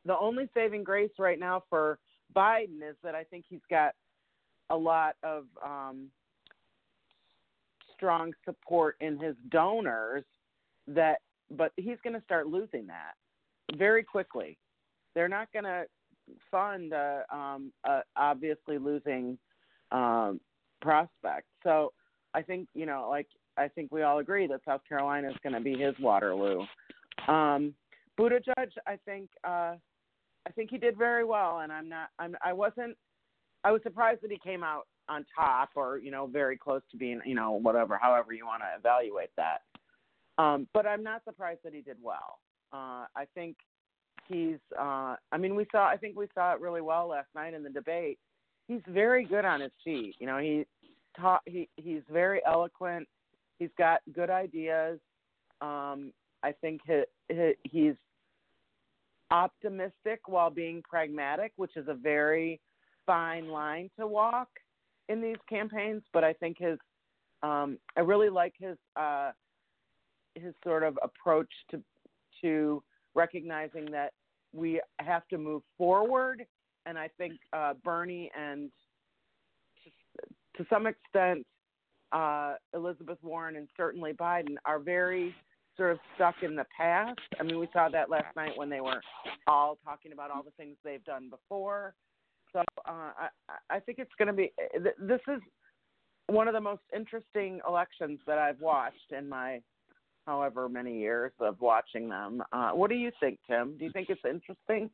the 0.05 0.19
only 0.19 0.49
saving 0.55 0.85
grace 0.85 1.13
right 1.19 1.39
now 1.39 1.63
for 1.69 1.99
Biden 2.35 2.79
is 2.89 2.97
that 3.03 3.15
I 3.15 3.25
think 3.25 3.45
he's 3.49 3.61
got 3.71 3.95
a 4.71 4.77
lot 4.77 5.17
of 5.23 5.45
um, 5.65 6.09
strong 7.95 8.33
support 8.45 8.97
in 9.01 9.19
his 9.19 9.37
donors 9.51 10.25
that 10.89 11.19
but 11.57 11.73
he's 11.77 11.99
going 12.03 12.15
to 12.15 12.25
start 12.25 12.47
losing 12.47 12.87
that 12.87 13.15
very 13.77 14.03
quickly. 14.03 14.57
They're 15.15 15.29
not 15.29 15.53
going 15.53 15.65
to 15.65 15.85
fund 16.51 16.93
a, 16.93 17.25
um, 17.31 17.73
a 17.85 18.01
obviously 18.17 18.79
losing 18.79 19.39
um, 19.91 20.41
prospect. 20.81 21.47
So 21.63 21.93
I 22.35 22.43
think 22.43 22.69
you 22.75 22.87
know, 22.87 23.07
like 23.11 23.29
I 23.57 23.69
think 23.69 23.93
we 23.93 24.03
all 24.03 24.19
agree 24.19 24.47
that 24.47 24.61
South 24.65 24.81
Carolina 24.89 25.29
is 25.29 25.37
going 25.43 25.53
to 25.53 25.61
be 25.61 25.77
his 25.77 25.95
Waterloo. 26.01 26.65
Um, 27.29 27.75
Buttigieg, 28.19 28.71
I 28.87 28.99
think 29.05 29.31
uh, 29.45 29.77
I 30.47 30.51
think 30.55 30.71
he 30.71 30.79
did 30.79 30.97
very 30.97 31.25
well, 31.25 31.61
and 31.61 31.73
I'm 31.73 31.89
not. 31.89 32.09
I'm. 32.19 32.37
I 32.45 32.53
wasn't. 32.53 32.97
I 33.65 33.71
was 33.71 33.83
surprised 33.83 34.23
that 34.23 34.31
he 34.31 34.39
came 34.39 34.63
out 34.63 34.87
on 35.09 35.25
top, 35.37 35.71
or 35.77 35.99
you 35.99 36.11
know, 36.11 36.27
very 36.27 36.57
close 36.57 36.83
to 36.91 36.97
being, 36.97 37.21
you 37.25 37.35
know, 37.35 37.53
whatever, 37.53 37.99
however 38.01 38.33
you 38.33 38.47
want 38.47 38.63
to 38.63 38.79
evaluate 38.79 39.31
that. 39.37 39.63
Um, 40.39 40.67
but 40.73 40.87
I'm 40.87 41.03
not 41.03 41.23
surprised 41.25 41.61
that 41.65 41.75
he 41.75 41.81
did 41.81 41.97
well. 42.03 42.41
Uh, 42.73 43.07
I 43.17 43.27
think 43.35 43.57
he's 44.29 44.59
uh 44.79 45.17
I 45.31 45.39
mean 45.39 45.55
we 45.55 45.67
saw 45.71 45.87
I 45.89 45.97
think 45.97 46.17
we 46.17 46.27
saw 46.35 46.55
it 46.55 46.61
really 46.61 46.81
well 46.81 47.09
last 47.09 47.29
night 47.35 47.55
in 47.55 47.63
the 47.63 47.71
debate. 47.71 48.19
He's 48.69 48.81
very 48.89 49.25
good 49.25 49.45
on 49.45 49.61
his 49.61 49.73
feet. 49.85 50.15
You 50.19 50.27
know, 50.27 50.39
he 50.39 50.65
taught 51.19 51.43
he 51.45 51.69
he's 51.77 52.03
very 52.11 52.41
eloquent. 52.47 53.09
He's 53.59 53.71
got 53.79 54.01
good 54.15 54.31
ideas. 54.31 54.99
Um 55.61 56.13
I 56.43 56.53
think 56.61 56.81
he 56.87 57.03
he's 57.65 57.95
optimistic 59.31 60.21
while 60.27 60.51
being 60.51 60.83
pragmatic, 60.89 61.53
which 61.57 61.77
is 61.77 61.89
a 61.89 61.95
very 61.95 62.61
fine 63.07 63.49
line 63.49 63.91
to 63.99 64.07
walk 64.07 64.49
in 65.09 65.21
these 65.21 65.37
campaigns, 65.49 66.03
but 66.13 66.23
I 66.23 66.33
think 66.35 66.59
his 66.59 66.79
um 67.43 67.79
I 67.97 68.01
really 68.01 68.29
like 68.29 68.55
his 68.59 68.77
uh 68.97 69.33
his 70.35 70.55
sort 70.63 70.83
of 70.83 70.99
approach 71.03 71.51
to 71.71 71.83
to 72.43 72.83
recognizing 73.15 73.91
that 73.91 74.13
we 74.53 74.81
have 74.99 75.27
to 75.29 75.39
move 75.39 75.63
forward. 75.77 76.45
And 76.87 76.99
I 76.99 77.09
think 77.19 77.35
uh 77.53 77.75
Bernie 77.85 78.31
and 78.39 78.71
to, 80.57 80.67
some 80.71 80.87
extent 80.87 81.47
uh 82.13 82.55
Elizabeth 82.75 83.19
Warren 83.23 83.57
and 83.57 83.69
certainly 83.77 84.13
Biden 84.13 84.57
are 84.65 84.79
very 84.79 85.35
sort 85.77 85.93
of 85.93 85.99
stuck 86.15 86.37
in 86.43 86.55
the 86.57 86.67
past. 86.77 87.19
I 87.41 87.43
mean, 87.43 87.59
we 87.59 87.69
saw 87.73 87.89
that 87.89 88.11
last 88.11 88.35
night 88.37 88.53
when 88.57 88.69
they 88.69 88.81
were 88.81 89.01
all 89.47 89.79
talking 89.85 90.13
about 90.13 90.31
all 90.31 90.43
the 90.43 90.51
things 90.53 90.77
they've 90.85 91.05
done 91.05 91.31
before. 91.31 91.95
So 92.53 92.61
uh, 92.87 93.13
I, 93.19 93.29
I 93.71 93.81
think 93.81 93.99
it's 93.99 94.13
going 94.19 94.29
to 94.29 94.35
be. 94.35 94.53
This 94.99 95.21
is 95.29 95.41
one 96.27 96.49
of 96.49 96.55
the 96.55 96.61
most 96.61 96.83
interesting 96.95 97.61
elections 97.67 98.21
that 98.27 98.39
I've 98.39 98.61
watched 98.61 99.13
in 99.17 99.29
my 99.29 99.61
however 100.27 100.69
many 100.69 100.99
years 100.99 101.33
of 101.41 101.61
watching 101.61 102.09
them. 102.09 102.43
Uh, 102.53 102.71
what 102.71 102.91
do 102.91 102.97
you 102.97 103.11
think, 103.21 103.39
Tim? 103.49 103.77
Do 103.79 103.85
you 103.85 103.93
think 103.93 104.09
it's 104.09 104.21
interesting, 104.25 104.91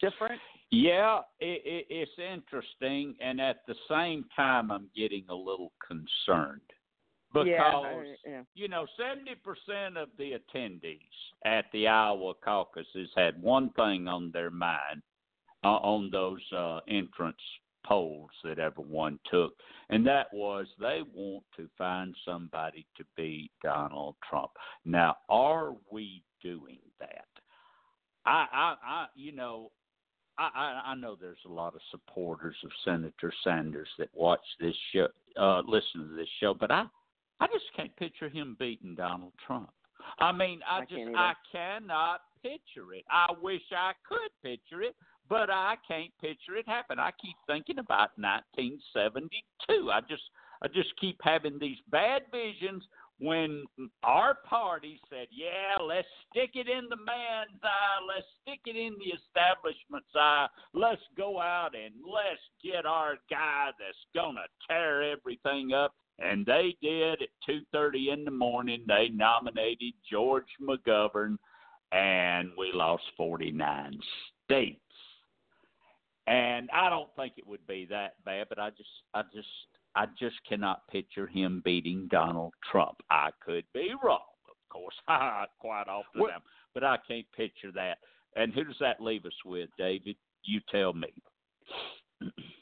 different? 0.00 0.40
Yeah, 0.70 1.20
it, 1.40 1.62
it, 1.64 1.86
it's 1.90 2.10
interesting, 2.18 3.14
and 3.20 3.40
at 3.40 3.58
the 3.66 3.74
same 3.90 4.24
time, 4.34 4.70
I'm 4.70 4.88
getting 4.96 5.24
a 5.28 5.34
little 5.34 5.72
concerned 5.86 6.60
because 7.34 7.46
yeah, 8.26 8.32
yeah. 8.32 8.42
you 8.54 8.68
know 8.68 8.86
seventy 8.96 9.34
percent 9.34 9.96
of 9.96 10.08
the 10.16 10.32
attendees 10.32 10.98
at 11.44 11.66
the 11.72 11.88
Iowa 11.88 12.34
caucuses 12.44 13.10
had 13.16 13.40
one 13.42 13.70
thing 13.70 14.06
on 14.06 14.30
their 14.32 14.50
mind 14.50 15.02
uh, 15.64 15.68
on 15.68 16.10
those 16.10 16.40
uh, 16.56 16.78
entrance 16.88 17.36
polls 17.84 18.30
that 18.44 18.58
everyone 18.58 19.18
took, 19.30 19.52
and 19.90 20.06
that 20.06 20.28
was 20.32 20.66
they 20.78 21.00
want 21.12 21.44
to 21.56 21.68
find 21.76 22.14
somebody 22.24 22.86
to 22.96 23.04
beat 23.16 23.50
Donald 23.62 24.14
Trump. 24.28 24.52
Now, 24.84 25.16
are 25.28 25.74
we 25.90 26.22
doing 26.42 26.78
that? 27.00 27.26
I, 28.24 28.46
I, 28.52 28.74
I 28.86 29.06
you 29.16 29.32
know, 29.32 29.70
I, 30.38 30.48
I, 30.54 30.90
I 30.92 30.94
know 30.94 31.16
there's 31.20 31.36
a 31.46 31.52
lot 31.52 31.74
of 31.74 31.80
supporters 31.90 32.56
of 32.64 32.70
Senator 32.84 33.32
Sanders 33.42 33.88
that 33.98 34.08
watch 34.14 34.40
this 34.60 34.74
show, 34.92 35.08
uh, 35.38 35.62
listen 35.66 36.08
to 36.08 36.16
this 36.16 36.28
show, 36.40 36.54
but 36.54 36.70
I 36.70 36.84
I 37.44 37.46
just 37.48 37.66
can't 37.76 37.94
picture 37.96 38.30
him 38.30 38.56
beating 38.58 38.94
Donald 38.94 39.34
Trump. 39.46 39.68
I 40.18 40.32
mean, 40.32 40.60
I, 40.68 40.78
I 40.78 40.80
just 40.80 41.14
I 41.14 41.32
cannot 41.52 42.20
picture 42.42 42.94
it. 42.94 43.04
I 43.10 43.26
wish 43.42 43.60
I 43.70 43.92
could 44.08 44.30
picture 44.42 44.80
it, 44.80 44.96
but 45.28 45.50
I 45.50 45.74
can't 45.86 46.10
picture 46.22 46.56
it 46.56 46.66
happen. 46.66 46.98
I 46.98 47.10
keep 47.20 47.36
thinking 47.46 47.78
about 47.78 48.16
1972. 48.16 49.90
I 49.90 50.00
just 50.08 50.22
I 50.62 50.68
just 50.68 50.88
keep 50.98 51.18
having 51.22 51.58
these 51.58 51.76
bad 51.90 52.22
visions 52.32 52.82
when 53.18 53.64
our 54.02 54.38
party 54.48 54.98
said, 55.10 55.28
"Yeah, 55.30 55.76
let's 55.82 56.08
stick 56.30 56.52
it 56.54 56.66
in 56.66 56.88
the 56.88 56.96
man's 56.96 57.60
eye. 57.62 58.00
Let's 58.08 58.26
stick 58.40 58.60
it 58.64 58.76
in 58.76 58.96
the 58.98 59.12
establishment's 59.20 60.16
eye. 60.16 60.48
Let's 60.72 61.02
go 61.14 61.42
out 61.42 61.74
and 61.74 61.92
let's 62.06 62.40
get 62.62 62.86
our 62.86 63.16
guy 63.28 63.70
that's 63.78 64.04
gonna 64.14 64.46
tear 64.66 65.02
everything 65.02 65.74
up." 65.74 65.94
And 66.18 66.46
they 66.46 66.76
did 66.80 67.22
at 67.22 67.28
2:30 67.48 68.12
in 68.12 68.24
the 68.24 68.30
morning. 68.30 68.84
They 68.86 69.08
nominated 69.08 69.94
George 70.08 70.46
McGovern, 70.60 71.36
and 71.92 72.50
we 72.56 72.70
lost 72.72 73.04
49 73.16 73.98
states. 74.44 74.80
And 76.26 76.70
I 76.72 76.88
don't 76.88 77.14
think 77.16 77.34
it 77.36 77.46
would 77.46 77.66
be 77.66 77.84
that 77.86 78.14
bad, 78.24 78.48
but 78.48 78.58
I 78.58 78.70
just, 78.70 78.88
I 79.12 79.22
just, 79.34 79.48
I 79.94 80.06
just 80.18 80.36
cannot 80.48 80.88
picture 80.88 81.26
him 81.26 81.60
beating 81.64 82.08
Donald 82.10 82.54
Trump. 82.70 82.96
I 83.10 83.30
could 83.44 83.64
be 83.74 83.92
wrong, 84.02 84.20
of 84.48 84.56
course. 84.70 84.94
I 85.06 85.44
quite 85.58 85.88
often 85.88 86.20
What- 86.22 86.32
am, 86.32 86.40
but 86.72 86.84
I 86.84 86.96
can't 87.06 87.30
picture 87.36 87.72
that. 87.72 87.98
And 88.36 88.52
who 88.52 88.64
does 88.64 88.78
that 88.80 89.00
leave 89.00 89.26
us 89.26 89.44
with, 89.44 89.68
David? 89.78 90.16
You 90.44 90.60
tell 90.70 90.92
me. 90.92 91.08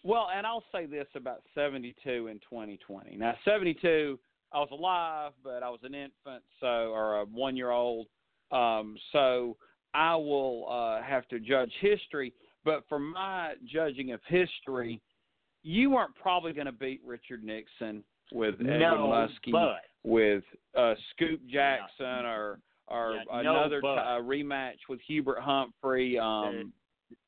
Well, 0.04 0.28
and 0.34 0.46
I'll 0.46 0.64
say 0.72 0.86
this 0.86 1.06
about 1.14 1.42
72 1.54 2.26
and 2.28 2.40
2020. 2.42 3.16
Now, 3.16 3.34
72, 3.44 4.18
I 4.52 4.58
was 4.58 4.68
alive, 4.72 5.32
but 5.44 5.62
I 5.62 5.70
was 5.70 5.80
an 5.82 5.94
infant, 5.94 6.42
so 6.60 6.66
or 6.66 7.20
a 7.20 7.24
one-year-old. 7.24 8.06
Um, 8.50 8.96
so 9.12 9.56
I 9.94 10.14
will 10.16 10.66
uh, 10.68 11.02
have 11.02 11.26
to 11.28 11.38
judge 11.38 11.72
history. 11.80 12.34
But 12.64 12.84
for 12.88 12.98
my 12.98 13.54
judging 13.66 14.12
of 14.12 14.20
history, 14.26 15.00
you 15.62 15.90
weren't 15.90 16.14
probably 16.14 16.52
going 16.52 16.66
to 16.66 16.72
beat 16.72 17.00
Richard 17.04 17.42
Nixon 17.44 18.04
with 18.32 18.54
Edwin 18.54 18.70
Muskie, 18.70 19.52
but 19.52 19.80
with 20.04 20.44
uh, 20.76 20.94
Scoop 21.10 21.40
Jackson, 21.48 22.26
or 22.26 22.58
or 22.88 23.14
Yeah, 23.14 23.40
another 23.40 23.80
t- 23.80 23.86
uh, 23.86 24.20
rematch 24.20 24.78
with 24.88 25.00
Hubert 25.06 25.40
Humphrey. 25.40 26.18
Um, 26.18 26.72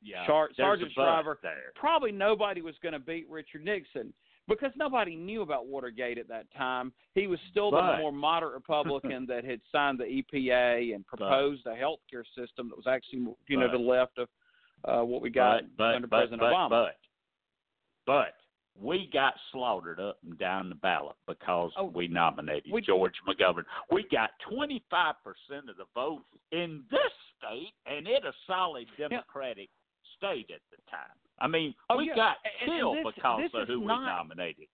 yeah, 0.02 0.24
there's 0.26 0.56
Sargent 0.56 0.92
Shriver. 0.92 1.38
there. 1.42 1.72
probably 1.74 2.12
nobody 2.12 2.62
was 2.62 2.74
going 2.82 2.92
to 2.92 2.98
beat 2.98 3.28
Richard 3.28 3.64
Nixon 3.64 4.12
because 4.48 4.70
nobody 4.76 5.16
knew 5.16 5.42
about 5.42 5.66
Watergate 5.66 6.18
at 6.18 6.28
that 6.28 6.46
time. 6.56 6.92
He 7.14 7.26
was 7.26 7.38
still 7.50 7.70
But- 7.70 7.96
the 7.96 8.02
more 8.02 8.12
moderate 8.12 8.54
Republican 8.68 9.26
that 9.26 9.44
had 9.44 9.60
signed 9.72 9.98
the 9.98 10.04
EPA 10.04 10.94
and 10.94 11.06
proposed 11.06 11.66
a 11.66 11.74
health 11.74 12.00
care 12.10 12.24
system 12.36 12.68
that 12.68 12.76
was 12.76 12.86
actually, 12.86 13.20
you 13.48 13.56
know, 13.58 13.66
But- 13.66 13.72
to 13.72 13.78
the 13.78 13.84
left 13.84 14.18
of 14.18 14.28
uh, 14.86 15.02
what 15.02 15.22
we 15.22 15.30
got 15.30 15.62
but, 15.62 15.76
but, 15.78 15.94
under 15.94 16.06
but, 16.08 16.16
President 16.18 16.40
but, 16.40 16.52
Obama. 16.52 16.68
But, 16.68 16.96
but 18.06 18.34
we 18.80 19.08
got 19.12 19.34
slaughtered 19.52 20.00
up 20.00 20.18
and 20.24 20.38
down 20.38 20.68
the 20.68 20.74
ballot 20.74 21.16
because 21.26 21.70
Oh, 21.76 21.84
we 21.84 22.08
nominated 22.08 22.72
we- 22.72 22.80
George 22.82 23.14
McGovern. 23.26 23.64
We 23.90 24.02
got 24.10 24.30
25% 24.50 25.68
of 25.68 25.76
the 25.76 25.84
vote 25.94 26.24
in 26.52 26.84
this 26.90 27.12
state, 27.38 27.72
and 27.86 28.06
it 28.08 28.24
a 28.24 28.32
solid 28.46 28.88
Democratic 28.98 29.70
state 30.16 30.50
at 30.52 30.60
the 30.70 30.76
time. 30.90 31.16
I 31.38 31.46
mean, 31.46 31.74
Oh, 31.90 31.98
we 31.98 32.08
yeah, 32.08 32.16
got 32.16 32.36
and- 32.44 32.54
and 32.70 32.78
killed 32.80 32.96
this- 32.98 33.14
because 33.14 33.40
this 33.42 33.54
of 33.54 33.68
who 33.68 33.80
we 33.80 33.86
nominated. 33.86 34.68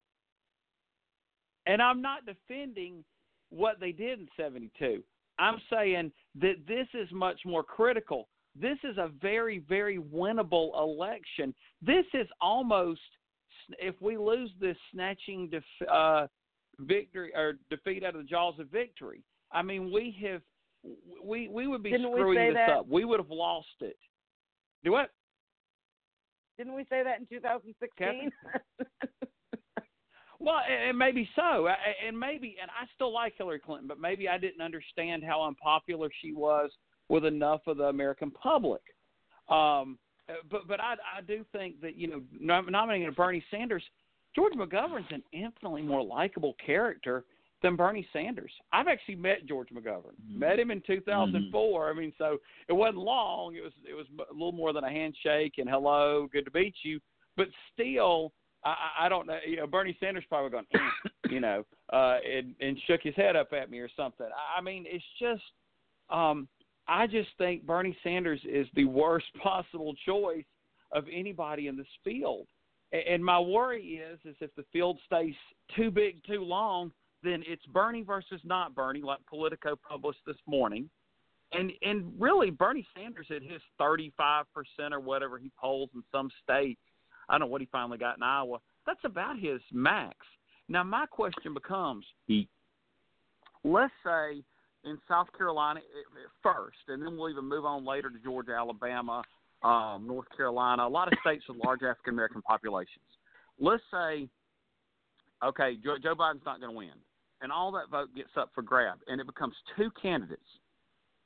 and 1.67 1.83
I'm 1.83 2.01
not 2.01 2.25
defending 2.27 3.05
what 3.51 3.81
they 3.81 3.93
did 3.93 4.19
in 4.21 4.29
72. 4.37 5.05
I'm 5.39 5.61
saying 5.71 6.13
that 6.37 6.67
this 6.67 6.89
is 6.95 7.11
much 7.13 7.45
more 7.45 7.65
critical. 7.65 8.29
This 8.55 8.79
is 8.85 8.99
a 8.99 9.09
very, 9.09 9.59
very 9.59 9.99
winnable 9.99 10.75
election. 10.79 11.55
This 11.81 12.07
is 12.15 12.29
almost, 12.41 13.01
if 13.79 13.95
we 14.01 14.17
lose 14.17 14.51
this 14.61 14.77
snatching 14.93 15.49
def- 15.51 15.89
uh, 15.91 16.27
victory 16.79 17.33
or 17.35 17.55
defeat 17.71 18.05
out 18.05 18.15
of 18.15 18.23
the 18.23 18.27
jaws 18.29 18.55
of 18.59 18.69
victory, 18.69 19.23
I 19.53 19.63
mean, 19.63 19.93
we 19.93 20.17
have, 20.27 20.43
we 21.25 21.49
we 21.49 21.67
would 21.67 21.83
be 21.83 21.91
Didn't 21.91 22.13
screwing 22.13 22.49
this 22.49 22.55
that? 22.55 22.71
up. 22.71 22.89
We 22.89 23.05
would 23.05 23.21
have 23.21 23.31
lost 23.31 23.67
it. 23.81 23.99
Do 24.85 24.93
what? 24.93 25.11
Didn't 26.57 26.75
we 26.75 26.85
say 26.91 27.03
that 27.03 27.21
in 27.21 27.27
2016? 27.27 28.31
Well, 30.43 30.57
and 30.67 30.89
and 30.89 30.99
maybe 30.99 31.29
so, 31.37 31.69
and 32.07 32.19
maybe, 32.19 32.57
and 32.61 32.71
I 32.71 32.87
still 32.95 33.13
like 33.13 33.35
Hillary 33.37 33.61
Clinton, 33.61 33.87
but 33.87 34.01
maybe 34.01 34.27
I 34.27 34.39
didn't 34.39 34.63
understand 34.63 35.23
how 35.23 35.43
unpopular 35.43 36.09
she 36.23 36.33
was 36.33 36.71
with 37.11 37.27
enough 37.27 37.61
of 37.67 37.77
the 37.77 37.85
American 37.85 38.31
public. 38.31 38.81
Um, 39.51 39.99
but 40.51 40.67
but 40.69 40.81
I 40.81 40.95
I 41.19 41.21
do 41.27 41.45
think 41.53 41.81
that 41.81 41.97
you 41.97 42.09
know 42.09 42.23
nom- 42.39 42.71
nominating 42.71 43.09
a 43.09 43.13
Bernie 43.13 43.45
Sanders, 43.51 43.83
George 44.35 44.55
McGovern's 44.55 45.11
an 45.11 45.23
infinitely 45.33 45.83
more 45.83 46.03
likable 46.03 46.55
character 46.65 47.25
than 47.63 47.77
Bernie 47.77 48.07
Sanders. 48.13 48.53
I've 48.73 48.89
actually 48.89 49.17
met 49.17 49.47
George 49.47 49.69
McGovern. 49.69 50.15
Met 50.29 50.59
him 50.59 50.71
in 50.71 50.83
2004. 50.87 51.91
I 51.91 51.95
mean, 51.95 52.13
so 52.17 52.39
it 52.69 52.73
wasn't 52.73 52.99
long. 52.99 53.55
It 53.55 53.63
was 53.63 53.73
it 53.89 53.95
was 53.95 54.07
a 54.19 54.33
little 54.33 54.53
more 54.53 54.73
than 54.73 54.85
a 54.85 54.91
handshake 54.91 55.55
and 55.59 55.69
hello, 55.69 56.29
good 56.33 56.47
to 56.47 56.51
meet 56.55 56.75
you. 56.83 57.01
But 57.37 57.49
still, 57.73 58.33
I, 58.65 58.75
I 59.01 59.09
don't 59.09 59.27
know. 59.27 59.39
You 59.47 59.57
know, 59.57 59.67
Bernie 59.67 59.97
Sanders 60.01 60.25
probably 60.29 60.51
going, 60.51 60.67
"Eh," 60.75 61.09
you 61.31 61.41
know, 61.41 61.65
uh, 61.93 62.19
and 62.27 62.55
and 62.61 62.79
shook 62.87 63.03
his 63.03 63.15
head 63.15 63.37
up 63.37 63.53
at 63.53 63.71
me 63.71 63.79
or 63.79 63.89
something. 63.97 64.27
I, 64.27 64.59
I 64.59 64.63
mean, 64.63 64.85
it's 64.87 65.05
just, 65.19 65.43
um, 66.11 66.49
I 66.89 67.07
just 67.07 67.31
think 67.39 67.67
Bernie 67.67 67.97
Sanders 68.03 68.41
is 68.45 68.67
the 68.75 68.85
worst 68.85 69.27
possible 69.43 69.95
choice 70.07 70.45
of 70.93 71.05
anybody 71.13 71.69
in 71.69 71.77
this 71.77 71.87
field. 72.05 72.47
And 72.93 73.25
my 73.25 73.39
worry 73.39 73.85
is, 73.85 74.19
is 74.25 74.35
if 74.41 74.53
the 74.57 74.65
field 74.73 74.99
stays 75.07 75.35
too 75.77 75.93
big 75.93 76.25
too 76.25 76.43
long, 76.43 76.91
then 77.23 77.45
it's 77.47 77.65
Bernie 77.67 78.03
versus 78.03 78.41
not 78.43 78.75
Bernie, 78.75 79.03
like 79.03 79.21
Politico 79.29 79.77
published 79.77 80.21
this 80.27 80.37
morning. 80.47 80.91
and 81.53 81.73
and 81.83 82.13
really 82.19 82.51
Bernie 82.51 82.87
Sanders 82.97 83.27
at 83.31 83.43
his 83.43 83.61
35 83.79 84.47
percent 84.53 84.95
or 84.95 85.01
whatever 85.01 85.39
he 85.39 85.51
polls 85.61 85.91
in 85.95 86.03
some 86.11 86.31
states. 86.43 86.81
I 87.29 87.35
don't 87.35 87.41
know 87.41 87.47
what 87.47 87.61
he 87.61 87.69
finally 87.71 87.99
got 87.99 88.17
in 88.17 88.23
Iowa. 88.23 88.59
That's 88.87 89.05
about 89.05 89.39
his 89.39 89.61
max. 89.73 90.17
Now 90.69 90.83
my 90.83 91.07
question 91.07 91.55
becomes, 91.55 92.05
He 92.27 92.49
let's 93.65 93.93
say 94.05 94.43
in 94.85 94.99
South 95.09 95.29
Carolina 95.37 95.81
eh, 95.81 96.29
first, 96.43 96.79
and 96.89 97.03
then 97.03 97.17
we'll 97.17 97.31
even 97.31 97.45
move 97.45 97.65
on 97.65 97.85
later 97.85 98.11
to 98.11 98.19
Georgia, 98.19 98.53
Alabama, 98.53 99.23
um, 99.63 100.05
North 100.07 100.27
Carolina, 100.37 100.87
a 100.87 100.89
lot 100.89 101.13
of 101.13 101.19
states 101.21 101.45
with 101.49 101.59
large 101.59 101.83
African 101.83 102.15
American 102.15 102.43
populations. 102.43 103.05
Let's 103.59 103.83
say, 103.91 104.29
okay, 105.45 105.77
Joe, 105.85 105.97
Joe 106.03 106.15
Biden's 106.15 106.45
not 106.47 106.61
going 106.61 106.73
to 106.73 106.77
win, 106.77 106.95
and 107.43 107.53
all 107.53 107.71
that 107.73 107.91
vote 107.91 108.09
gets 108.15 108.31
up 108.37 108.51
for 108.55 108.63
grab, 108.63 108.99
and 109.07 109.21
it 109.21 109.27
becomes 109.27 109.55
two 109.77 109.91
candidates. 110.01 110.43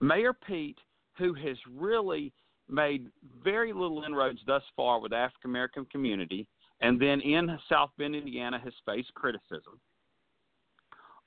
Mayor 0.01 0.33
Pete, 0.33 0.79
who 1.17 1.33
has 1.35 1.57
really 1.73 2.33
made 2.69 3.09
very 3.43 3.73
little 3.73 4.03
inroads 4.05 4.41
thus 4.47 4.63
far 4.75 5.01
with 5.01 5.11
the 5.11 5.17
African 5.17 5.51
American 5.51 5.85
community, 5.87 6.47
and 6.81 7.01
then 7.01 7.21
in 7.21 7.57
South 7.69 7.91
Bend, 7.99 8.17
Indiana, 8.17 8.59
has 8.63 8.73
faced 8.85 9.15
criticism. 9.15 9.79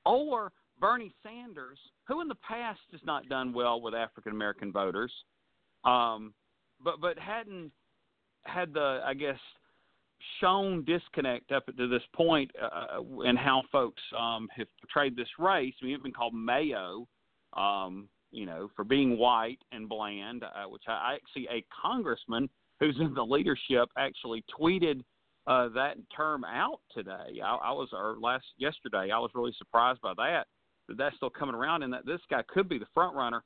Or 0.06 0.52
Bernie 0.80 1.14
Sanders, 1.24 1.80
who 2.08 2.22
in 2.22 2.28
the 2.28 2.36
past 2.36 2.80
has 2.92 3.02
not 3.04 3.28
done 3.30 3.54
well 3.54 3.82
with 3.82 3.94
African 3.94 4.32
American 4.32 4.72
voters, 4.72 5.12
um, 5.84 6.34
but 6.84 7.02
but 7.02 7.18
hadn't 7.18 7.72
had 8.46 8.74
the 8.74 9.02
I 9.06 9.14
guess 9.14 9.40
shown 10.42 10.84
disconnect 10.84 11.52
up 11.52 11.66
to 11.66 11.88
this 11.88 12.02
point 12.14 12.52
uh, 12.62 13.02
in 13.24 13.36
how 13.36 13.64
folks 13.72 14.02
um, 14.18 14.48
have 14.56 14.68
portrayed 14.82 15.16
this 15.16 15.28
race. 15.38 15.74
I 15.82 15.86
mean, 15.86 15.96
it's 15.96 16.04
been 16.04 16.12
called 16.12 16.34
Mayo, 16.34 17.08
um, 17.54 18.10
you 18.32 18.46
know, 18.46 18.70
for 18.76 18.84
being 18.84 19.18
white 19.18 19.60
and 19.72 19.88
bland, 19.88 20.44
uh, 20.44 20.68
which 20.68 20.84
I, 20.88 20.92
I 20.92 21.16
actually 21.16 21.48
a 21.52 21.64
congressman 21.82 22.50
who's 22.80 22.98
in 23.00 23.14
the 23.14 23.24
leadership 23.24 23.90
actually 23.98 24.44
tweeted 24.60 25.02
uh, 25.48 25.70
that 25.70 25.96
term 26.16 26.44
out 26.44 26.82
today. 26.94 27.42
I, 27.44 27.56
I 27.56 27.72
was 27.72 27.90
or 27.94 28.18
last 28.22 28.46
yesterday. 28.58 29.12
I 29.12 29.20
was 29.20 29.32
really 29.34 29.54
surprised 29.58 30.02
by 30.02 30.14
that 30.18 30.46
that 30.88 30.98
that's 30.98 31.16
still 31.16 31.30
coming 31.30 31.56
around 31.56 31.84
and 31.84 31.92
that 31.94 32.06
this 32.06 32.22
guy 32.30 32.44
could 32.48 32.70
be 32.70 32.78
the 32.78 32.88
front 32.94 33.16
runner. 33.16 33.44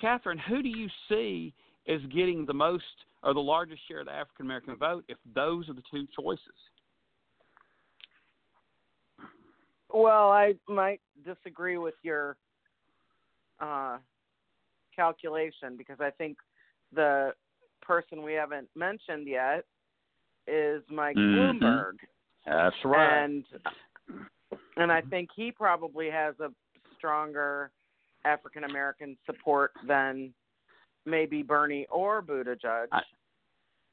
Catherine, 0.00 0.38
who 0.38 0.62
do 0.62 0.68
you 0.68 0.88
see 1.08 1.54
as 1.88 2.00
getting 2.14 2.44
the 2.44 2.54
most 2.54 2.84
or 3.22 3.34
the 3.34 3.40
largest 3.40 3.80
share 3.88 4.00
of 4.00 4.06
the 4.06 4.12
African 4.12 4.46
American 4.46 4.76
vote 4.76 5.04
if 5.08 5.18
those 5.34 5.68
are 5.68 5.74
the 5.74 5.82
two 5.90 6.06
choices? 6.18 6.40
Well, 9.92 10.30
I 10.30 10.54
might 10.68 11.00
disagree 11.24 11.78
with 11.78 11.94
your 12.02 12.36
uh, 13.60 13.98
calculation 14.94 15.76
because 15.78 16.00
I 16.00 16.10
think 16.10 16.36
the 16.92 17.32
person 17.82 18.22
we 18.22 18.34
haven't 18.34 18.68
mentioned 18.74 19.26
yet 19.26 19.64
is 20.46 20.82
Mike 20.90 21.16
Mhm. 21.16 21.60
Bloomberg, 21.60 21.98
that's 22.44 22.84
right. 22.84 23.22
and 23.22 23.44
and 24.76 24.92
I 24.92 25.00
think 25.00 25.30
he 25.34 25.50
probably 25.50 26.10
has 26.10 26.34
a 26.40 26.50
stronger 26.96 27.70
African 28.24 28.64
American 28.64 29.16
support 29.26 29.72
than 29.86 30.32
maybe 31.04 31.42
Bernie 31.42 31.86
or 31.90 32.22
Buttigieg. 32.22 32.88
I- 32.92 33.02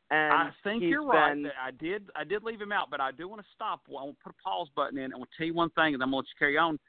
and 0.09 0.33
I 0.33 0.51
think 0.63 0.83
you're 0.83 1.03
right. 1.03 1.33
been- 1.33 1.51
I 1.59 1.71
did 1.71 2.11
I 2.15 2.23
did 2.23 2.43
leave 2.43 2.61
him 2.61 2.71
out, 2.71 2.89
but 2.89 3.01
I 3.01 3.11
do 3.11 3.27
want 3.27 3.41
to 3.41 3.47
stop. 3.53 3.81
I 3.87 3.91
want 3.91 4.17
to 4.17 4.23
put 4.23 4.35
a 4.37 4.43
pause 4.43 4.69
button 4.75 4.97
in. 4.97 5.13
I 5.13 5.17
want 5.17 5.31
to 5.31 5.37
tell 5.37 5.47
you 5.47 5.53
one 5.53 5.69
thing, 5.71 5.93
and 5.93 6.01
then 6.01 6.03
I'm 6.03 6.11
going 6.11 6.23
to 6.23 6.27
let 6.27 6.33
you 6.33 6.39
carry 6.39 6.57
on. 6.57 6.79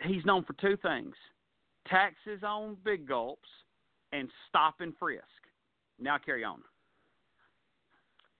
He's 0.00 0.24
known 0.24 0.44
for 0.44 0.54
two 0.54 0.76
things: 0.78 1.14
taxes 1.86 2.42
on 2.42 2.76
big 2.76 3.06
gulps 3.06 3.48
and 4.12 4.28
stop 4.48 4.80
and 4.80 4.96
frisk. 4.96 5.24
Now 5.98 6.18
carry 6.18 6.42
on. 6.42 6.64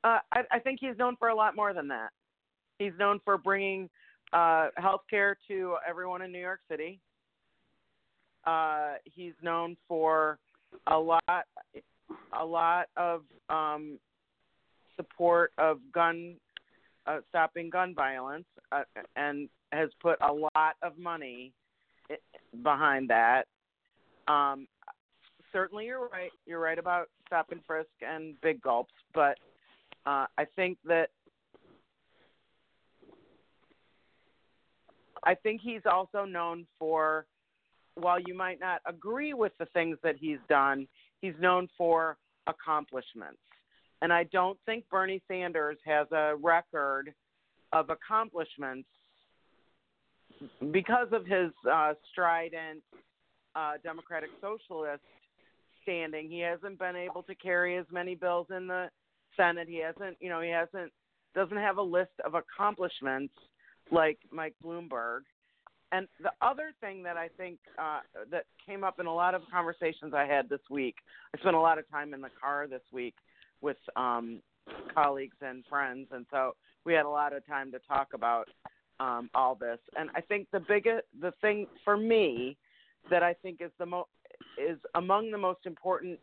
Uh, 0.02 0.18
I, 0.32 0.44
I 0.50 0.58
think 0.58 0.80
he's 0.80 0.96
known 0.96 1.16
for 1.16 1.28
a 1.28 1.34
lot 1.34 1.54
more 1.54 1.74
than 1.74 1.88
that. 1.88 2.10
He's 2.78 2.96
known 2.98 3.20
for 3.20 3.36
bringing 3.36 3.90
uh, 4.32 4.68
health 4.76 5.02
care 5.08 5.36
to 5.48 5.76
everyone 5.88 6.22
in 6.22 6.32
New 6.32 6.40
York 6.40 6.60
City. 6.70 7.00
Uh, 8.44 8.94
he's 9.04 9.34
known 9.42 9.76
for 9.86 10.38
a 10.86 10.98
lot, 10.98 11.46
a 12.38 12.44
lot 12.44 12.86
of 12.96 13.22
um, 13.48 13.98
support 14.96 15.52
of 15.58 15.78
gun, 15.92 16.36
uh, 17.06 17.18
stopping 17.28 17.70
gun 17.70 17.94
violence, 17.94 18.46
uh, 18.72 18.82
and 19.16 19.48
has 19.72 19.90
put 20.00 20.18
a 20.22 20.32
lot 20.32 20.76
of 20.82 20.96
money 20.98 21.52
behind 22.62 23.10
that. 23.10 23.44
Um, 24.26 24.66
certainly, 25.52 25.86
you're 25.86 26.08
right. 26.08 26.30
You're 26.46 26.60
right 26.60 26.78
about 26.78 27.08
stop 27.26 27.50
and 27.50 27.60
frisk 27.66 27.90
and 28.00 28.40
big 28.40 28.60
gulps, 28.62 28.94
but 29.14 29.38
uh, 30.06 30.26
I 30.38 30.44
think 30.56 30.78
that 30.86 31.10
I 35.24 35.34
think 35.34 35.60
he's 35.60 35.82
also 35.90 36.24
known 36.24 36.66
for, 36.78 37.26
while 37.94 38.18
you 38.20 38.34
might 38.34 38.60
not 38.60 38.80
agree 38.86 39.34
with 39.34 39.52
the 39.58 39.66
things 39.66 39.98
that 40.02 40.16
he's 40.18 40.38
done, 40.48 40.86
he's 41.20 41.34
known 41.40 41.68
for 41.76 42.16
accomplishments. 42.46 43.38
And 44.02 44.12
I 44.12 44.24
don't 44.24 44.58
think 44.64 44.84
Bernie 44.90 45.22
Sanders 45.28 45.76
has 45.84 46.06
a 46.10 46.34
record 46.36 47.12
of 47.72 47.90
accomplishments 47.90 48.88
because 50.72 51.08
of 51.12 51.26
his 51.26 51.50
uh, 51.70 51.92
strident 52.10 52.82
uh, 53.54 53.72
Democratic 53.84 54.30
Socialist 54.40 55.02
standing. 55.82 56.30
He 56.30 56.40
hasn't 56.40 56.78
been 56.78 56.96
able 56.96 57.22
to 57.24 57.34
carry 57.34 57.76
as 57.76 57.84
many 57.92 58.14
bills 58.14 58.46
in 58.54 58.66
the 58.66 58.88
Senate. 59.36 59.68
He 59.68 59.82
hasn't, 59.82 60.16
you 60.20 60.30
know, 60.30 60.40
he 60.40 60.50
hasn't 60.50 60.92
doesn't 61.34 61.58
have 61.58 61.78
a 61.78 61.82
list 61.82 62.10
of 62.24 62.34
accomplishments 62.34 63.34
like 63.90 64.18
Mike 64.30 64.54
Bloomberg. 64.64 65.20
And 65.92 66.06
the 66.22 66.30
other 66.40 66.72
thing 66.80 67.02
that 67.02 67.16
I 67.16 67.28
think 67.36 67.58
uh, 67.78 68.00
that 68.30 68.44
came 68.64 68.84
up 68.84 69.00
in 69.00 69.06
a 69.06 69.14
lot 69.14 69.34
of 69.34 69.42
conversations 69.52 70.14
I 70.14 70.24
had 70.24 70.48
this 70.48 70.60
week, 70.70 70.94
I 71.34 71.40
spent 71.40 71.56
a 71.56 71.60
lot 71.60 71.78
of 71.78 71.90
time 71.90 72.14
in 72.14 72.20
the 72.20 72.30
car 72.40 72.68
this 72.68 72.82
week 72.92 73.14
with 73.60 73.76
um, 73.96 74.40
colleagues 74.94 75.36
and 75.42 75.64
friends, 75.68 76.06
and 76.12 76.26
so 76.30 76.54
we 76.84 76.94
had 76.94 77.06
a 77.06 77.10
lot 77.10 77.32
of 77.32 77.44
time 77.46 77.72
to 77.72 77.80
talk 77.80 78.08
about 78.14 78.48
um, 79.00 79.30
all 79.34 79.56
this. 79.56 79.78
And 79.96 80.10
I 80.14 80.20
think 80.20 80.46
the 80.52 80.60
biggest, 80.60 81.06
the 81.20 81.32
thing 81.40 81.66
for 81.84 81.96
me 81.96 82.56
that 83.10 83.22
I 83.22 83.34
think 83.34 83.60
is 83.60 83.70
the 83.78 83.86
mo 83.86 84.06
is 84.58 84.78
among 84.94 85.30
the 85.30 85.38
most 85.38 85.60
important 85.66 86.18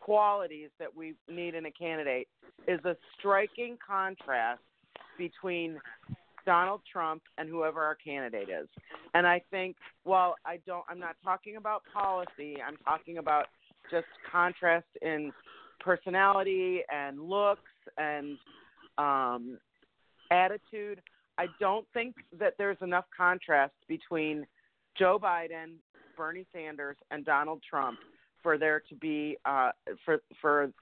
qualities 0.00 0.70
that 0.78 0.94
we 0.94 1.14
need 1.28 1.54
in 1.54 1.66
a 1.66 1.70
candidate 1.70 2.28
is 2.66 2.82
a 2.84 2.96
striking 3.18 3.76
contrast 3.84 4.62
between 5.18 5.78
Donald 6.48 6.80
Trump 6.90 7.20
and 7.36 7.46
whoever 7.46 7.82
our 7.82 7.94
candidate 7.94 8.48
is. 8.48 8.68
And 9.12 9.26
I 9.26 9.42
think 9.50 9.76
well, 10.06 10.34
I 10.46 10.60
don't 10.66 10.82
I'm 10.88 10.98
not 10.98 11.16
talking 11.22 11.56
about 11.56 11.82
policy, 11.92 12.56
I'm 12.66 12.78
talking 12.78 13.18
about 13.18 13.48
just 13.90 14.06
contrast 14.32 14.86
in 15.02 15.30
personality 15.78 16.80
and 16.90 17.20
looks 17.20 17.60
and 17.98 18.38
um 18.96 19.58
attitude. 20.30 21.02
I 21.36 21.48
don't 21.60 21.86
think 21.92 22.14
that 22.38 22.54
there's 22.56 22.78
enough 22.80 23.04
contrast 23.14 23.74
between 23.86 24.46
Joe 24.98 25.18
Biden, 25.22 25.74
Bernie 26.16 26.46
Sanders, 26.50 26.96
and 27.10 27.26
Donald 27.26 27.62
Trump 27.68 27.98
for 28.42 28.56
there 28.56 28.82
to 28.88 28.94
be 28.94 29.36
uh, 29.44 29.72
for 30.06 30.22
for 30.40 30.72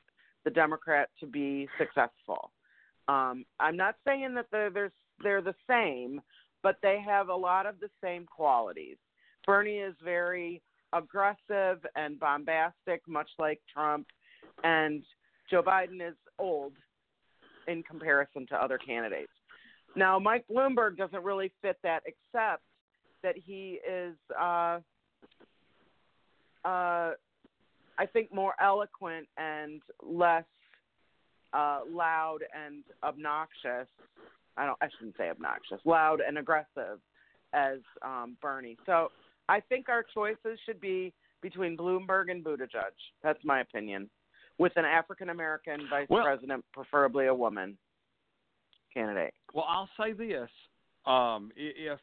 the 0.45 0.51
Democrat 0.51 1.09
to 1.19 1.27
be 1.27 1.69
successful. 1.77 2.53
Um, 3.09 3.45
I'm 3.59 3.77
not 3.77 3.97
saying 4.07 4.35
that 4.37 4.47
they're, 4.53 4.71
they're 4.71 4.93
they're 5.23 5.43
the 5.43 5.55
same, 5.69 6.21
but 6.62 6.77
they 6.83 6.99
have 7.05 7.29
a 7.29 7.35
lot 7.35 7.67
of 7.67 7.81
the 7.81 7.91
same 8.03 8.27
qualities. 8.27 8.97
Bernie 9.47 9.79
is 9.79 9.95
very 10.03 10.62
aggressive 10.93 11.85
and 11.95 12.19
bombastic, 12.19 13.03
much 13.07 13.29
like 13.39 13.61
Trump, 13.73 14.07
and 14.64 15.05
Joe 15.51 15.62
Biden 15.62 16.07
is 16.07 16.17
old 16.39 16.73
in 17.69 17.83
comparison 17.83 18.47
to 18.49 18.57
other 18.57 18.79
candidates. 18.79 19.33
Now, 19.95 20.19
Mike 20.19 20.45
Bloomberg 20.51 20.97
doesn't 20.97 21.25
really 21.25 21.53
fit 21.62 21.79
that, 21.83 22.03
except 22.07 22.62
that 23.23 23.35
he 23.37 23.81
is, 23.89 24.14
uh, 24.39 24.81
uh, 26.64 27.12
I 27.99 28.07
think, 28.12 28.33
more 28.33 28.55
eloquent 28.61 29.27
and 29.39 29.81
less 30.03 30.45
uh, 31.53 31.81
loud 31.91 32.41
and 32.55 32.85
obnoxious. 33.03 33.89
I 34.57 34.66
don't. 34.66 34.78
I 34.80 34.88
shouldn't 34.96 35.16
say 35.16 35.28
obnoxious. 35.30 35.80
Loud 35.84 36.20
and 36.26 36.38
aggressive 36.38 36.98
as 37.52 37.78
um, 38.02 38.36
Bernie. 38.40 38.76
So 38.86 39.11
I 39.48 39.61
think 39.61 39.88
our 39.88 40.04
choices 40.14 40.59
should 40.64 40.80
be 40.80 41.12
between 41.42 41.76
Bloomberg 41.76 42.30
and 42.30 42.44
Buttigieg. 42.44 42.92
That's 43.22 43.38
my 43.44 43.61
opinion. 43.61 44.11
With 44.59 44.72
an 44.76 44.84
African 44.84 45.28
American 45.30 45.80
vice 45.90 46.07
Well- 46.09 46.24
president, 46.24 46.64
preferably 46.72 47.26
a 47.26 47.34
woman 47.34 47.76
candidate. 48.92 49.34
Well, 49.52 49.66
I'll 49.68 49.90
say 50.00 50.12
this: 50.12 50.48
um, 51.04 51.50
if 51.57 51.98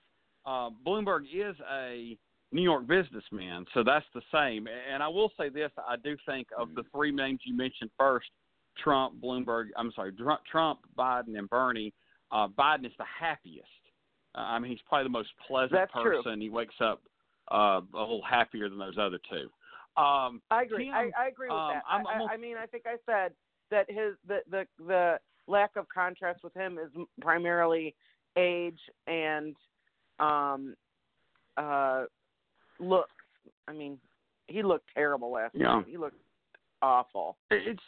uh, 0.45 0.69
Bloomberg 0.85 1.23
is 1.33 1.55
a 1.71 2.17
New 2.51 2.61
York 2.61 2.85
businessman, 2.85 3.65
So 3.73 3.83
that's 3.83 4.05
the 4.13 4.21
same. 4.31 4.67
And 4.91 5.01
I 5.01 5.07
will 5.07 5.31
say 5.39 5.49
this: 5.49 5.71
I 5.77 5.95
do 5.95 6.15
think 6.27 6.47
of 6.57 6.75
the 6.75 6.83
three 6.93 7.11
names 7.11 7.39
you 7.45 7.57
mentioned 7.57 7.89
first, 7.97 8.27
Trump, 8.81 9.19
Bloomberg. 9.21 9.69
I'm 9.75 9.91
sorry, 9.95 10.13
Trump, 10.49 10.79
Biden, 10.97 11.37
and 11.37 11.49
Bernie. 11.49 11.93
Uh, 12.33 12.47
Biden 12.47 12.85
is 12.85 12.91
the 12.97 13.05
happiest. 13.05 13.67
Uh, 14.35 14.39
I 14.39 14.59
mean, 14.59 14.71
he's 14.71 14.79
probably 14.89 15.03
the 15.05 15.09
most 15.09 15.29
pleasant 15.47 15.73
That's 15.73 15.91
person. 15.93 16.23
true. 16.23 16.41
He 16.41 16.49
wakes 16.49 16.75
up 16.81 17.01
uh, 17.51 17.81
a 17.93 17.99
little 17.99 18.23
happier 18.27 18.67
than 18.67 18.79
those 18.79 18.97
other 18.99 19.19
two. 19.29 19.49
Um, 20.01 20.41
I 20.49 20.63
agree. 20.63 20.85
Tim, 20.85 20.93
I, 20.95 21.11
I 21.17 21.27
agree 21.27 21.49
with 21.49 21.57
um, 21.59 21.69
that. 21.73 21.83
I'm- 21.87 22.07
I, 22.07 22.13
I'm 22.13 22.21
I, 22.21 22.25
a- 22.25 22.27
I 22.29 22.37
mean, 22.37 22.57
I 22.57 22.65
think 22.65 22.85
I 22.87 22.95
said 23.05 23.33
that 23.69 23.85
his 23.89 24.15
the 24.27 24.39
the 24.49 24.65
the 24.85 25.19
lack 25.47 25.75
of 25.75 25.87
contrast 25.89 26.43
with 26.43 26.53
him 26.55 26.79
is 26.79 26.89
primarily 27.21 27.93
age 28.37 28.79
and 29.05 29.55
um 30.19 30.75
uh 31.57 32.05
looks. 32.79 33.11
I 33.67 33.73
mean, 33.73 33.99
he 34.47 34.63
looked 34.63 34.89
terrible 34.95 35.31
last 35.31 35.53
Yeah. 35.53 35.75
night. 35.75 35.85
He 35.87 35.97
looked 35.97 36.19
awful. 36.81 37.37
it's 37.51 37.67
it, 37.69 37.79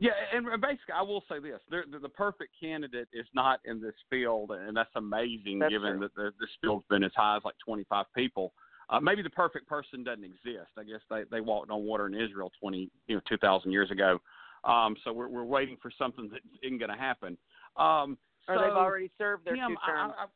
yeah, 0.00 0.12
and 0.32 0.44
basically, 0.60 0.94
I 0.94 1.02
will 1.02 1.24
say 1.28 1.38
this: 1.40 1.60
the, 1.70 1.98
the 1.98 2.08
perfect 2.08 2.50
candidate 2.60 3.08
is 3.12 3.26
not 3.34 3.60
in 3.64 3.80
this 3.80 3.94
field, 4.10 4.50
and 4.52 4.76
that's 4.76 4.90
amazing, 4.96 5.58
That's 5.58 5.72
given 5.72 5.98
true. 5.98 6.00
that 6.00 6.14
the, 6.14 6.30
this 6.40 6.50
field's 6.60 6.84
been 6.88 7.04
as 7.04 7.12
high 7.16 7.36
as 7.36 7.42
like 7.44 7.54
25 7.64 8.06
people. 8.14 8.52
Uh, 8.90 9.00
maybe 9.00 9.22
the 9.22 9.30
perfect 9.30 9.68
person 9.68 10.02
doesn't 10.02 10.24
exist. 10.24 10.70
I 10.78 10.84
guess 10.84 11.00
they 11.10 11.24
they 11.30 11.40
walked 11.40 11.70
on 11.70 11.84
water 11.84 12.06
in 12.06 12.14
Israel 12.14 12.50
20, 12.60 12.90
you 13.06 13.16
know, 13.16 13.20
2,000 13.28 13.70
years 13.70 13.90
ago. 13.90 14.18
Um, 14.64 14.96
so 15.04 15.12
we're 15.12 15.28
we're 15.28 15.44
waiting 15.44 15.76
for 15.82 15.90
something 15.98 16.30
that 16.32 16.40
isn't 16.62 16.78
going 16.78 16.90
to 16.90 16.96
happen. 16.96 17.36
Um, 17.76 18.16
Or 18.48 18.56
so, 18.56 18.62
they've 18.62 18.70
already 18.72 19.10
served 19.18 19.44
their 19.44 19.54
Tim, 19.56 19.70
two 19.70 19.76
I- 19.82 19.90
terms. 19.90 20.14
I- 20.20 20.26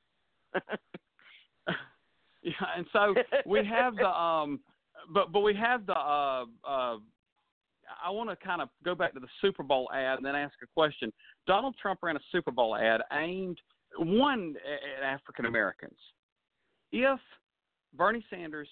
yeah, 2.42 2.52
and 2.76 2.86
so 2.92 3.14
we 3.46 3.64
have 3.64 3.96
the 3.96 4.06
um, 4.08 4.60
but 5.12 5.32
but 5.32 5.40
we 5.40 5.54
have 5.54 5.86
the 5.86 5.94
uh 5.94 6.44
uh. 6.64 6.96
I 8.04 8.10
want 8.10 8.30
to 8.30 8.36
kind 8.36 8.62
of 8.62 8.68
go 8.84 8.94
back 8.94 9.14
to 9.14 9.20
the 9.20 9.28
Super 9.40 9.62
Bowl 9.62 9.88
ad 9.94 10.18
and 10.18 10.26
then 10.26 10.34
ask 10.34 10.54
a 10.62 10.66
question. 10.66 11.12
Donald 11.46 11.74
Trump 11.80 12.00
ran 12.02 12.16
a 12.16 12.20
Super 12.30 12.50
Bowl 12.50 12.76
ad 12.76 13.00
aimed 13.12 13.58
one 13.98 14.54
at 14.98 15.04
African 15.04 15.46
Americans. 15.46 15.98
If 16.92 17.20
Bernie 17.94 18.24
Sanders 18.30 18.68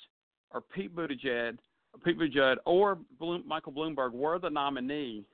or 0.51 0.61
Pete 0.61 0.95
Buttigieg, 0.95 1.59
Pete 2.05 2.19
Buttigieg 2.19 2.57
or 2.67 2.99
Bloom, 3.19 3.43
Michael 3.47 3.73
Bloomberg 3.73 4.13
were 4.13 4.39
the 4.39 4.51
nominee, 4.51 5.25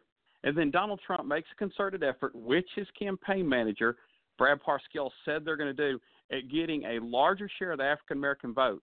and 0.45 0.57
then 0.57 0.71
Donald 0.71 1.01
Trump 1.07 1.27
makes 1.27 1.49
a 1.53 1.57
concerted 1.57 2.03
effort, 2.03 2.35
which 2.35 2.69
his 2.75 2.87
campaign 2.99 3.49
manager 3.49 3.97
Brad 4.39 4.59
Parscale 4.63 5.11
said 5.25 5.45
they're 5.45 5.57
going 5.57 5.75
to 5.75 5.93
do, 5.93 5.99
at 6.31 6.51
getting 6.51 6.85
a 6.85 6.99
larger 7.01 7.49
share 7.59 7.73
of 7.73 7.79
the 7.79 7.85
African 7.85 8.19
American 8.19 8.53
vote, 8.53 8.83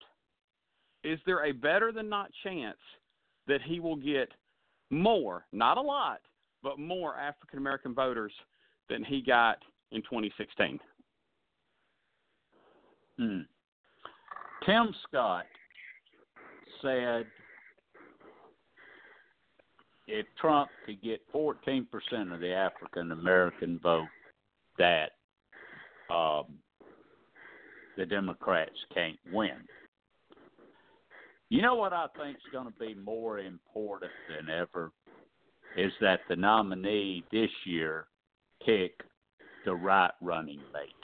is 1.05 1.19
there 1.27 1.45
a 1.45 1.53
better 1.53 1.93
than 1.93 2.09
not 2.09 2.31
chance 2.45 2.79
that 3.49 3.61
he 3.63 3.81
will 3.81 3.97
get 3.97 4.31
more, 4.93 5.47
not 5.53 5.79
a 5.79 5.81
lot, 5.81 6.21
but 6.63 6.79
more 6.79 7.17
African 7.17 7.59
American 7.59 7.95
voters 7.95 8.33
than 8.89 9.03
he 9.03 9.23
got 9.23 9.59
in 9.91 10.03
2016? 10.03 10.79
Hmm. 13.19 13.39
Tim 14.65 14.95
Scott 15.09 15.47
said 16.81 17.27
if 20.07 20.27
Trump 20.41 20.71
could 20.85 21.01
get 21.03 21.21
14% 21.35 21.87
of 22.33 22.41
the 22.41 22.53
African 22.53 23.13
American 23.13 23.79
vote, 23.83 24.09
that 24.79 25.13
um, 26.11 26.45
the 27.97 28.07
Democrats 28.07 28.77
can't 28.95 29.19
win. 29.33 29.57
You 31.53 31.61
know 31.61 31.75
what 31.75 31.93
I 31.93 32.07
think 32.17 32.39
is 32.39 32.43
going 32.51 32.65
to 32.65 32.79
be 32.81 32.95
more 32.95 33.39
important 33.39 34.11
than 34.27 34.49
ever 34.49 34.91
is 35.77 35.93
that 36.01 36.21
the 36.27 36.35
nominee 36.35 37.25
this 37.31 37.51
year 37.67 38.07
pick 38.65 39.03
the 39.67 39.75
right 39.75 40.13
running 40.23 40.63
mate. 40.73 40.95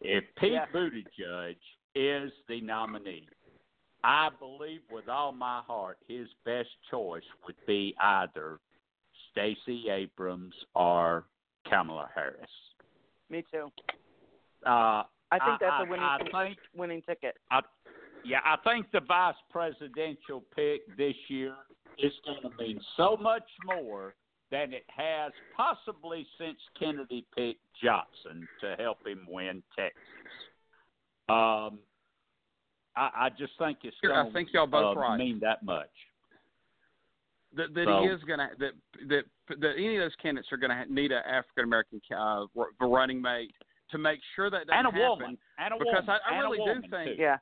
If 0.00 0.22
Pete 0.36 0.52
Yeah. 0.52 0.66
Buttigieg 0.72 1.56
is 1.96 2.32
the 2.48 2.60
nominee, 2.60 3.26
I 4.04 4.28
believe 4.38 4.82
with 4.92 5.08
all 5.08 5.32
my 5.32 5.60
heart 5.62 5.98
his 6.06 6.28
best 6.44 6.70
choice 6.88 7.24
would 7.44 7.56
be 7.66 7.96
either 8.00 8.60
Stacey 9.32 9.90
Abrams 9.90 10.54
or 10.76 11.24
Kamala 11.68 12.08
Harris. 12.14 12.48
Me 13.28 13.44
too. 13.50 13.72
Uh, 14.64 15.02
I 15.32 15.38
think 15.40 15.58
that's 15.58 15.72
I, 15.72 15.82
a 15.82 15.90
winning 15.90 16.04
I 16.04 16.18
think 16.30 16.58
winning 16.76 17.02
ticket. 17.02 17.38
I, 17.50 17.62
yeah, 18.24 18.38
I 18.44 18.56
think 18.64 18.90
the 18.92 19.00
vice 19.00 19.34
presidential 19.50 20.44
pick 20.54 20.82
this 20.96 21.14
year 21.28 21.54
is 21.98 22.12
going 22.24 22.42
to 22.42 22.62
mean 22.62 22.80
so 22.96 23.16
much 23.20 23.42
more 23.64 24.14
than 24.50 24.72
it 24.72 24.84
has 24.88 25.32
possibly 25.56 26.26
since 26.38 26.58
Kennedy 26.78 27.26
picked 27.36 27.60
Johnson 27.82 28.46
to 28.60 28.74
help 28.78 29.06
him 29.06 29.26
win 29.28 29.62
Texas. 29.76 30.02
Um, 31.28 31.78
I, 32.96 33.10
I 33.14 33.28
just 33.38 33.52
think 33.58 33.78
it's 33.84 33.96
Sure, 34.02 34.12
I 34.14 34.22
going 34.24 34.34
think 34.34 34.48
y'all 34.52 34.66
both 34.66 34.96
uh, 34.96 35.00
right. 35.00 35.16
mean 35.18 35.38
that 35.40 35.62
much. 35.62 35.88
That, 37.56 37.74
that 37.74 37.84
So- 37.86 38.02
he 38.02 38.08
is 38.08 38.20
going 38.24 38.38
to 38.40 38.48
that 38.58 38.72
that 39.08 39.24
that 39.60 39.72
any 39.76 39.96
of 39.96 40.02
those 40.02 40.14
candidates 40.22 40.50
are 40.52 40.56
going 40.56 40.70
to 40.70 40.92
need 40.92 41.12
an 41.12 41.22
African 41.26 41.64
American 41.64 42.00
uh, 42.10 42.46
r- 42.56 42.66
running 42.80 43.20
mate 43.20 43.52
to 43.90 43.98
make 43.98 44.20
sure 44.36 44.50
that 44.50 44.66
doesn't 44.66 44.74
And 44.74 44.86
a 44.86 44.90
happen. 44.90 45.08
woman. 45.08 45.38
And 45.58 45.74
a 45.74 45.78
because 45.78 46.06
woman. 46.06 46.10
I, 46.26 46.30
I 46.30 46.36
and 46.38 46.46
a 46.46 46.50
really 46.50 46.74
do 46.74 46.80
think 46.88 47.16
too. 47.16 47.22
Yeah. 47.22 47.36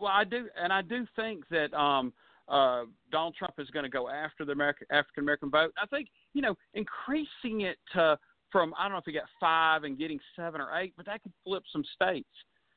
Well, 0.00 0.12
I 0.12 0.24
do, 0.24 0.48
and 0.60 0.72
I 0.72 0.82
do 0.82 1.06
think 1.14 1.44
that 1.50 1.72
um, 1.74 2.12
uh, 2.48 2.84
Donald 3.12 3.36
Trump 3.36 3.54
is 3.58 3.68
going 3.70 3.84
to 3.84 3.90
go 3.90 4.08
after 4.08 4.44
the 4.44 4.52
African 4.90 5.22
American 5.22 5.50
vote. 5.50 5.72
I 5.80 5.86
think 5.86 6.08
you 6.34 6.42
know 6.42 6.56
increasing 6.74 7.62
it 7.62 7.76
to 7.94 8.18
from 8.50 8.74
I 8.78 8.84
don't 8.84 8.92
know 8.92 8.98
if 8.98 9.04
he 9.04 9.12
got 9.12 9.24
five 9.38 9.84
and 9.84 9.98
getting 9.98 10.18
seven 10.34 10.60
or 10.60 10.76
eight, 10.78 10.94
but 10.96 11.06
that 11.06 11.22
could 11.22 11.32
flip 11.44 11.62
some 11.72 11.84
states, 11.94 12.28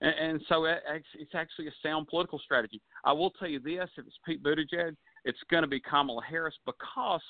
and, 0.01 0.13
and 0.13 0.41
so 0.47 0.65
it, 0.65 0.79
it's 1.17 1.35
actually 1.35 1.67
a 1.67 1.73
sound 1.83 2.07
political 2.07 2.39
strategy. 2.39 2.81
I 3.05 3.13
will 3.13 3.31
tell 3.31 3.47
you 3.47 3.59
this: 3.59 3.89
if 3.97 4.05
it's 4.05 4.19
Pete 4.25 4.43
Buttigieg, 4.43 4.95
it's 5.25 5.39
going 5.49 5.63
to 5.63 5.67
be 5.67 5.79
Kamala 5.79 6.21
Harris 6.23 6.55
because 6.65 7.21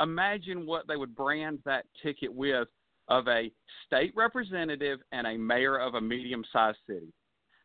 imagine 0.00 0.66
what 0.66 0.86
they 0.86 0.96
would 0.96 1.14
brand 1.14 1.58
that 1.64 1.84
ticket 2.02 2.32
with 2.32 2.68
of 3.08 3.26
a 3.26 3.50
state 3.86 4.12
representative 4.14 5.00
and 5.12 5.26
a 5.26 5.36
mayor 5.36 5.78
of 5.78 5.94
a 5.94 6.00
medium-sized 6.00 6.78
city. 6.86 7.12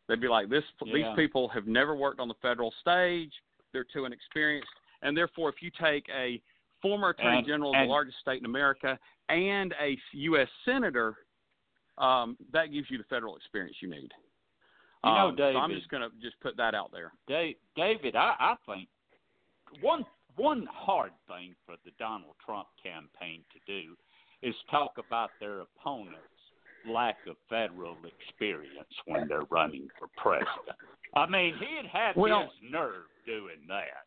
They'd 0.06 0.20
be 0.20 0.28
like, 0.28 0.48
"This 0.48 0.64
these 0.92 1.04
people 1.16 1.48
have 1.48 1.66
never 1.66 1.94
worked 1.96 2.20
on 2.20 2.28
the 2.28 2.34
federal 2.42 2.72
stage. 2.80 3.32
They're 3.72 3.84
too 3.84 4.04
inexperienced, 4.04 4.68
and 5.02 5.16
therefore, 5.16 5.48
if 5.48 5.62
you 5.62 5.70
take 5.80 6.08
a 6.10 6.40
former 6.82 7.10
attorney 7.10 7.38
And- 7.38 7.46
general 7.46 7.70
of 7.70 7.76
and- 7.76 7.88
the 7.88 7.92
largest 7.92 8.18
state 8.18 8.38
in 8.38 8.44
America 8.44 8.98
and 9.28 9.72
a 9.80 9.98
U.S. 10.12 10.48
senator, 10.64 11.16
um, 11.96 12.36
that 12.50 12.66
gives 12.66 12.90
you 12.90 12.98
the 12.98 13.04
federal 13.04 13.36
experience 13.36 13.80
you 13.80 13.88
need." 13.88 14.12
You 15.04 15.10
know, 15.10 15.28
Um, 15.28 15.36
so 15.36 15.56
I'm 15.58 15.70
just 15.70 15.88
going 15.88 16.08
to 16.08 16.16
just 16.20 16.38
put 16.40 16.56
that 16.56 16.74
out 16.74 16.90
there. 16.90 17.12
Da- 17.26 17.56
David, 17.74 18.16
I, 18.16 18.36
I 18.38 18.56
think 18.66 18.88
one 19.80 20.06
one 20.36 20.66
hard 20.66 21.12
thing 21.28 21.54
for 21.64 21.76
the 21.84 21.92
Donald 21.92 22.34
Trump 22.44 22.66
campaign 22.82 23.44
to 23.52 23.60
do 23.66 23.96
is 24.42 24.54
talk 24.70 24.98
about 24.98 25.30
their 25.38 25.60
opponents' 25.60 26.33
lack 26.86 27.16
of 27.28 27.36
federal 27.48 27.96
experience 28.04 28.88
when 29.06 29.26
they're 29.28 29.44
running 29.50 29.88
for 29.98 30.08
president. 30.16 30.76
I 31.14 31.26
mean, 31.26 31.54
he'd 31.56 31.86
have 31.92 32.16
Well- 32.16 32.42
his 32.60 32.70
nerve 32.70 33.06
doing 33.26 33.66
that. 33.68 34.06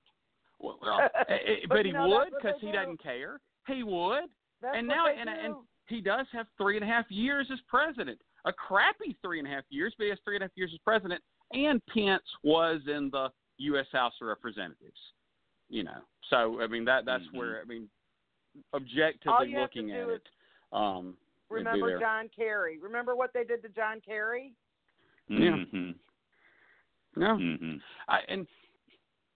Well, 0.60 0.80
well, 0.82 1.00
eh, 1.02 1.08
eh, 1.30 1.56
But 1.64 1.70
but 1.70 1.78
you 1.78 1.84
he 1.86 1.92
know, 1.92 2.08
would 2.10 2.34
because 2.42 2.60
he 2.60 2.68
do. 2.68 2.74
doesn't 2.74 2.98
care. 3.02 3.40
He 3.68 3.84
would. 3.84 4.26
That's 4.62 4.76
and 4.76 4.88
now, 4.88 5.08
and, 5.08 5.30
and 5.30 5.56
he 5.88 6.02
does 6.02 6.26
have 6.32 6.48
three 6.58 6.78
and 6.78 6.84
a 6.84 6.88
half 6.88 7.10
years 7.12 7.48
as 7.52 7.60
president. 7.68 8.20
A 8.46 8.54
crappy 8.54 9.16
three 9.22 9.40
and 9.40 9.48
a 9.48 9.52
half 9.52 9.66
years, 9.70 9.94
but 9.98 10.06
he 10.06 10.10
has 10.10 10.20
three 10.24 10.36
and 10.36 10.44
a 10.44 10.46
half 10.46 10.58
years 10.58 10.72
as 10.74 10.80
president. 10.80 11.22
And 11.54 11.86
Pence 11.88 12.24
was 12.44 12.82
in 12.88 13.10
the 13.12 13.30
U.S. 13.58 13.86
House 13.92 14.14
of 14.22 14.28
Representatives. 14.28 15.00
You 15.70 15.84
know, 15.84 16.02
so 16.30 16.62
I 16.62 16.68
mean 16.68 16.86
that 16.86 17.06
that's 17.06 17.24
Mhm. 17.28 17.38
where 17.38 17.62
I 17.62 17.66
mean, 17.66 17.90
objectively 18.74 19.50
you 19.50 19.60
have 19.60 19.70
to 19.72 19.80
looking 19.80 19.92
at 19.92 20.10
is 20.10 20.16
it, 20.16 20.30
um, 20.72 21.06
it'd 21.08 21.16
be 21.16 21.27
Remember. 21.50 22.00
John 22.00 22.30
Kerry? 22.36 22.78
Remember 22.78 23.16
what 23.16 23.32
they 23.34 23.44
did 23.44 23.62
to 23.64 23.70
John 23.70 24.02
Kerry? 24.06 24.54
Yeah. 25.30 25.58
hmm 25.72 25.92
No, 27.16 27.38
hmm 27.38 27.76
I, 28.08 28.20
and 28.28 28.48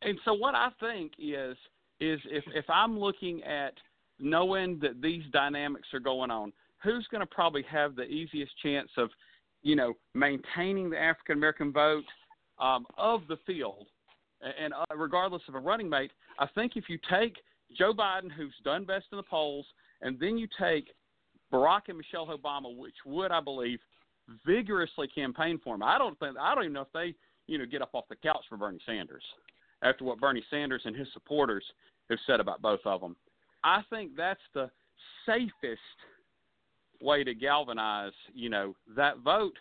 and 0.01 0.17
so 0.25 0.33
what 0.33 0.55
I 0.55 0.69
think 0.79 1.13
is 1.19 1.57
is 1.99 2.19
if 2.25 2.43
if 2.53 2.65
I'm 2.69 2.97
looking 2.99 3.43
at 3.43 3.73
knowing 4.19 4.79
that 4.79 5.01
these 5.01 5.23
dynamics 5.31 5.87
are 5.93 5.99
going 5.99 6.31
on, 6.31 6.53
who's 6.83 7.07
going 7.11 7.21
to 7.21 7.27
probably 7.27 7.63
have 7.63 7.95
the 7.95 8.03
easiest 8.03 8.51
chance 8.61 8.89
of, 8.97 9.09
you 9.63 9.75
know, 9.75 9.93
maintaining 10.13 10.89
the 10.89 10.99
African 10.99 11.37
American 11.37 11.71
vote 11.71 12.05
um, 12.59 12.85
of 12.97 13.21
the 13.27 13.37
field, 13.45 13.87
A- 14.43 14.63
and 14.63 14.73
uh, 14.73 14.95
regardless 14.95 15.41
of 15.47 15.55
a 15.55 15.59
running 15.59 15.89
mate, 15.89 16.11
I 16.39 16.47
think 16.47 16.73
if 16.75 16.85
you 16.87 16.97
take 17.09 17.35
Joe 17.77 17.93
Biden, 17.93 18.31
who's 18.31 18.53
done 18.63 18.85
best 18.85 19.05
in 19.11 19.17
the 19.17 19.23
polls, 19.23 19.65
and 20.01 20.19
then 20.19 20.37
you 20.37 20.47
take 20.59 20.89
Barack 21.51 21.81
and 21.89 21.97
Michelle 21.97 22.27
Obama, 22.27 22.75
which 22.75 22.95
would 23.05 23.31
I 23.31 23.41
believe 23.41 23.79
vigorously 24.45 25.07
campaign 25.07 25.59
for 25.63 25.75
him. 25.75 25.83
I 25.83 25.97
don't 25.97 26.17
think 26.19 26.37
I 26.39 26.55
don't 26.55 26.63
even 26.65 26.73
know 26.73 26.81
if 26.81 26.91
they 26.93 27.15
you 27.51 27.57
know, 27.57 27.65
get 27.65 27.81
up 27.81 27.89
off 27.93 28.05
the 28.09 28.15
couch 28.15 28.43
for 28.49 28.57
Bernie 28.57 28.79
Sanders 28.85 29.23
after 29.83 30.05
what 30.05 30.19
Bernie 30.19 30.43
Sanders 30.49 30.81
and 30.85 30.95
his 30.95 31.07
supporters 31.13 31.63
have 32.09 32.19
said 32.25 32.39
about 32.39 32.61
both 32.61 32.79
of 32.85 33.01
them. 33.01 33.15
I 33.63 33.81
think 33.89 34.11
that's 34.15 34.41
the 34.53 34.69
safest 35.25 35.81
way 37.01 37.23
to 37.23 37.33
galvanize, 37.33 38.13
you 38.33 38.49
know, 38.49 38.75
that 38.95 39.19
vote, 39.19 39.53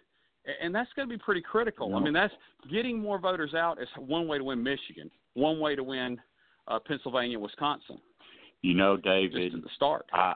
and 0.62 0.74
that's 0.74 0.90
going 0.94 1.08
to 1.08 1.14
be 1.14 1.18
pretty 1.18 1.40
critical. 1.40 1.96
I 1.96 2.00
mean, 2.00 2.12
that's 2.12 2.32
getting 2.70 2.98
more 2.98 3.18
voters 3.18 3.54
out 3.54 3.80
is 3.80 3.88
one 3.98 4.28
way 4.28 4.38
to 4.38 4.44
win 4.44 4.62
Michigan, 4.62 5.10
one 5.34 5.58
way 5.58 5.74
to 5.74 5.82
win 5.82 6.18
uh, 6.68 6.78
Pennsylvania, 6.86 7.38
Wisconsin. 7.38 7.98
You 8.62 8.74
know, 8.74 8.96
David, 8.96 9.52
just 9.52 9.56
at 9.56 9.62
the 9.62 9.70
start. 9.74 10.06
I 10.12 10.34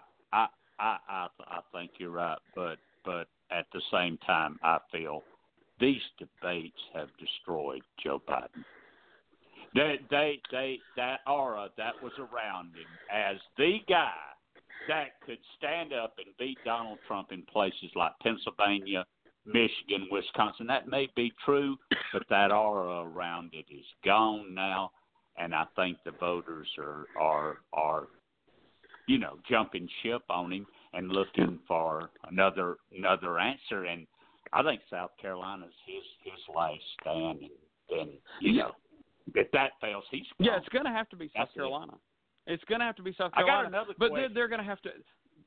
I 0.79 0.97
I 1.09 1.27
I, 1.47 1.61
think 1.73 1.93
you're 1.99 2.11
right, 2.11 2.39
but 2.55 2.79
but 3.05 3.29
at 3.51 3.67
the 3.73 3.83
same 3.93 4.19
time, 4.27 4.59
I 4.63 4.79
feel 4.91 5.23
these 5.81 6.03
debates 6.19 6.81
have 6.95 7.09
destroyed 7.19 7.83
Joe 8.03 8.23
Biden. 8.29 8.65
They, 9.75 9.99
they, 10.09 10.41
they, 10.53 10.79
that 10.97 11.21
aura 11.27 11.69
that 11.77 11.95
was 12.01 12.13
around 12.19 12.67
him 12.69 12.87
as 13.13 13.37
the 13.59 13.79
guy 13.89 14.13
that 14.89 15.21
could 15.27 15.39
stand 15.59 15.93
up 15.93 16.15
and 16.25 16.37
beat 16.39 16.59
Donald 16.65 16.99
Trump 17.09 17.33
in 17.33 17.43
places 17.43 17.91
like 17.97 18.13
Pennsylvania, 18.23 19.05
Michigan, 19.47 20.07
Wisconsin. 20.11 20.67
That 20.69 20.89
may 20.89 21.09
be 21.17 21.33
true, 21.45 21.77
but 22.13 22.23
that 22.31 22.53
aura 22.53 23.03
around 23.03 23.51
it 23.53 23.67
is 23.73 23.85
gone 24.05 24.55
now, 24.55 24.93
and 25.39 25.55
I 25.55 25.65
think 25.75 25.99
the 26.05 26.13
voters 26.13 26.69
are 26.79 27.07
are 27.19 27.59
are, 27.73 28.07
you 29.07 29.19
know, 29.19 29.39
jumping 29.49 29.89
ship 30.03 30.23
on 30.31 30.53
him 30.53 30.67
and 30.93 31.09
looking 31.11 31.59
for 31.67 32.11
another 32.31 32.77
another 32.97 33.39
answer. 33.39 33.85
And 33.85 34.07
I 34.53 34.63
think 34.63 34.81
South 34.91 35.11
Carolina's 35.21 35.73
his 35.87 36.03
his 36.23 36.41
last 36.55 36.81
stand, 37.01 37.39
and, 37.91 38.01
and 38.01 38.11
you 38.41 38.59
know 38.59 38.73
if 39.35 39.51
that 39.53 39.71
fails, 39.81 40.05
he's 40.11 40.23
gone. 40.39 40.47
yeah. 40.47 40.57
It's 40.59 40.69
going 40.69 40.85
to 40.85 40.91
have 40.91 41.09
to 41.09 41.17
be 41.17 41.27
South 41.29 41.33
That's 41.47 41.51
it. 41.53 41.59
Carolina. 41.61 41.93
It's 42.47 42.65
going 42.65 42.81
to 42.81 42.85
have 42.85 42.97
to 42.97 43.03
be 43.03 43.15
South 43.17 43.33
Carolina. 43.33 43.59
I 43.59 43.63
got 43.63 43.69
another 43.69 43.95
but 43.99 44.11
question. 44.11 44.35
they're, 44.35 44.35
they're 44.35 44.49
going 44.49 44.61
to 44.61 44.67
have 44.67 44.81
to. 44.83 44.91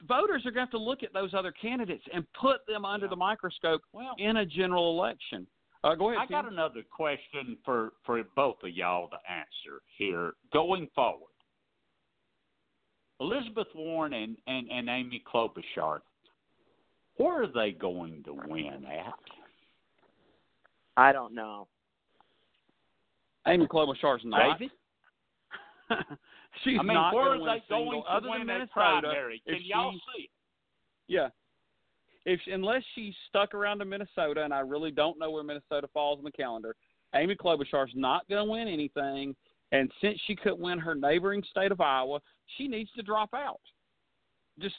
Voters 0.08 0.42
are 0.46 0.52
going 0.52 0.66
to 0.66 0.72
have 0.72 0.72
to 0.72 0.78
look 0.80 1.04
at 1.04 1.14
those 1.14 1.34
other 1.36 1.52
candidates 1.52 2.04
and 2.14 2.26
put 2.40 2.66
them 2.68 2.86
under 2.86 3.06
Yeah. 3.06 3.12
the 3.12 3.16
microscope 3.16 3.82
Well, 3.94 4.16
in 4.18 4.38
a 4.38 4.46
general 4.46 4.92
election. 5.00 5.46
Uh, 5.84 5.94
go 5.94 6.10
ahead. 6.10 6.22
I 6.22 6.26
got 6.26 6.52
another 6.52 6.82
question 6.92 7.56
for 7.64 7.94
for 8.04 8.22
both 8.36 8.58
of 8.64 8.72
y'all 8.72 9.10
to 9.10 9.18
answer 9.32 9.82
here 9.98 10.34
going 10.52 10.88
forward. 10.96 11.30
Elizabeth 13.20 13.68
Warren 13.76 14.14
and 14.14 14.38
and, 14.48 14.70
and 14.70 14.90
Amy 14.90 15.24
Klobuchar, 15.32 16.00
where 17.18 17.44
are 17.44 17.48
they 17.48 17.72
going 17.72 18.24
to 18.26 18.34
win 18.48 18.86
at? 18.86 19.14
I 20.96 21.12
don't 21.12 21.34
know. 21.34 21.68
Amy 23.48 23.68
Klobuchar's 23.68 24.22
not. 24.24 24.60
David? 24.60 24.72
She's 26.64 26.78
I 26.80 26.84
mean, 26.84 26.96
not 26.96 27.14
where 27.14 27.26
gonna 27.26 27.40
are 27.40 27.44
win 27.44 27.62
they 27.70 27.76
a 27.76 27.78
going 27.78 28.02
to 28.02 28.08
other 28.10 28.30
win 28.30 28.40
than 28.40 28.48
that 28.48 28.54
Minnesota. 28.54 28.74
primary? 28.74 29.42
if 29.46 29.58
Can 29.58 29.66
y'all 29.66 29.92
see? 30.16 30.24
it? 30.24 30.30
Yeah. 31.08 31.30
If 32.26 32.42
unless 32.48 32.84
she's 32.94 33.14
stuck 33.30 33.54
around 33.54 33.80
to 33.80 33.86
Minnesota, 33.86 34.44
and 34.44 34.54
I 34.54 34.60
really 34.60 34.92
don't 34.92 35.18
know 35.18 35.32
where 35.32 35.44
Minnesota 35.44 35.88
falls 35.94 36.18
on 36.18 36.26
the 36.26 36.32
calendar, 36.32 36.76
Amy 37.16 37.36
Klobuchar's 37.36 37.92
not 37.96 38.28
going 38.28 38.46
to 38.46 38.52
win 38.52 38.68
anything. 38.68 39.34
And 39.72 39.92
since 40.02 40.18
she 40.28 40.36
couldn't 40.36 40.60
win 40.60 40.80
her 40.80 40.96
neighboring 40.96 41.44
state 41.50 41.72
of 41.72 41.82
Iowa, 41.82 42.20
she 42.58 42.68
needs 42.68 42.90
to 42.96 43.04
drop 43.04 43.34
out. 43.34 43.60
Just 44.60 44.76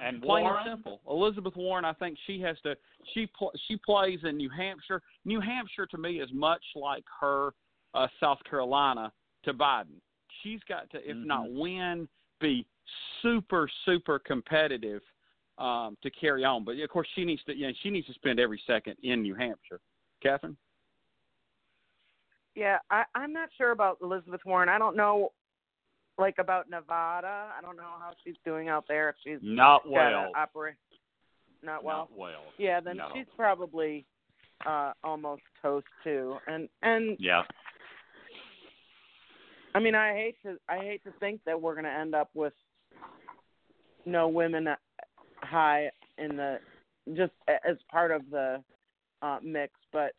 And 0.00 0.22
plain 0.22 0.44
Warren? 0.44 0.68
and 0.68 0.76
simple. 0.76 1.00
Elizabeth 1.08 1.56
Warren, 1.56 1.84
I 1.84 1.92
think 1.94 2.16
she 2.26 2.40
has 2.40 2.56
to. 2.62 2.76
She 3.12 3.26
pl- 3.38 3.52
she 3.66 3.76
plays 3.76 4.20
in 4.24 4.36
New 4.36 4.48
Hampshire. 4.50 5.02
New 5.24 5.40
Hampshire 5.40 5.86
to 5.86 5.98
me 5.98 6.20
is 6.20 6.30
much 6.32 6.62
like 6.76 7.04
her 7.20 7.52
uh, 7.94 8.06
South 8.20 8.38
Carolina 8.48 9.12
to 9.44 9.52
Biden. 9.52 9.98
She's 10.42 10.60
got 10.68 10.88
to, 10.90 10.98
if 11.08 11.16
not 11.16 11.46
Mm-hmm. 11.46 11.58
win, 11.58 12.08
be 12.40 12.66
super 13.20 13.68
super 13.84 14.18
competitive 14.20 15.02
um, 15.58 15.96
to 16.02 16.10
carry 16.10 16.44
on. 16.44 16.64
But 16.64 16.78
of 16.78 16.88
course, 16.88 17.08
she 17.14 17.24
needs 17.24 17.42
to. 17.44 17.54
You 17.54 17.66
know, 17.66 17.72
she 17.82 17.90
needs 17.90 18.06
to 18.06 18.14
spend 18.14 18.38
every 18.38 18.62
second 18.66 18.94
in 19.02 19.22
New 19.22 19.34
Hampshire. 19.34 19.80
Catherine. 20.22 20.56
Yeah, 22.54 22.78
I, 22.90 23.04
I'm 23.14 23.32
not 23.32 23.48
sure 23.56 23.70
about 23.70 23.98
Elizabeth 24.02 24.40
Warren. 24.44 24.68
I 24.68 24.78
don't 24.78 24.96
know, 24.96 25.32
like 26.18 26.36
about 26.38 26.68
Nevada. 26.68 27.46
I 27.56 27.60
don't 27.62 27.76
know 27.76 27.82
how 28.00 28.10
she's 28.24 28.34
doing 28.44 28.68
out 28.68 28.84
there. 28.88 29.10
If 29.10 29.16
she's 29.24 29.38
Not 29.42 29.88
well. 29.88 30.32
to 30.32 30.38
operate. 30.38 30.74
Not 31.62 31.84
well. 31.84 32.08
Not 32.10 32.18
well. 32.18 32.42
Yeah, 32.58 32.80
then 32.80 32.96
No. 32.96 33.08
she's 33.14 33.26
probably 33.36 34.06
uh 34.66 34.92
almost 35.02 35.42
toast 35.62 35.86
too. 36.04 36.36
And 36.46 36.68
and 36.82 37.16
Yeah. 37.18 37.42
I 39.74 39.78
mean, 39.78 39.94
I 39.94 40.12
hate 40.14 40.36
to 40.42 40.58
I 40.68 40.78
hate 40.78 41.04
to 41.04 41.12
think 41.20 41.40
that 41.46 41.60
we're 41.60 41.74
going 41.74 41.84
to 41.84 41.90
end 41.90 42.14
up 42.14 42.30
with 42.34 42.52
no 44.04 44.28
women 44.28 44.68
high 45.42 45.90
in 46.18 46.36
the 46.36 46.58
just 47.14 47.32
as 47.48 47.76
part 47.90 48.10
of 48.10 48.22
the 48.30 48.62
uh 49.22 49.38
mix, 49.42 49.72
but 49.92 50.12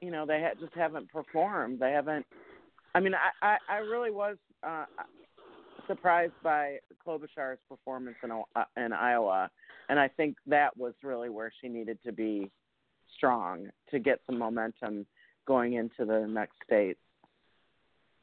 you 0.00 0.10
know, 0.10 0.26
they 0.26 0.40
ha- 0.40 0.58
just 0.60 0.74
haven't 0.74 1.10
performed. 1.10 1.80
They 1.80 1.92
haven't 1.92 2.26
I 2.94 3.00
mean, 3.00 3.14
I 3.14 3.46
I, 3.46 3.56
I 3.68 3.76
really 3.78 4.10
was 4.10 4.36
uh 4.62 4.84
surprised 5.86 6.32
by 6.42 6.78
Klobuchar's 7.06 7.58
performance 7.68 8.16
in 8.22 8.30
uh, 8.30 8.64
in 8.76 8.92
Iowa, 8.92 9.50
and 9.88 9.98
I 9.98 10.08
think 10.08 10.36
that 10.46 10.76
was 10.76 10.94
really 11.02 11.28
where 11.28 11.52
she 11.60 11.68
needed 11.68 11.98
to 12.04 12.12
be 12.12 12.50
strong 13.16 13.68
to 13.90 13.98
get 13.98 14.20
some 14.26 14.38
momentum 14.38 15.06
going 15.46 15.74
into 15.74 16.04
the 16.04 16.26
next 16.28 16.56
states. 16.64 17.00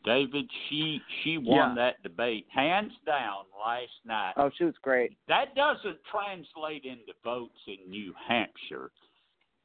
David, 0.06 0.50
she 0.70 1.02
she 1.24 1.38
won 1.38 1.70
Yeah. 1.70 1.76
that 1.76 2.04
debate 2.04 2.46
hands 2.50 2.94
down 3.06 3.46
last 3.60 3.92
night. 4.06 4.34
Oh, 4.38 4.50
she 4.58 4.64
was 4.64 4.76
great. 4.82 5.18
That 5.28 5.56
doesn't 5.56 5.98
translate 6.10 6.86
into 6.86 7.14
votes 7.24 7.60
in 7.68 7.90
New 7.90 8.14
Hampshire 8.28 8.92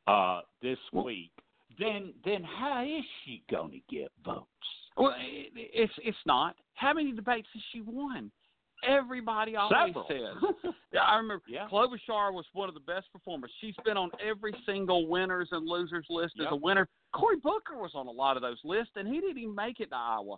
uh, 0.06 0.40
this 0.60 0.78
week. 0.92 1.30
Then 1.78 2.12
then 2.24 2.42
how 2.44 2.82
is 2.84 3.04
she 3.24 3.42
going 3.50 3.70
to 3.72 3.94
get 3.94 4.10
votes? 4.24 4.46
Well, 4.96 5.14
it, 5.18 5.50
it's 5.54 5.92
it's 6.02 6.16
not. 6.26 6.56
How 6.74 6.92
many 6.92 7.12
debates 7.12 7.48
has 7.54 7.62
she 7.72 7.80
won? 7.80 8.30
Everybody 8.86 9.54
always 9.56 9.94
Several. 9.94 10.06
says. 10.08 10.72
Yeah, 10.92 11.04
I 11.04 11.16
remember 11.16 11.44
Yeah. 11.48 11.68
Klobuchar 11.72 12.32
was 12.34 12.44
one 12.52 12.68
of 12.68 12.74
the 12.74 12.80
best 12.80 13.10
performers. 13.12 13.50
She's 13.62 13.74
been 13.82 13.96
on 13.96 14.10
every 14.22 14.54
single 14.66 15.06
winners 15.06 15.48
and 15.52 15.66
losers 15.66 16.04
list 16.10 16.34
as 16.38 16.48
a 16.50 16.56
winner. 16.56 16.86
Cory 17.14 17.36
Booker 17.36 17.78
was 17.78 17.92
on 17.94 18.08
a 18.08 18.10
lot 18.10 18.36
of 18.36 18.42
those 18.42 18.58
lists, 18.62 18.92
and 18.96 19.08
he 19.08 19.14
didn't 19.20 19.38
even 19.38 19.54
make 19.54 19.80
it 19.80 19.88
to 19.90 19.96
Iowa. 19.96 20.36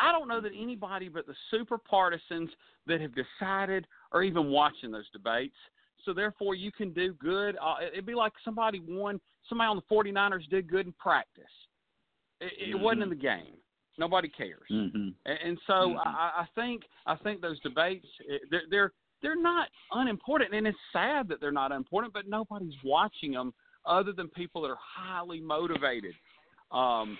I 0.00 0.10
don't 0.10 0.26
know 0.26 0.40
that 0.40 0.52
anybody 0.58 1.08
but 1.10 1.26
the 1.26 1.34
super 1.50 1.76
partisans 1.76 2.48
that 2.86 3.02
have 3.02 3.12
decided 3.14 3.86
are 4.12 4.22
even 4.22 4.46
watching 4.50 4.90
those 4.90 5.08
debates. 5.12 5.56
So 6.04 6.12
therefore, 6.12 6.54
you 6.54 6.70
can 6.72 6.92
do 6.92 7.14
good. 7.14 7.56
Uh, 7.62 7.76
it'd 7.92 8.06
be 8.06 8.14
like 8.14 8.32
somebody 8.44 8.80
won. 8.86 9.20
Somebody 9.48 9.68
on 9.68 9.76
the 9.76 9.94
49ers 9.94 10.48
did 10.48 10.70
good 10.70 10.86
in 10.86 10.92
practice. 10.92 11.44
It, 12.40 12.70
it 12.70 12.78
wasn't 12.78 13.04
in 13.04 13.08
the 13.10 13.14
game. 13.14 13.56
Nobody 13.98 14.28
cares. 14.28 14.68
Mm-hmm. 14.72 15.08
And, 15.26 15.38
and 15.44 15.58
so 15.66 15.72
Mhm. 15.72 16.02
I, 16.04 16.42
I 16.42 16.46
think 16.54 16.82
I 17.06 17.14
think 17.16 17.40
those 17.40 17.60
debates 17.60 18.06
they're, 18.50 18.62
they're 18.70 18.92
they're 19.22 19.40
not 19.40 19.68
unimportant, 19.92 20.52
and 20.52 20.66
it's 20.66 20.78
sad 20.92 21.28
that 21.28 21.40
they're 21.40 21.52
not 21.52 21.72
unimportant. 21.72 22.12
But 22.12 22.26
nobody's 22.28 22.74
watching 22.84 23.32
them 23.32 23.54
other 23.86 24.12
than 24.12 24.28
people 24.28 24.62
that 24.62 24.68
are 24.68 24.78
highly 24.80 25.40
motivated, 25.40 26.14
um, 26.72 27.16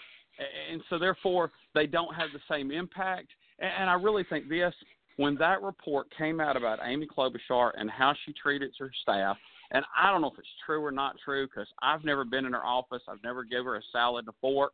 and 0.70 0.82
so 0.90 0.98
therefore 0.98 1.52
they 1.74 1.86
don't 1.86 2.14
have 2.14 2.30
the 2.32 2.40
same 2.50 2.70
impact. 2.70 3.28
And, 3.58 3.70
and 3.80 3.90
I 3.90 3.94
really 3.94 4.24
think 4.24 4.48
this 4.48 4.74
when 5.16 5.36
that 5.36 5.62
report 5.62 6.06
came 6.16 6.40
out 6.40 6.56
about 6.56 6.80
Amy 6.82 7.06
Klobuchar 7.06 7.72
and 7.76 7.90
how 7.90 8.14
she 8.24 8.32
treated 8.32 8.72
her 8.78 8.90
staff. 9.02 9.36
And 9.70 9.84
I 9.98 10.10
don't 10.10 10.20
know 10.20 10.28
if 10.28 10.38
it's 10.38 10.48
true 10.64 10.84
or 10.84 10.92
not 10.92 11.16
true 11.24 11.46
because 11.46 11.68
I've 11.82 12.04
never 12.04 12.24
been 12.24 12.44
in 12.44 12.52
her 12.52 12.64
office. 12.64 13.02
I've 13.08 13.22
never 13.22 13.44
given 13.44 13.66
her 13.66 13.76
a 13.76 13.82
salad 13.92 14.26
and 14.26 14.34
a 14.34 14.36
fork. 14.40 14.72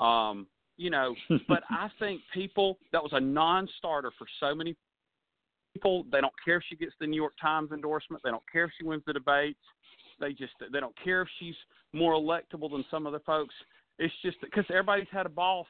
Um, 0.00 0.46
you 0.76 0.90
know, 0.90 1.14
but 1.48 1.62
I 1.70 1.88
think 1.98 2.20
people 2.32 2.78
that 2.92 3.02
was 3.02 3.12
a 3.14 3.20
non-starter 3.20 4.12
for 4.18 4.26
so 4.40 4.54
many 4.54 4.76
people. 5.74 6.04
They 6.10 6.20
don't 6.20 6.32
care 6.44 6.56
if 6.56 6.62
she 6.68 6.76
gets 6.76 6.92
the 7.00 7.06
New 7.06 7.16
York 7.16 7.34
Times 7.40 7.72
endorsement. 7.72 8.22
They 8.22 8.30
don't 8.30 8.42
care 8.50 8.64
if 8.64 8.70
she 8.78 8.86
wins 8.86 9.02
the 9.06 9.12
debates. 9.12 9.58
They 10.20 10.32
just 10.32 10.54
they 10.72 10.80
don't 10.80 10.96
care 11.02 11.22
if 11.22 11.28
she's 11.38 11.54
more 11.92 12.14
electable 12.14 12.70
than 12.70 12.84
some 12.90 13.06
other 13.06 13.20
folks. 13.24 13.54
It's 13.98 14.14
just 14.22 14.40
because 14.40 14.64
everybody's 14.70 15.08
had 15.10 15.26
a 15.26 15.30
boss 15.30 15.66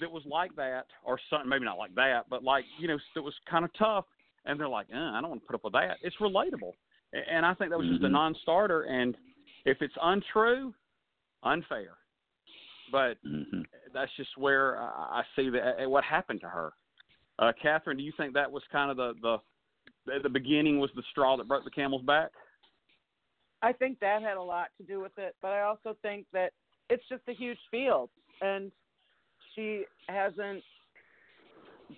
that 0.00 0.10
was 0.10 0.22
like 0.26 0.54
that, 0.56 0.86
or 1.04 1.18
something. 1.30 1.48
Maybe 1.48 1.64
not 1.64 1.78
like 1.78 1.94
that, 1.94 2.26
but 2.30 2.42
like 2.42 2.64
you 2.78 2.88
know 2.88 2.98
that 3.14 3.22
was 3.22 3.34
kind 3.50 3.64
of 3.64 3.70
tough. 3.78 4.04
And 4.44 4.58
they're 4.58 4.68
like, 4.68 4.86
uh, 4.94 4.96
I 4.96 5.20
don't 5.20 5.30
want 5.30 5.42
to 5.42 5.46
put 5.46 5.54
up 5.56 5.64
with 5.64 5.74
that. 5.74 5.98
It's 6.02 6.16
relatable, 6.16 6.72
and 7.12 7.44
I 7.44 7.54
think 7.54 7.70
that 7.70 7.78
was 7.78 7.88
just 7.88 8.02
a 8.02 8.06
Mhm. 8.06 8.12
non-starter. 8.12 8.82
And 8.84 9.16
if 9.66 9.82
it's 9.82 9.94
untrue, 10.00 10.74
unfair. 11.42 11.98
But 12.90 13.18
Mm-hmm. 13.22 13.62
that's 13.92 14.14
just 14.16 14.36
where 14.38 14.80
I 14.80 15.20
I 15.20 15.24
see 15.36 15.50
that 15.50 15.84
uh, 15.84 15.88
what 15.88 16.04
happened 16.04 16.40
to 16.40 16.48
her. 16.48 16.72
Uh, 17.38 17.52
Catherine, 17.60 17.96
do 17.96 18.02
you 18.02 18.12
think 18.16 18.34
that 18.34 18.50
was 18.50 18.62
kind 18.72 18.90
of 18.90 18.96
the 18.96 19.14
the 20.06 20.20
the 20.22 20.28
beginning 20.28 20.78
was 20.78 20.90
the 20.94 21.02
straw 21.10 21.36
that 21.36 21.46
broke 21.46 21.64
the 21.64 21.70
camel's 21.70 22.02
back? 22.02 22.30
I 23.60 23.72
think 23.72 23.98
that 24.00 24.22
had 24.22 24.36
a 24.36 24.42
lot 24.42 24.68
to 24.78 24.84
do 24.84 25.00
with 25.00 25.18
it, 25.18 25.34
but 25.42 25.48
I 25.48 25.62
also 25.62 25.96
think 26.00 26.26
that 26.32 26.52
it's 26.88 27.06
just 27.08 27.22
a 27.28 27.34
huge 27.34 27.58
field, 27.70 28.08
and 28.40 28.72
she 29.58 29.84
hasn't 30.08 30.62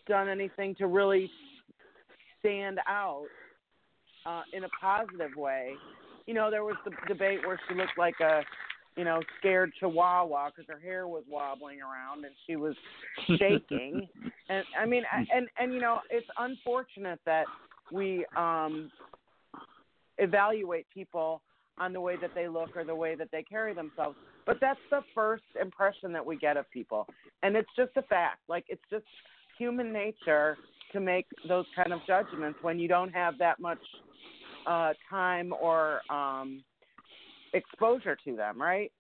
done 0.06 0.28
anything 0.28 0.74
to 0.76 0.86
really 0.86 1.30
stand 2.38 2.78
out 2.88 3.26
uh, 4.24 4.42
in 4.52 4.64
a 4.64 4.68
positive 4.80 5.36
way. 5.36 5.74
You 6.26 6.34
know, 6.34 6.50
there 6.50 6.64
was 6.64 6.76
the 6.84 6.92
debate 7.06 7.40
where 7.46 7.60
she 7.68 7.74
looked 7.74 7.98
like 7.98 8.14
a, 8.20 8.42
you 8.96 9.04
know, 9.04 9.20
scared 9.38 9.72
chihuahua 9.78 10.50
because 10.50 10.64
her 10.68 10.78
hair 10.78 11.06
was 11.06 11.22
wobbling 11.28 11.80
around 11.82 12.24
and 12.24 12.34
she 12.46 12.56
was 12.56 12.74
shaking. 13.38 14.08
and 14.48 14.64
I 14.78 14.86
mean, 14.86 15.02
I- 15.12 15.26
and 15.34 15.48
and 15.58 15.74
you 15.74 15.80
know, 15.80 16.00
it's 16.10 16.26
unfortunate 16.38 17.20
that 17.26 17.44
we 17.92 18.24
um 18.36 18.90
evaluate 20.18 20.86
people 20.92 21.42
on 21.78 21.92
the 21.92 22.00
way 22.00 22.16
that 22.20 22.30
they 22.34 22.46
look 22.46 22.76
or 22.76 22.84
the 22.84 22.94
way 22.94 23.14
that 23.14 23.28
they 23.32 23.42
carry 23.42 23.74
themselves. 23.74 24.16
But 24.50 24.58
that's 24.60 24.80
the 24.90 25.02
first 25.14 25.44
impression 25.62 26.12
that 26.12 26.26
we 26.26 26.36
get 26.36 26.56
of 26.56 26.68
people. 26.72 27.06
And 27.44 27.54
it's 27.54 27.68
just 27.76 27.92
a 27.96 28.02
fact. 28.02 28.40
Like 28.48 28.64
it's 28.68 28.82
just 28.90 29.04
human 29.56 29.92
nature 29.92 30.56
to 30.90 30.98
make 30.98 31.26
those 31.46 31.66
kind 31.76 31.92
of 31.92 32.00
judgments 32.04 32.58
when 32.60 32.76
you 32.80 32.88
don't 32.88 33.12
have 33.12 33.38
that 33.38 33.60
much 33.60 33.78
uh 34.66 34.92
time 35.08 35.54
or 35.62 36.00
um 36.10 36.64
exposure 37.52 38.16
to 38.24 38.34
them, 38.34 38.60
right? 38.60 38.90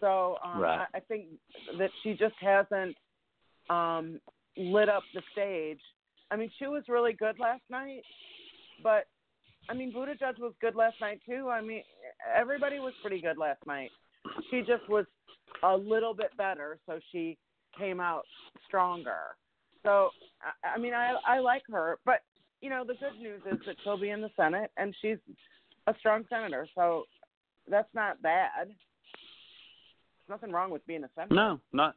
So 0.00 0.36
um 0.44 0.60
Right. 0.60 0.86
I, 0.94 0.98
I 0.98 1.00
think 1.00 1.26
that 1.76 1.90
she 2.04 2.12
just 2.12 2.36
hasn't 2.40 2.96
um 3.68 4.20
lit 4.56 4.88
up 4.88 5.02
the 5.12 5.22
stage. 5.32 5.80
I 6.30 6.36
mean, 6.36 6.52
she 6.56 6.68
was 6.68 6.84
really 6.88 7.14
good 7.14 7.40
last 7.40 7.62
night, 7.68 8.02
but 8.80 9.06
I 9.68 9.74
mean, 9.74 9.92
Buttigieg 9.92 10.38
was 10.38 10.52
good 10.60 10.76
last 10.76 11.00
night 11.00 11.20
too. 11.26 11.48
I 11.50 11.60
mean, 11.62 11.82
everybody 12.32 12.78
was 12.78 12.92
pretty 13.02 13.20
good 13.20 13.38
last 13.38 13.66
night. 13.66 13.90
She 14.50 14.60
just 14.60 14.88
was 14.88 15.06
a 15.62 15.76
little 15.76 16.14
bit 16.14 16.36
better, 16.36 16.78
so 16.86 16.98
she 17.12 17.36
came 17.78 18.00
out 18.00 18.24
stronger. 18.66 19.36
So, 19.82 20.10
I, 20.42 20.76
I 20.76 20.78
mean, 20.78 20.94
I 20.94 21.14
I 21.26 21.40
like 21.40 21.62
her, 21.70 21.98
but 22.04 22.20
you 22.60 22.70
know, 22.70 22.84
the 22.84 22.94
good 22.94 23.20
news 23.20 23.42
is 23.50 23.58
that 23.66 23.76
she'll 23.84 23.98
be 23.98 24.10
in 24.10 24.20
the 24.20 24.30
Senate, 24.36 24.70
and 24.76 24.94
she's 25.02 25.18
a 25.86 25.94
strong 25.98 26.24
senator. 26.30 26.66
So 26.74 27.04
that's 27.70 27.92
not 27.94 28.22
bad. 28.22 28.68
There's 28.68 30.40
nothing 30.40 30.52
wrong 30.52 30.70
with 30.70 30.86
being 30.86 31.04
a 31.04 31.10
senator. 31.14 31.34
No, 31.34 31.60
not 31.72 31.94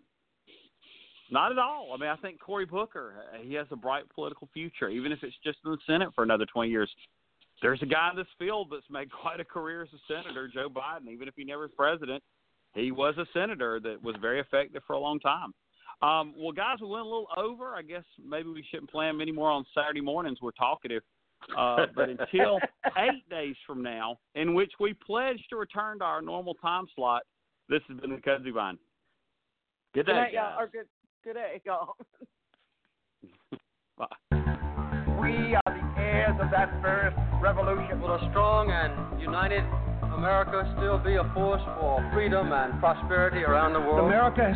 not 1.29 1.51
at 1.51 1.57
all. 1.57 1.91
I 1.93 1.97
mean, 1.97 2.09
I 2.09 2.15
think 2.17 2.39
Cory 2.39 2.65
Booker, 2.65 3.13
he 3.41 3.53
has 3.55 3.67
a 3.71 3.75
bright 3.75 4.03
political 4.13 4.49
future, 4.53 4.89
even 4.89 5.11
if 5.11 5.19
it's 5.23 5.35
just 5.43 5.57
in 5.65 5.71
the 5.71 5.77
Senate 5.85 6.09
for 6.15 6.23
another 6.23 6.45
20 6.45 6.69
years. 6.69 6.89
There's 7.61 7.81
a 7.81 7.85
guy 7.85 8.09
in 8.11 8.17
this 8.17 8.27
field 8.37 8.67
that's 8.71 8.89
made 8.89 9.11
quite 9.11 9.39
a 9.39 9.45
career 9.45 9.81
as 9.81 9.89
a 9.93 10.13
senator, 10.13 10.47
Joe 10.47 10.69
Biden. 10.69 11.09
Even 11.11 11.27
if 11.27 11.33
he 11.35 11.43
never 11.43 11.63
was 11.63 11.71
president, 11.75 12.23
he 12.73 12.91
was 12.91 13.15
a 13.17 13.25
senator 13.33 13.79
that 13.79 14.01
was 14.01 14.15
very 14.21 14.39
effective 14.39 14.83
for 14.85 14.93
a 14.93 14.99
long 14.99 15.19
time. 15.19 15.53
Um, 16.01 16.35
well, 16.37 16.51
guys, 16.51 16.77
we 16.79 16.87
went 16.87 17.01
a 17.01 17.05
little 17.05 17.27
over. 17.35 17.73
I 17.73 17.81
guess 17.81 18.03
maybe 18.23 18.49
we 18.49 18.63
shouldn't 18.69 18.91
plan 18.91 19.17
many 19.17 19.31
more 19.31 19.49
on 19.49 19.65
Saturday 19.73 20.01
mornings. 20.01 20.37
We're 20.41 20.51
talkative. 20.51 21.01
Uh, 21.57 21.85
but 21.95 22.09
until 22.09 22.59
eight 22.97 23.27
days 23.29 23.55
from 23.65 23.81
now, 23.81 24.17
in 24.35 24.53
which 24.53 24.71
we 24.79 24.93
pledge 24.93 25.39
to 25.49 25.55
return 25.55 25.99
to 25.99 26.05
our 26.05 26.21
normal 26.21 26.53
time 26.55 26.85
slot, 26.95 27.23
this 27.69 27.81
has 27.87 27.99
been 27.99 28.11
the 28.11 28.17
Kudzu 28.17 28.53
Vine. 28.53 28.77
Good 29.93 30.05
day, 30.05 30.11
Good 30.11 30.17
night, 30.17 30.33
y'all. 30.33 30.59
Or 30.59 30.67
good 30.67 30.87
good 31.23 31.33
day, 31.33 31.61
y'all. 31.65 31.95
Bye. 33.97 34.05
We 35.21 35.55
are 35.55 35.61
the 35.65 35.86
heirs 36.17 36.37
of 36.41 36.49
that 36.49 36.69
first 36.81 37.15
revolution. 37.41 38.01
Will 38.01 38.17
a 38.17 38.29
strong 38.31 38.71
and 38.71 39.21
united 39.21 39.63
America 40.17 40.65
still 40.77 40.97
be 40.97 41.13
a 41.13 41.23
force 41.37 41.61
for 41.77 42.01
freedom 42.11 42.51
and 42.51 42.79
prosperity 42.79 43.43
around 43.45 43.73
the 43.73 43.79
world? 43.79 44.09
America 44.09 44.49